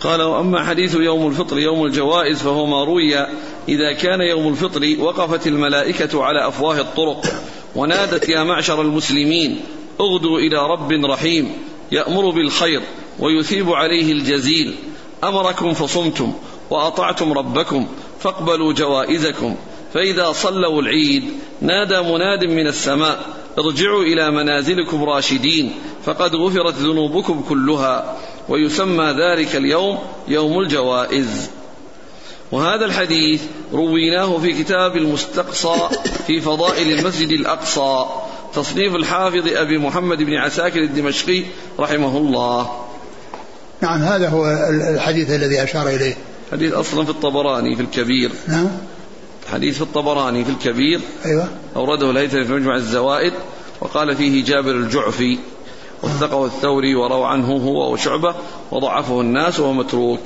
قال 0.00 0.22
وأما 0.22 0.64
حديث 0.64 0.94
يوم 0.94 1.26
الفطر 1.26 1.58
يوم 1.58 1.84
الجوائز 1.84 2.38
فهو 2.38 2.66
ما 2.66 2.84
روي 2.84 3.18
إذا 3.68 3.92
كان 4.02 4.20
يوم 4.20 4.48
الفطر 4.48 4.96
وقفت 5.00 5.46
الملائكة 5.46 6.24
على 6.24 6.48
أفواه 6.48 6.80
الطرق. 6.80 7.26
ونادت 7.76 8.28
يا 8.28 8.44
معشر 8.44 8.82
المسلمين 8.82 9.60
اغدوا 10.00 10.38
إلى 10.38 10.66
رب 10.66 10.92
رحيم 10.92 11.52
يأمر 11.92 12.30
بالخير 12.30 12.82
ويثيب 13.18 13.70
عليه 13.70 14.12
الجزيل. 14.12 14.74
أمركم 15.24 15.74
فصمتم 15.74 16.32
وأطعتم 16.70 17.32
ربكم 17.32 17.86
فاقبلوا 18.20 18.72
جوائزكم. 18.72 19.56
فإذا 19.94 20.32
صلوا 20.32 20.82
العيد 20.82 21.24
نادى 21.60 22.00
مناد 22.00 22.44
من 22.44 22.66
السماء 22.66 23.18
ارجعوا 23.58 24.02
إلى 24.02 24.30
منازلكم 24.30 25.04
راشدين 25.04 25.72
فقد 26.04 26.34
غفرت 26.34 26.74
ذنوبكم 26.74 27.44
كلها. 27.48 28.16
ويسمى 28.48 29.04
ذلك 29.04 29.56
اليوم 29.56 29.98
يوم 30.28 30.60
الجوائز. 30.60 31.50
وهذا 32.52 32.84
الحديث 32.84 33.42
رويناه 33.72 34.38
في 34.38 34.62
كتاب 34.62 34.96
المستقصى 34.96 35.74
في 36.26 36.40
فضائل 36.40 36.98
المسجد 36.98 37.28
الأقصى. 37.28 38.04
تصنيف 38.54 38.94
الحافظ 38.94 39.48
أبي 39.48 39.78
محمد 39.78 40.18
بن 40.18 40.34
عساكر 40.34 40.82
الدمشقي 40.82 41.42
رحمه 41.78 42.16
الله. 42.16 42.70
نعم 43.80 44.02
هذا 44.02 44.28
هو 44.28 44.46
الحديث 44.94 45.30
الذي 45.30 45.62
أشار 45.62 45.88
إليه. 45.88 46.16
حديث 46.52 46.72
أصلا 46.72 47.04
في 47.04 47.10
الطبراني 47.10 47.76
في 47.76 47.82
الكبير. 47.82 48.30
نعم. 48.48 48.68
حديث 49.52 49.76
في 49.76 49.82
الطبراني 49.82 50.44
في 50.44 50.50
الكبير. 50.50 51.00
أيوة. 51.26 51.48
أورده 51.76 52.10
الهيثمي 52.10 52.44
في 52.44 52.52
مجمع 52.52 52.76
الزوائد 52.76 53.32
وقال 53.80 54.16
فيه 54.16 54.44
جابر 54.44 54.70
الجعفي. 54.70 55.38
وثقه 56.02 56.46
الثوري 56.46 56.94
وروى 56.94 57.26
عنه 57.26 57.52
هو 57.52 57.92
وشعبة 57.92 58.34
وضعفه 58.70 59.20
الناس 59.20 59.60
وهو 59.60 59.72
متروك. 59.72 60.22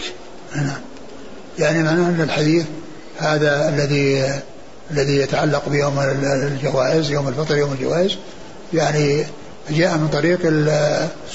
نعم. 0.56 0.89
يعني 1.60 1.82
معناه 1.82 2.08
أن 2.08 2.20
الحديث 2.20 2.64
هذا 3.18 3.68
الذي 3.68 4.32
الذي 4.90 5.16
يتعلق 5.16 5.68
بيوم 5.68 6.00
الجوائز 6.00 7.10
يوم 7.10 7.28
الفطر 7.28 7.56
يوم 7.56 7.72
الجوائز 7.72 8.16
يعني 8.74 9.24
جاء 9.70 9.96
من 9.96 10.08
طريق 10.08 10.40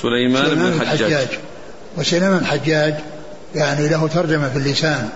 سليمان, 0.02 0.56
بن 0.56 0.82
الحجاج. 0.82 1.28
وسليمان 1.98 2.38
الحجاج 2.38 2.96
يعني 3.56 3.88
له 3.88 4.08
ترجمة 4.08 4.50
في 4.50 4.58
اللسان 4.58 5.10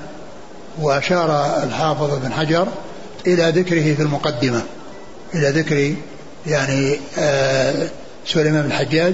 وأشار 0.79 1.63
الحافظ 1.63 2.19
بن 2.23 2.31
حجر 2.31 2.67
إلى 3.27 3.61
ذكره 3.61 3.93
في 3.93 4.01
المقدمة. 4.01 4.61
إلى 5.35 5.49
ذكر 5.49 5.93
يعني 6.47 6.99
آه 7.19 7.87
سليمان 8.27 8.61
بن 8.61 8.67
الحجاج 8.67 9.13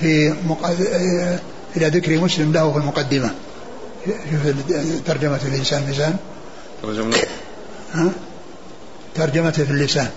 في 0.00 0.34
مق... 0.48 0.66
آه 0.66 1.38
إلى 1.76 1.88
ذكر 1.88 2.18
مسلم 2.18 2.52
له 2.52 2.72
في 2.72 2.78
المقدمة. 2.78 3.30
شوف 4.06 4.54
ترجمة 5.06 5.38
في 5.38 5.48
اللسان 5.48 5.82
ميزان 5.86 6.16
ترجمة. 6.82 7.16
ها؟ 7.92 8.10
ترجمته 9.14 9.64
في 9.64 9.70
اللسان. 9.70 10.08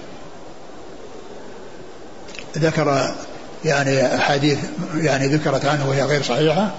ذكر 2.58 3.16
يعني 3.66 4.16
أحاديث 4.16 4.60
يعني 4.96 5.28
ذكرت 5.28 5.66
عنه 5.66 5.90
وهي 5.90 6.04
غير 6.04 6.24
صحيحة 6.24 6.72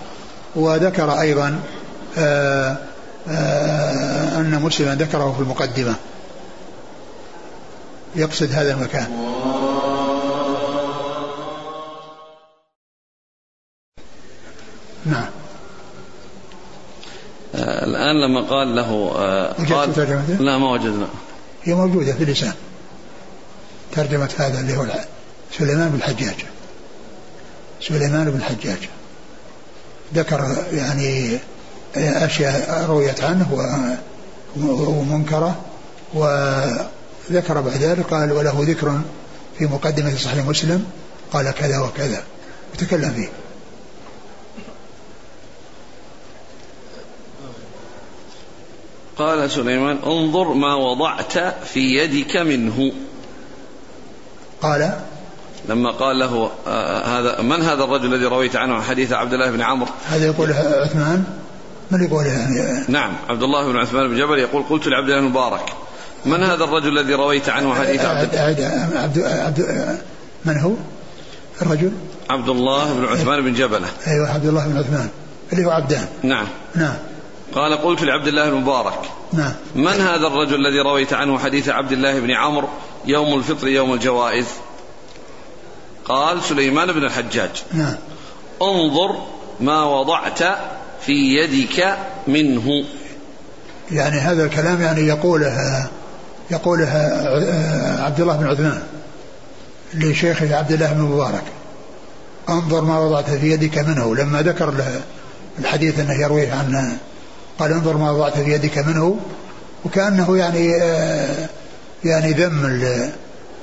وذكر 0.54 1.20
أيضا 1.20 1.60
آآ 2.18 2.70
آه، 2.70 2.76
آآ 3.28 4.36
آه، 4.36 4.40
أن 4.40 4.62
مسلما 4.62 4.94
ذكره 4.94 5.32
في 5.32 5.42
المقدمة. 5.42 5.94
يقصد 8.16 8.52
هذا 8.52 8.72
المكان. 8.72 9.08
نعم. 15.06 15.37
الآن 18.10 18.30
لما 18.30 18.40
قال 18.40 18.76
له 18.76 19.12
آه 19.16 19.52
قال 19.52 20.16
لا 20.40 20.58
ما 20.58 20.70
وجدنا. 20.70 21.08
هي 21.62 21.74
موجودة 21.74 22.12
في 22.12 22.24
اللسان. 22.24 22.52
ترجمة 23.92 24.30
هذا 24.38 24.60
اللي 24.60 24.76
هو 24.76 24.86
سليمان 25.58 25.88
بن 25.88 25.96
الحجاج. 25.96 26.34
سليمان 27.82 28.30
بن 28.30 28.36
الحجاج. 28.36 28.88
ذكر 30.14 30.56
يعني 30.72 31.38
أشياء 31.96 32.86
رويت 32.88 33.24
عنه 33.24 33.46
ومنكرة. 34.56 35.56
وذكر 36.14 37.60
بعد 37.60 37.76
ذلك 37.76 38.06
قال 38.06 38.32
وله 38.32 38.64
ذكر 38.68 39.00
في 39.58 39.66
مقدمة 39.66 40.16
صحيح 40.16 40.44
مسلم. 40.46 40.84
قال 41.32 41.50
كذا 41.50 41.78
وكذا. 41.78 42.22
وتكلم 42.74 43.10
فيه. 43.10 43.28
قال 49.18 49.50
سليمان 49.50 49.98
انظر 50.06 50.52
ما 50.52 50.74
وضعت 50.74 51.38
في 51.64 51.80
يدك 51.80 52.36
منه. 52.36 52.92
قال؟ 54.62 54.92
لما 55.68 55.90
قال 55.90 56.18
له 56.18 56.50
آه 56.66 57.18
هذا 57.18 57.42
من 57.42 57.62
هذا 57.62 57.84
الرجل 57.84 58.14
الذي 58.14 58.24
رويت 58.24 58.56
عنه؟ 58.56 58.82
حديث 58.82 59.12
عبد 59.12 59.32
الله 59.32 59.50
بن 59.50 59.60
عمرو. 59.60 59.88
هذا 60.08 60.26
يقول 60.26 60.52
عثمان؟ 60.52 61.24
من 61.90 62.04
يقول 62.04 62.26
يعني؟ 62.26 62.84
نعم 62.88 63.12
عبد 63.28 63.42
الله 63.42 63.72
بن 63.72 63.76
عثمان 63.76 64.08
بن 64.08 64.16
جبل 64.16 64.38
يقول 64.38 64.62
قلت 64.62 64.86
لعبد 64.86 65.08
الله 65.08 65.18
المبارك 65.18 65.72
من 66.24 66.42
هذا 66.42 66.64
الرجل 66.64 66.98
الذي 66.98 67.14
رويت 67.14 67.48
عنه 67.48 67.74
حديث 67.74 68.04
عبد, 68.04 68.36
عبد, 68.36 68.60
عبد, 68.96 69.18
عبد 69.18 69.98
من 70.44 70.58
هو 70.58 70.72
الرجل؟ 71.62 71.92
عبد 72.30 72.48
الله 72.48 72.92
بن 72.92 73.04
عثمان 73.04 73.40
بن 73.40 73.52
جبلة. 73.52 73.88
أيوة 74.06 74.34
عبد 74.34 74.46
الله 74.46 74.68
بن 74.68 74.78
عثمان 74.78 75.08
اللي 75.52 75.64
هو 75.64 75.70
عبدان. 75.70 76.06
نعم. 76.22 76.46
نعم. 76.74 76.94
قال 77.54 77.74
قلت 77.74 78.02
لعبد 78.02 78.28
الله 78.28 78.48
المبارك. 78.48 78.98
نعم. 79.32 79.52
من 79.74 80.00
هذا 80.00 80.26
الرجل 80.26 80.54
الذي 80.54 80.80
رويت 80.80 81.12
عنه 81.12 81.38
حديث 81.38 81.68
عبد 81.68 81.92
الله 81.92 82.20
بن 82.20 82.30
عمرو 82.30 82.68
يوم 83.04 83.38
الفطر 83.38 83.68
يوم 83.68 83.92
الجوائز؟ 83.92 84.46
قال 86.04 86.42
سليمان 86.42 86.92
بن 86.92 87.04
الحجاج. 87.04 87.50
نعم. 87.72 87.94
انظر 88.62 89.22
ما 89.60 89.84
وضعت 89.84 90.42
في 91.00 91.12
يدك 91.12 91.96
منه. 92.26 92.84
يعني 93.90 94.16
هذا 94.16 94.44
الكلام 94.44 94.82
يعني 94.82 95.00
يقوله 95.00 95.88
يقوله 96.50 96.88
عبد 98.00 98.20
الله 98.20 98.36
بن 98.36 98.46
عثمان 98.46 98.82
لشيخه 99.94 100.56
عبد 100.56 100.72
الله 100.72 100.92
بن 100.92 101.00
مبارك. 101.00 101.44
انظر 102.48 102.80
ما 102.80 102.98
وضعت 102.98 103.30
في 103.30 103.52
يدك 103.52 103.78
منه. 103.78 104.16
لما 104.16 104.42
ذكر 104.42 104.70
له 104.70 105.00
الحديث 105.58 105.98
أنه 105.98 106.22
يرويه 106.22 106.52
عن 106.52 106.98
قال 107.58 107.72
انظر 107.72 107.96
ما 107.96 108.10
وضعت 108.10 108.38
في 108.38 108.52
يدك 108.52 108.78
منه. 108.78 109.18
وكأنه 109.84 110.36
يعني 110.36 110.66
يعني 112.04 112.32
ذم 112.32 112.66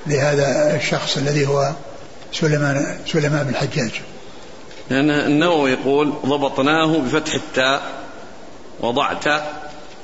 لهذا 0.08 0.76
الشخص 0.76 1.18
الذي 1.18 1.48
هو 1.48 1.72
سليمان 2.34 2.98
سليمان 3.08 3.43
بن 3.43 3.50
الحجاج. 3.50 3.91
لأن 4.89 5.10
النووي 5.10 5.72
يقول 5.72 6.14
ضبطناه 6.26 6.98
بفتح 7.00 7.34
التاء 7.34 7.82
وضعت 8.82 9.26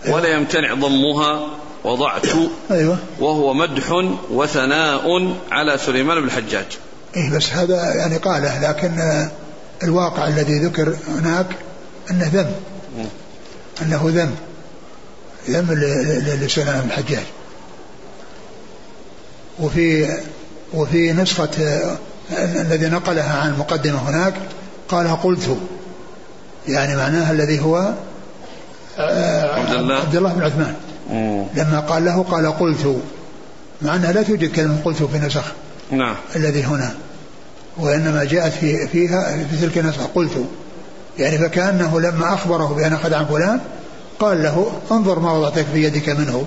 ولا 0.07 0.27
يمتنع 0.27 0.73
ضمها 0.73 1.47
وضعت 1.83 2.25
أيوة. 2.71 2.97
وهو 3.19 3.53
مدح 3.53 3.91
وثناء 4.31 5.33
على 5.51 5.77
سليمان 5.77 6.19
بن 6.19 6.27
الحجاج. 6.27 6.65
إيه 7.15 7.29
بس 7.29 7.49
هذا 7.49 7.93
يعني 7.95 8.17
قاله 8.17 8.69
لكن 8.69 9.27
الواقع 9.83 10.27
الذي 10.27 10.59
ذكر 10.59 10.95
هناك 11.07 11.47
أنه 12.11 12.29
ذم. 12.33 12.51
أنه 13.81 14.11
ذم 14.13 14.35
ذم 15.49 15.65
بن 16.81 16.87
الحجاج. 16.87 17.23
وفي 19.59 20.17
وفي 20.73 21.13
نسخة 21.13 21.49
الذي 22.31 22.85
نقلها 22.85 23.37
عن 23.37 23.49
المقدمة 23.49 24.09
هناك 24.09 24.33
قال 24.89 25.21
قلت. 25.23 25.57
يعني 26.67 26.95
معناها 26.95 27.31
الذي 27.31 27.59
هو 27.59 27.93
آه، 28.97 29.55
عبد 29.59 29.73
الله. 29.73 29.95
عبد 29.95 30.15
الله 30.15 30.33
بن 30.33 30.41
عثمان. 30.41 30.75
لما 31.55 31.79
قال 31.79 32.05
له 32.05 32.23
قال 32.23 32.51
قلت. 32.59 33.01
مع 33.81 33.95
أنها 33.95 34.11
لا 34.11 34.23
توجد 34.23 34.51
كلمة 34.51 34.77
قلت 34.85 35.03
في 35.03 35.17
نسخ 35.17 35.43
نعم. 35.91 36.15
الذي 36.35 36.63
هنا 36.63 36.95
وإنما 37.77 38.23
جاءت 38.23 38.53
في 38.53 38.87
فيها 38.87 39.45
في 39.51 39.57
تلك 39.61 39.77
النسخة 39.77 40.09
قلت. 40.15 40.45
يعني 41.19 41.37
فكأنه 41.37 41.99
لما 41.99 42.33
أخبره 42.33 42.65
بأن 42.65 42.93
اخذ 42.93 43.13
عن 43.13 43.25
فلان 43.25 43.59
قال 44.19 44.43
له 44.43 44.71
انظر 44.91 45.19
ما 45.19 45.33
وضعتك 45.33 45.65
في 45.73 45.83
يدك 45.83 46.09
منه. 46.09 46.45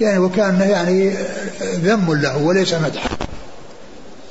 يعني 0.00 0.18
وكأنه 0.18 0.64
يعني 0.64 1.14
ذم 1.62 2.14
له 2.14 2.36
وليس 2.36 2.74
مدحا 2.74 3.10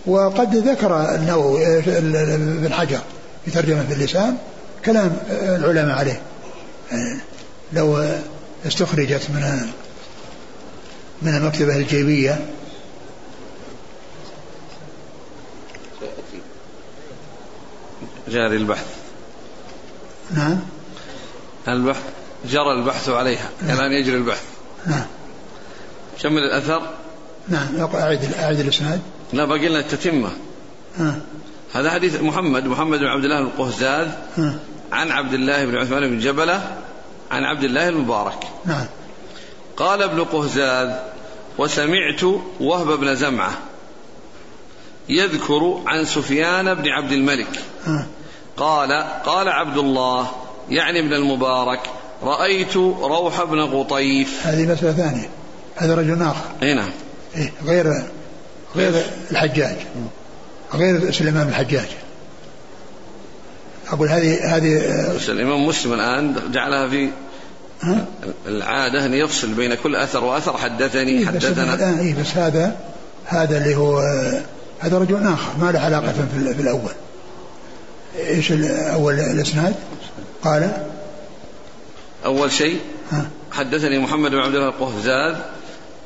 وقد 0.05 0.55
ذكر 0.55 1.15
النووي 1.15 1.77
ابن 1.77 2.73
حجر 2.73 2.99
في 3.45 3.51
ترجمة 3.51 3.85
اللسان 3.91 4.37
كلام 4.85 5.17
العلماء 5.31 5.97
عليه. 5.97 6.21
يعني 6.91 7.19
لو 7.73 8.05
استخرجت 8.67 9.29
من 9.29 9.67
من 11.21 11.35
المكتبة 11.35 11.75
الجيبية. 11.75 12.39
جاري 18.27 18.57
البحث. 18.57 18.96
نعم. 20.35 20.59
البحث 21.67 22.03
جرى 22.45 22.71
البحث 22.71 23.09
عليها 23.09 23.49
نعم. 23.61 23.77
الآن 23.77 23.91
يجري 23.91 24.17
البحث. 24.17 24.43
نعم. 24.85 25.05
كمل 26.21 26.43
الأثر؟ 26.43 26.81
نعم 27.47 27.79
أعد 27.95 28.33
أعد 28.39 28.59
الإسناد. 28.59 29.01
لا 29.33 29.45
باقي 29.45 29.69
لنا 29.69 29.79
التتمة. 29.79 30.29
آه. 30.99 31.15
هذا 31.73 31.91
حديث 31.91 32.21
محمد 32.21 32.65
محمد 32.65 32.99
بن 32.99 33.05
عبد 33.05 33.23
الله 33.23 33.41
بن 33.41 33.47
القهزاز 33.47 34.07
آه. 34.39 34.53
عن 34.91 35.11
عبد 35.11 35.33
الله 35.33 35.65
بن 35.65 35.75
عثمان 35.75 36.09
بن 36.09 36.19
جبلة 36.19 36.77
عن 37.31 37.43
عبد 37.43 37.63
الله 37.63 37.89
المبارك. 37.89 38.47
نعم. 38.65 38.85
قال 39.77 40.01
ابن 40.01 40.23
قهزاز 40.23 40.99
وسمعت 41.57 42.23
وهب 42.59 42.99
بن 42.99 43.15
زمعة 43.15 43.57
يذكر 45.09 45.81
عن 45.85 46.05
سفيان 46.05 46.73
بن 46.73 46.89
عبد 46.89 47.11
الملك. 47.11 47.59
آه. 47.87 48.05
قال 48.57 48.91
قال 49.25 49.47
عبد 49.47 49.77
الله 49.77 50.27
يعني 50.69 50.99
ابن 50.99 51.13
المبارك 51.13 51.79
رأيت 52.23 52.77
روح 53.01 53.43
بن 53.43 53.61
قطيف. 53.61 54.47
هذه 54.47 54.71
مسألة 54.71 54.91
ثانية. 54.91 55.29
هذا 55.75 55.95
رجل 55.95 56.21
آخر. 56.21 56.45
اي 56.63 56.73
نعم. 56.73 56.89
إيه 57.35 57.53
غير 57.65 58.03
غير 58.75 59.03
الحجاج. 59.31 59.75
غير 60.73 61.11
سليمان 61.11 61.47
الحجاج. 61.47 61.87
أقول 63.89 64.07
هذه 64.09 64.55
هذه 64.55 64.81
بس 65.15 65.29
الإمام 65.29 65.65
مسلم 65.65 65.93
الآن 65.93 66.35
جعلها 66.51 66.87
في 66.87 67.09
ها؟ 67.81 68.05
العادة 68.47 69.05
أن 69.05 69.13
يفصل 69.13 69.53
بين 69.53 69.75
كل 69.75 69.95
أثر 69.95 70.23
وأثر. 70.23 70.57
حدثني 70.57 71.11
إيه 71.11 71.25
بس 71.25 71.45
حدثنا. 71.45 71.73
الآن 71.73 71.99
إيه 71.99 72.15
بس 72.15 72.37
هذا 72.37 72.75
هذا 73.25 73.57
اللي 73.57 73.75
هو 73.75 73.99
هذا 74.79 74.97
رجل 74.97 75.23
آخر 75.27 75.51
ما 75.59 75.71
له 75.71 75.79
علاقة 75.79 76.11
في, 76.11 76.53
في 76.53 76.61
الأول. 76.61 76.91
إيش 78.17 78.51
الأول 78.51 79.13
الإسناد؟ 79.13 79.75
قال. 80.43 80.71
أول 82.25 82.51
شيء 82.51 82.79
ها. 83.11 83.29
حدثني 83.51 83.99
محمد 83.99 84.31
بن 84.31 84.39
عبد 84.39 84.55
الله 84.55 84.67
القهزاز 84.67 85.35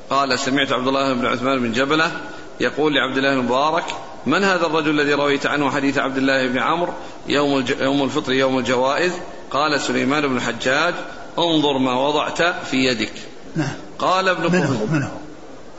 قال 0.10 0.40
سمعت 0.40 0.72
عبد 0.72 0.88
الله 0.88 1.14
بن 1.14 1.26
عثمان 1.26 1.60
بن 1.60 1.72
جبلة 1.72 2.12
يقول 2.60 2.94
لعبد 2.94 3.18
الله 3.18 3.36
بن 3.36 3.46
مبارك 3.46 3.84
من 4.26 4.44
هذا 4.44 4.66
الرجل 4.66 4.90
الذي 4.90 5.14
رويت 5.14 5.46
عنه 5.46 5.72
حديث 5.72 5.98
عبد 5.98 6.18
الله 6.18 6.48
بن 6.48 6.58
عمرو 6.58 6.94
يوم 7.28 7.58
الج... 7.58 7.74
يوم 7.82 8.04
الفطر 8.04 8.32
يوم 8.34 8.58
الجوائز؟ 8.58 9.12
قال 9.52 9.82
سليمان 9.82 10.28
بن 10.28 10.38
الحجاج 10.38 10.94
انظر 11.40 11.78
ما 11.78 11.94
وضعت 11.94 12.42
في 12.42 12.78
يدك. 12.78 13.14
نعم. 13.56 13.74
قال 14.00 14.30
ابن 14.30 14.52
من 14.52 14.64
هو 14.64 14.86
قهزاز 14.86 14.92
من 14.92 15.04
هو 15.04 15.12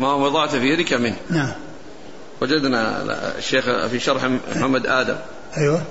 ما 0.01 0.15
وضعت 0.15 0.51
في 0.51 0.67
يدك؟ 0.67 0.93
منه. 0.93 1.17
نعم. 1.31 1.53
وجدنا 2.41 3.03
الشيخ 3.39 3.87
في 3.87 4.01
شرح 4.01 4.25
محمد 4.57 4.87
آدم. 4.87 5.17
أيوه. 5.57 5.83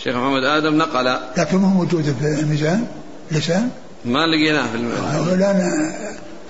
الشيخ 0.00 0.16
محمد 0.16 0.44
آدم 0.44 0.78
نقل. 0.78 1.18
لكن 1.36 1.56
ما 1.58 1.68
هو 1.68 1.74
موجود 1.74 2.16
في 2.20 2.40
الميزان؟ 2.40 2.86
لسان 3.30 3.70
ما 4.04 4.26
لقيناه 4.26 4.66
في 4.66 4.76
الم... 4.76 4.92
الآن 5.32 5.92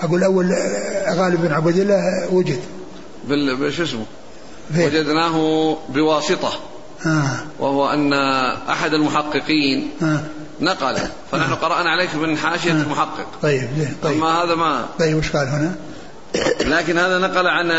أقول 0.01 0.25
أول 0.25 0.53
غالب 1.09 1.41
بن 1.41 1.53
عبد 1.53 1.77
الله 1.77 2.29
وجد. 2.33 2.61
بال... 3.29 3.57
بشو 3.57 3.83
اسمه؟ 3.83 4.05
وجدناه 4.79 5.77
بواسطة. 5.89 6.53
آه. 7.07 7.31
وهو 7.59 7.91
أن 7.91 8.13
أحد 8.71 8.95
المحققين 8.95 9.91
آه. 10.03 10.21
نقل. 10.61 10.97
فنحن 11.33 11.55
قرأنا 11.55 11.91
عليك 11.91 12.15
من 12.15 12.37
حاشية 12.37 12.73
المحقق. 12.73 13.27
طيب 13.43 13.69
طيب. 14.03 14.17
أما 14.17 14.45
هذا 14.45 14.55
ما 14.55 14.87
طيب 14.99 15.17
وش 15.17 15.31
قال 15.31 15.49
هنا؟ 15.49 15.75
لكن 16.61 16.99
هذا 16.99 17.19
نقل 17.19 17.47
عن 17.47 17.71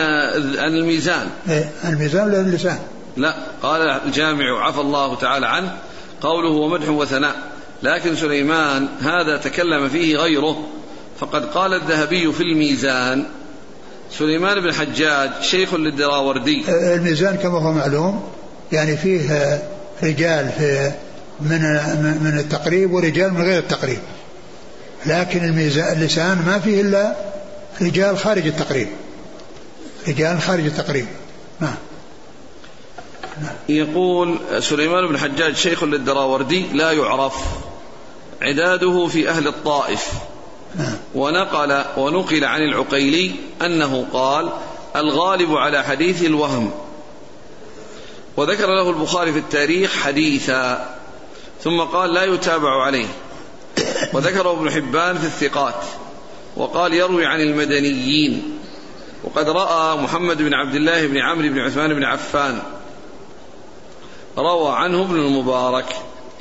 عن 0.57 0.73
الميزان. 0.73 1.27
إيه 1.49 1.69
الميزان 1.85 2.27
ولا 2.27 2.41
اللسان؟ 2.41 2.79
لا 3.21 3.35
قال 3.63 3.81
الجامع 3.81 4.65
عفى 4.65 4.81
الله 4.81 5.15
تعالى 5.15 5.47
عنه 5.47 5.77
قوله 6.21 6.49
ومدح 6.49 6.89
وثناء 6.89 7.35
لكن 7.83 8.15
سليمان 8.15 8.87
هذا 9.01 9.37
تكلم 9.37 9.89
فيه 9.89 10.17
غيره 10.17 10.67
فقد 11.19 11.45
قال 11.45 11.73
الذهبي 11.73 12.31
في 12.31 12.43
الميزان 12.43 13.25
سليمان 14.11 14.59
بن 14.59 14.67
الحجاج 14.67 15.29
شيخ 15.41 15.73
للدراوردي. 15.73 16.63
الميزان 16.67 17.35
كما 17.35 17.59
هو 17.59 17.71
معلوم 17.71 18.23
يعني 18.71 18.97
فيه 18.97 19.31
آه، 19.31 19.61
رجال 20.03 20.49
في 20.49 20.91
من 21.41 21.61
من 22.21 22.39
التقريب 22.39 22.93
ورجال 22.93 23.33
من 23.33 23.41
غير 23.41 23.59
التقريب 23.59 23.99
لكن 25.05 25.45
الميزان 25.45 25.97
اللسان 25.97 26.43
ما 26.45 26.59
فيه 26.59 26.81
إلا 26.81 27.15
رجال 27.81 28.17
خارج 28.17 28.47
التقريب 28.47 28.87
رجال 30.07 30.41
خارج 30.41 30.65
التقريب 30.65 31.05
نعم. 31.59 31.75
يقول 33.69 34.37
سليمان 34.59 35.07
بن 35.07 35.15
الحجاج 35.15 35.55
شيخ 35.55 35.83
للدراوردي 35.83 36.65
لا 36.73 36.91
يعرف 36.91 37.35
عداده 38.41 39.07
في 39.07 39.29
أهل 39.29 39.47
الطائف. 39.47 40.07
ونقل 41.15 41.83
ونقل 41.97 42.43
عن 42.43 42.61
العقيلي 42.61 43.31
أنه 43.61 44.05
قال 44.13 44.49
الغالب 44.95 45.55
على 45.55 45.83
حديث 45.83 46.25
الوهم. 46.25 46.71
وذكر 48.37 48.67
له 48.67 48.89
البخاري 48.89 49.33
في 49.33 49.39
التاريخ 49.39 49.95
حديثا 49.95 50.95
ثم 51.63 51.81
قال 51.81 52.13
لا 52.13 52.23
يتابع 52.23 52.83
عليه. 52.83 53.07
وذكره 54.13 54.51
ابن 54.51 54.71
حبان 54.71 55.17
في 55.17 55.25
الثقات 55.25 55.83
وقال 56.57 56.93
يروي 56.93 57.25
عن 57.25 57.41
المدنيين. 57.41 58.57
وقد 59.23 59.49
رأى 59.49 59.97
محمد 59.97 60.37
بن 60.37 60.53
عبد 60.53 60.75
الله 60.75 61.07
بن 61.07 61.17
عمرو 61.17 61.49
بن 61.49 61.59
عثمان 61.59 61.93
بن 61.93 62.03
عفان. 62.03 62.61
روى 64.37 64.75
عنه 64.75 65.01
ابن 65.01 65.15
المبارك. 65.15 65.85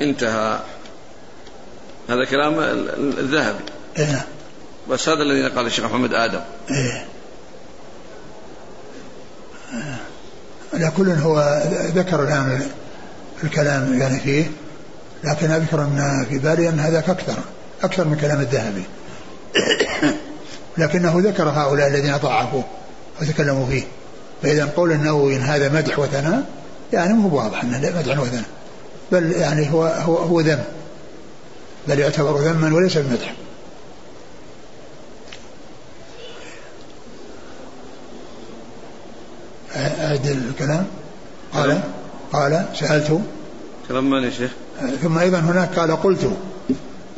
انتهى. 0.01 0.59
هذا 2.09 2.25
كلام 2.25 2.59
الذهبي. 3.19 3.63
إيه. 3.97 4.25
بس 4.89 5.09
هذا 5.09 5.23
الذي 5.23 5.41
نقل 5.41 5.65
الشيخ 5.65 5.85
محمد 5.85 6.13
آدم. 6.13 6.41
إيه. 6.71 7.05
على 10.73 10.91
كل 10.97 11.09
هو 11.09 11.63
ذكر 11.95 12.23
الآن 12.23 12.69
الكلام 13.43 13.99
يعني 13.99 14.19
فيه 14.19 14.51
لكن 15.23 15.51
أذكر 15.51 15.81
أن 15.81 16.25
في 16.29 16.39
بالي 16.39 16.69
أن 16.69 16.79
هذاك 16.79 17.09
أكثر 17.09 17.37
أكثر 17.83 18.07
من 18.07 18.17
كلام 18.17 18.41
الذهبي. 18.41 18.83
لكنه 20.77 21.13
ذكر 21.17 21.49
هؤلاء 21.49 21.87
الذين 21.87 22.17
ضعفوه 22.17 22.63
وتكلموا 23.21 23.65
فيه. 23.67 23.83
فإذا 24.43 24.65
قول 24.65 24.91
النووي 24.91 25.35
إن 25.35 25.41
هذا 25.41 25.69
مدح 25.69 25.99
وثناء 25.99 26.43
يعني 26.93 27.13
مو 27.13 27.37
واضح 27.37 27.63
أنه 27.63 27.77
مدح 27.77 28.19
وثناء 28.19 28.43
بل 29.11 29.31
يعني 29.31 29.73
هو 29.73 29.83
هو 29.83 30.17
هو 30.17 30.41
ذم 30.41 30.63
بل 31.87 31.99
يعتبر 31.99 32.37
ذما 32.37 32.75
وليس 32.75 32.97
بمدح. 32.97 33.33
أعد 39.75 40.27
الكلام؟ 40.27 40.85
قال 41.53 41.81
قال 42.33 42.65
سألت. 42.75 43.21
كلام 43.87 44.09
من 44.09 44.23
يا 44.23 44.29
شيخ؟ 44.29 44.51
ثم 45.01 45.17
أيضا 45.17 45.39
هناك 45.39 45.79
قال 45.79 46.01
قلت. 46.03 46.31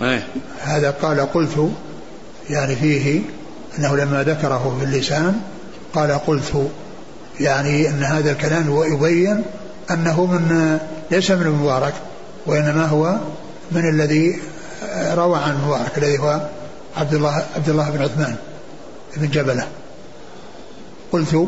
إيه. 0.01 0.27
هذا 0.59 0.91
قال 0.91 1.33
قلت 1.33 1.71
يعني 2.49 2.75
فيه 2.75 3.21
أنه 3.79 3.95
لما 3.97 4.23
ذكره 4.23 4.77
في 4.79 4.85
اللسان 4.85 5.41
قال 5.93 6.11
قلت 6.11 6.71
يعني 7.39 7.89
أن 7.89 8.03
هذا 8.03 8.31
الكلام 8.31 8.83
يبين 8.93 9.43
أنه 9.91 10.25
من 10.25 10.79
ليس 11.11 11.31
من 11.31 11.45
المبارك 11.45 11.93
وإنما 12.45 12.85
هو 12.85 13.17
من 13.71 13.89
الذي 13.89 14.39
روى 15.13 15.37
عن 15.37 15.51
المبارك 15.51 15.97
الذي 15.97 16.19
هو 16.19 16.41
عبد 16.97 17.13
الله 17.13 17.45
عبد 17.55 17.69
الله 17.69 17.89
بن 17.89 18.01
عثمان 18.01 18.35
بن 19.17 19.29
جبله 19.29 19.67
قلت 21.11 21.47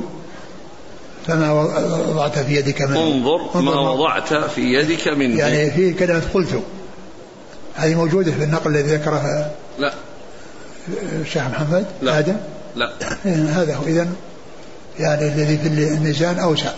فما 1.28 1.52
وضعت 1.52 2.40
في 2.40 2.56
يدك 2.56 2.82
من؟ 2.82 2.98
انظر 2.98 3.62
ما 3.62 3.90
وضعت 3.90 4.34
في 4.34 4.62
يدك 4.62 5.08
من 5.08 5.38
يعني 5.38 5.72
في 5.72 5.94
كلمة 5.94 6.22
قلت. 6.34 6.62
هذه 7.76 7.96
موجودة 7.96 8.32
في 8.32 8.44
النقل 8.44 8.72
الذي 8.72 8.96
ذكره 8.96 9.52
لا. 9.80 9.94
الشيخ 11.22 11.44
محمد 11.44 11.86
لا. 12.02 12.20
آدم؟ 12.20 12.38
لا. 12.76 12.92
هذا 13.26 13.76
هو. 13.76 13.84
إذا 13.88 14.08
يعني 15.00 15.28
الذي 15.28 15.58
في 15.58 15.68
الميزان 15.68 16.40
أوسع. 16.40 16.72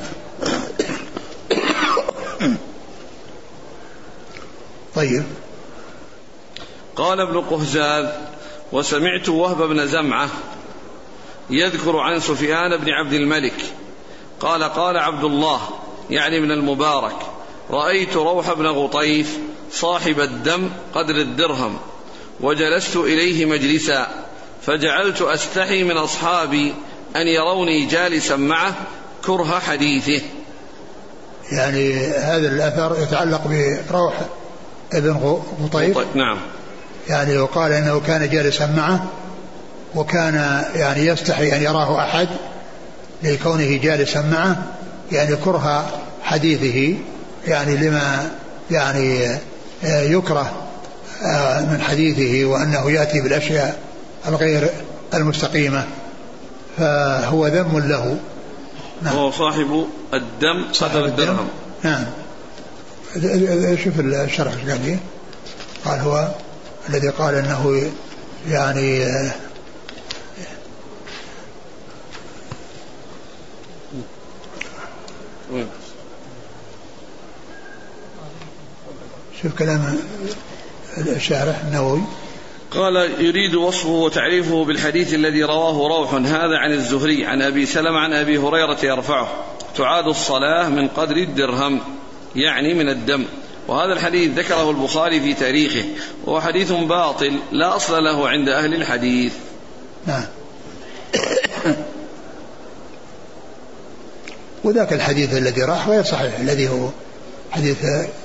طيب. 4.98 5.24
قال 6.96 7.20
ابن 7.20 7.42
قهزاز 7.42 8.06
وسمعت 8.72 9.30
وهب 9.30 9.62
بن 9.62 9.88
زمعة 9.88 10.30
يذكر 11.50 11.98
عن 11.98 12.20
سفيان 12.20 12.78
بن 12.78 12.92
عبد 12.92 13.14
الملك 13.14 13.54
قال 14.40 14.64
قال 14.64 14.98
عبد 14.98 15.24
الله 15.24 15.62
يعني 16.10 16.40
من 16.40 16.52
المبارك 16.52 17.16
رأيت 17.70 18.16
روح 18.16 18.54
بن 18.54 18.66
غطيف 18.66 19.38
صاحب 19.72 20.20
الدم 20.20 20.70
قدر 20.96 21.16
الدرهم 21.16 21.78
وجلست 22.40 22.96
إليه 22.96 23.46
مجلسا 23.46 24.08
فجعلت 24.62 25.22
أستحي 25.22 25.84
من 25.84 25.98
أصحابي 25.98 26.74
أن 27.16 27.28
يروني 27.28 27.86
جالسا 27.86 28.36
معه 28.36 28.76
كره 29.26 29.60
حديثه. 29.60 30.22
يعني 31.52 31.94
هذا 32.08 32.48
الأثر 32.48 33.04
يتعلق 33.04 33.42
بروح 33.90 34.14
ابن 34.94 35.42
غطيف 35.64 35.98
نعم. 36.16 36.38
يعني 37.10 37.34
يقال 37.34 37.72
إنه 37.72 38.00
كان 38.00 38.30
جالسا 38.30 38.66
معه 38.78 39.06
وكان 39.96 40.64
يعني 40.76 41.06
يستحي 41.06 41.56
أن 41.56 41.62
يراه 41.62 42.00
أحد 42.04 42.28
لكونه 43.24 43.78
جالسا 43.78 44.22
معه 44.22 44.64
يعني 45.12 45.36
كره 45.36 45.92
حديثه 46.24 46.98
يعني 47.48 47.78
لما 47.78 48.32
يعني 48.72 49.26
آه، 49.84 50.02
يكره 50.02 50.52
آه، 51.24 51.62
من 51.62 51.82
حديثه 51.82 52.46
وأنه 52.46 52.92
يأتي 52.92 53.22
بالأشياء 53.22 53.80
الغير 54.28 54.70
المستقيمة 55.14 55.84
فهو 56.78 57.48
ذم 57.48 57.80
له. 57.80 58.18
نعم. 59.02 59.16
هو 59.16 59.32
صاحب 59.32 59.88
الدم 60.14 60.66
قدر 60.82 61.06
الدرهم. 61.06 61.48
نعم. 61.84 62.06
شوف 63.84 64.00
الشرح 64.00 64.54
إيش 64.54 64.62
قال 64.66 65.00
قال 65.86 66.00
هو 66.00 66.28
الذي 66.90 67.10
قال 67.10 67.36
إنه 67.36 67.92
يعني 68.50 69.06
شوف 79.42 79.54
كلام 79.60 80.00
الشارح 80.98 81.62
النووي. 81.64 82.02
قال 82.72 82.96
يريد 82.96 83.56
وصفه 83.56 83.90
وتعريفه 83.90 84.66
بالحديث 84.66 85.14
الذي 85.14 85.44
رواه 85.44 85.88
روح 85.88 86.14
هذا 86.14 86.58
عن 86.58 86.72
الزهري 86.72 87.26
عن 87.26 87.42
أبي 87.42 87.66
سلمة 87.66 88.00
عن 88.00 88.14
أبي 88.14 88.38
هريرة 88.38 88.78
يرفعه. 88.84 89.28
تعاد 89.76 90.08
الصلاة 90.08 90.70
من 90.70 90.88
قدر 90.88 91.16
الدرهم. 91.16 91.97
يعني 92.36 92.74
من 92.74 92.90
الدم. 92.90 93.26
وهذا 93.68 93.94
الحديث 93.94 94.40
ذكره 94.40 94.70
البخاري 94.70 95.22
في 95.22 95.34
تاريخه. 95.34 95.86
وهو 96.26 96.42
حديث 96.42 96.72
باطل 96.72 97.40
لا 97.52 97.76
أصل 97.76 98.04
له 98.04 98.30
عند 98.30 98.50
أهل 98.50 98.74
الحديث. 98.74 99.34
نعم. 100.08 100.26
وذاك 104.64 104.94
الحديث 104.94 105.34
الذي 105.34 105.62
راح 105.62 105.88
غير 105.88 106.04
صحيح 106.04 106.40
الذي 106.40 106.70
هو 106.70 106.90
حديث 107.52 107.78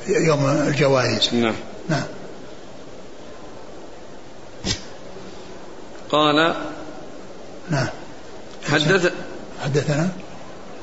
يوم 0.09 0.47
الجوائز. 0.47 1.35
نعم. 1.35 1.55
نعم. 1.89 2.05
قال 6.11 6.55
نعم. 7.71 7.89
حدث 8.71 9.13
حدثنا؟ 9.65 10.09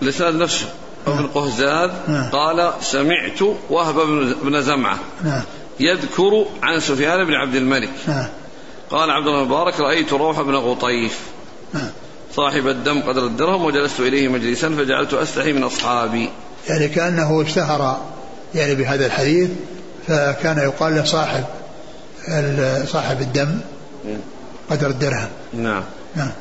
الاسناد 0.01 0.36
نفسه. 0.36 0.70
ابن 1.08 1.28
قهزاد 1.28 1.91
نعم. 2.08 2.30
قال 2.30 2.74
سمعت 2.82 3.41
وهب 3.70 3.95
بن 4.43 4.62
زمعة 4.62 5.00
نعم. 5.24 5.41
يذكر 5.80 6.45
عن 6.64 6.80
سفيان 6.80 7.26
بن 7.26 7.34
عبد 7.34 7.56
الملك. 7.56 7.89
نعم. 8.08 8.28
قال 8.91 9.12
عبد 9.12 9.28
الله 9.28 9.41
المبارك 9.41 9.80
رأيت 9.80 10.14
روح 10.14 10.41
بن 10.41 10.56
غطيف 10.56 11.20
صاحب 12.36 12.68
الدم 12.68 13.02
قدر 13.02 13.26
الدرهم 13.26 13.66
وجلست 13.66 14.00
إليه 14.00 14.28
مجلسا 14.28 14.70
فجعلت 14.70 15.14
أستحي 15.14 15.54
من 15.54 15.64
أصحابي. 15.64 16.30
يعني 16.70 16.88
كأنه 16.88 17.41
اشتهر 17.41 18.02
يعني 18.56 18.76
بهذا 18.76 19.06
الحديث 19.06 19.50
فكان 20.08 20.58
يقال 20.58 20.95
له 20.95 21.04
صاحب 21.04 21.43
صاحب 22.88 23.22
الدم 23.22 23.60
قدر 24.70 24.88
الدرهم. 24.88 25.30
نعم. 25.54 25.84
نعم. 26.16 26.32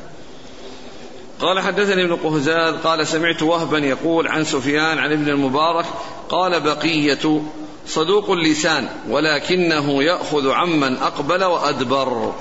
قال 1.39 1.59
حدثني 1.59 2.03
ابن 2.03 2.15
قهزاد 2.15 2.73
قال 2.73 3.07
سمعت 3.07 3.41
وهبا 3.41 3.77
يقول 3.77 4.27
عن 4.27 4.43
سفيان 4.43 4.97
عن 4.97 5.11
ابن 5.11 5.29
المبارك 5.29 5.85
قال 6.29 6.59
بقية 6.59 7.41
صدوق 7.87 8.31
اللسان 8.31 8.87
ولكنه 9.09 10.03
يأخذ 10.03 10.49
عمن 10.49 10.97
أقبل 10.97 11.43
وأدبر. 11.43 12.33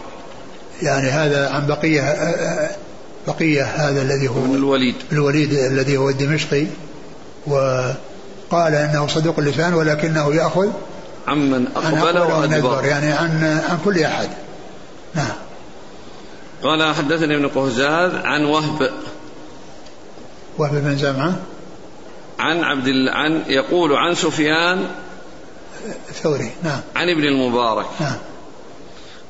يعني 0.83 1.09
هذا 1.09 1.51
عن 1.51 1.67
بقية 1.67 2.17
بقية 3.27 3.65
هذا 3.65 4.03
الذي 4.03 4.29
هو 4.29 4.55
الوليد. 4.55 4.95
الوليد 5.13 5.53
الذي 5.53 5.97
هو 5.97 6.09
الدمشقي 6.09 6.67
وقال 7.47 8.75
إنه 8.75 9.07
صدوق 9.07 9.39
اللسان 9.39 9.75
ولكنه 9.75 10.35
يأخذ 10.35 10.69
عمن 11.27 11.67
وندبر 11.77 12.27
وأدبر. 12.27 12.85
يعني 12.85 13.13
عن 13.13 13.63
عن 13.69 13.79
كل 13.85 14.03
أحد. 14.03 14.29
نعم. 15.15 15.48
قال 16.63 16.95
حدثني 16.95 17.37
ابن 17.37 17.49
قهزاد 17.49 18.15
عن 18.25 18.45
وهب. 18.45 18.91
وهب 20.59 20.75
بن 20.75 20.97
زمعة. 20.97 21.37
عن 22.39 22.65
عبد 22.65 22.89
ال- 22.89 23.09
عن 23.09 23.43
يقول 23.47 23.93
عن 23.93 24.15
سفيان. 24.15 24.87
الثوري 26.09 26.51
نعم. 26.63 26.81
عن 26.97 27.09
ابن 27.11 27.25
المبارك. 27.25 27.87
نعم. 28.01 28.17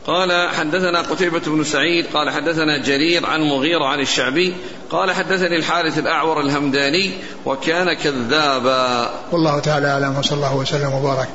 قال 0.06 0.48
حدثنا 0.48 1.02
قتيبة 1.02 1.40
بن 1.46 1.64
سعيد 1.64 2.06
قال 2.14 2.30
حدثنا 2.30 2.82
جرير 2.84 3.26
عن 3.26 3.40
مغيرة 3.40 3.84
عن 3.84 4.00
الشعبي 4.00 4.54
قال 4.90 5.12
حدثني 5.12 5.56
الحارث 5.56 5.98
الأعور 5.98 6.40
الهمداني 6.40 7.10
وكان 7.46 7.92
كذابا. 7.92 9.10
والله 9.32 9.58
تعالى 9.58 9.86
أعلم 9.88 10.18
وصلى 10.18 10.36
الله 10.36 10.56
وسلم 10.56 10.92
وبارك 10.92 11.28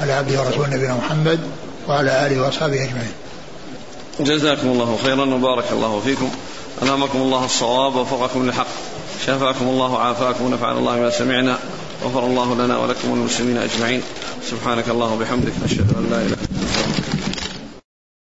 على 0.00 0.12
عبده 0.12 0.40
ورسوله 0.40 0.76
نبينا 0.76 0.94
محمد 0.94 1.40
وعلى 1.88 2.26
آله 2.26 2.42
وأصحابه 2.42 2.84
أجمعين. 2.84 3.12
جزاكم 4.20 4.68
الله 4.68 4.98
خيرا 5.04 5.34
وبارك 5.34 5.64
الله 5.72 6.00
فيكم. 6.04 6.30
ألهمكم 6.82 7.18
الله 7.18 7.44
الصواب 7.44 7.96
ووفقكم 7.96 8.46
للحق. 8.46 8.66
شفاكم 9.26 9.68
الله 9.68 9.92
وعافاكم 9.92 10.44
ونفعنا 10.44 10.78
الله 10.78 10.96
ما 10.96 11.10
سمعنا. 11.10 11.58
غفر 12.04 12.26
الله 12.26 12.54
لنا 12.54 12.78
ولكم 12.78 13.10
وللمسلمين 13.10 13.56
أجمعين. 13.56 14.02
سبحانك 14.50 14.88
اللهم 14.88 15.12
وبحمدك 15.12 15.52
نشهد 15.64 15.96
أن 15.96 16.06
لا 16.10 16.16
إله 16.16 16.45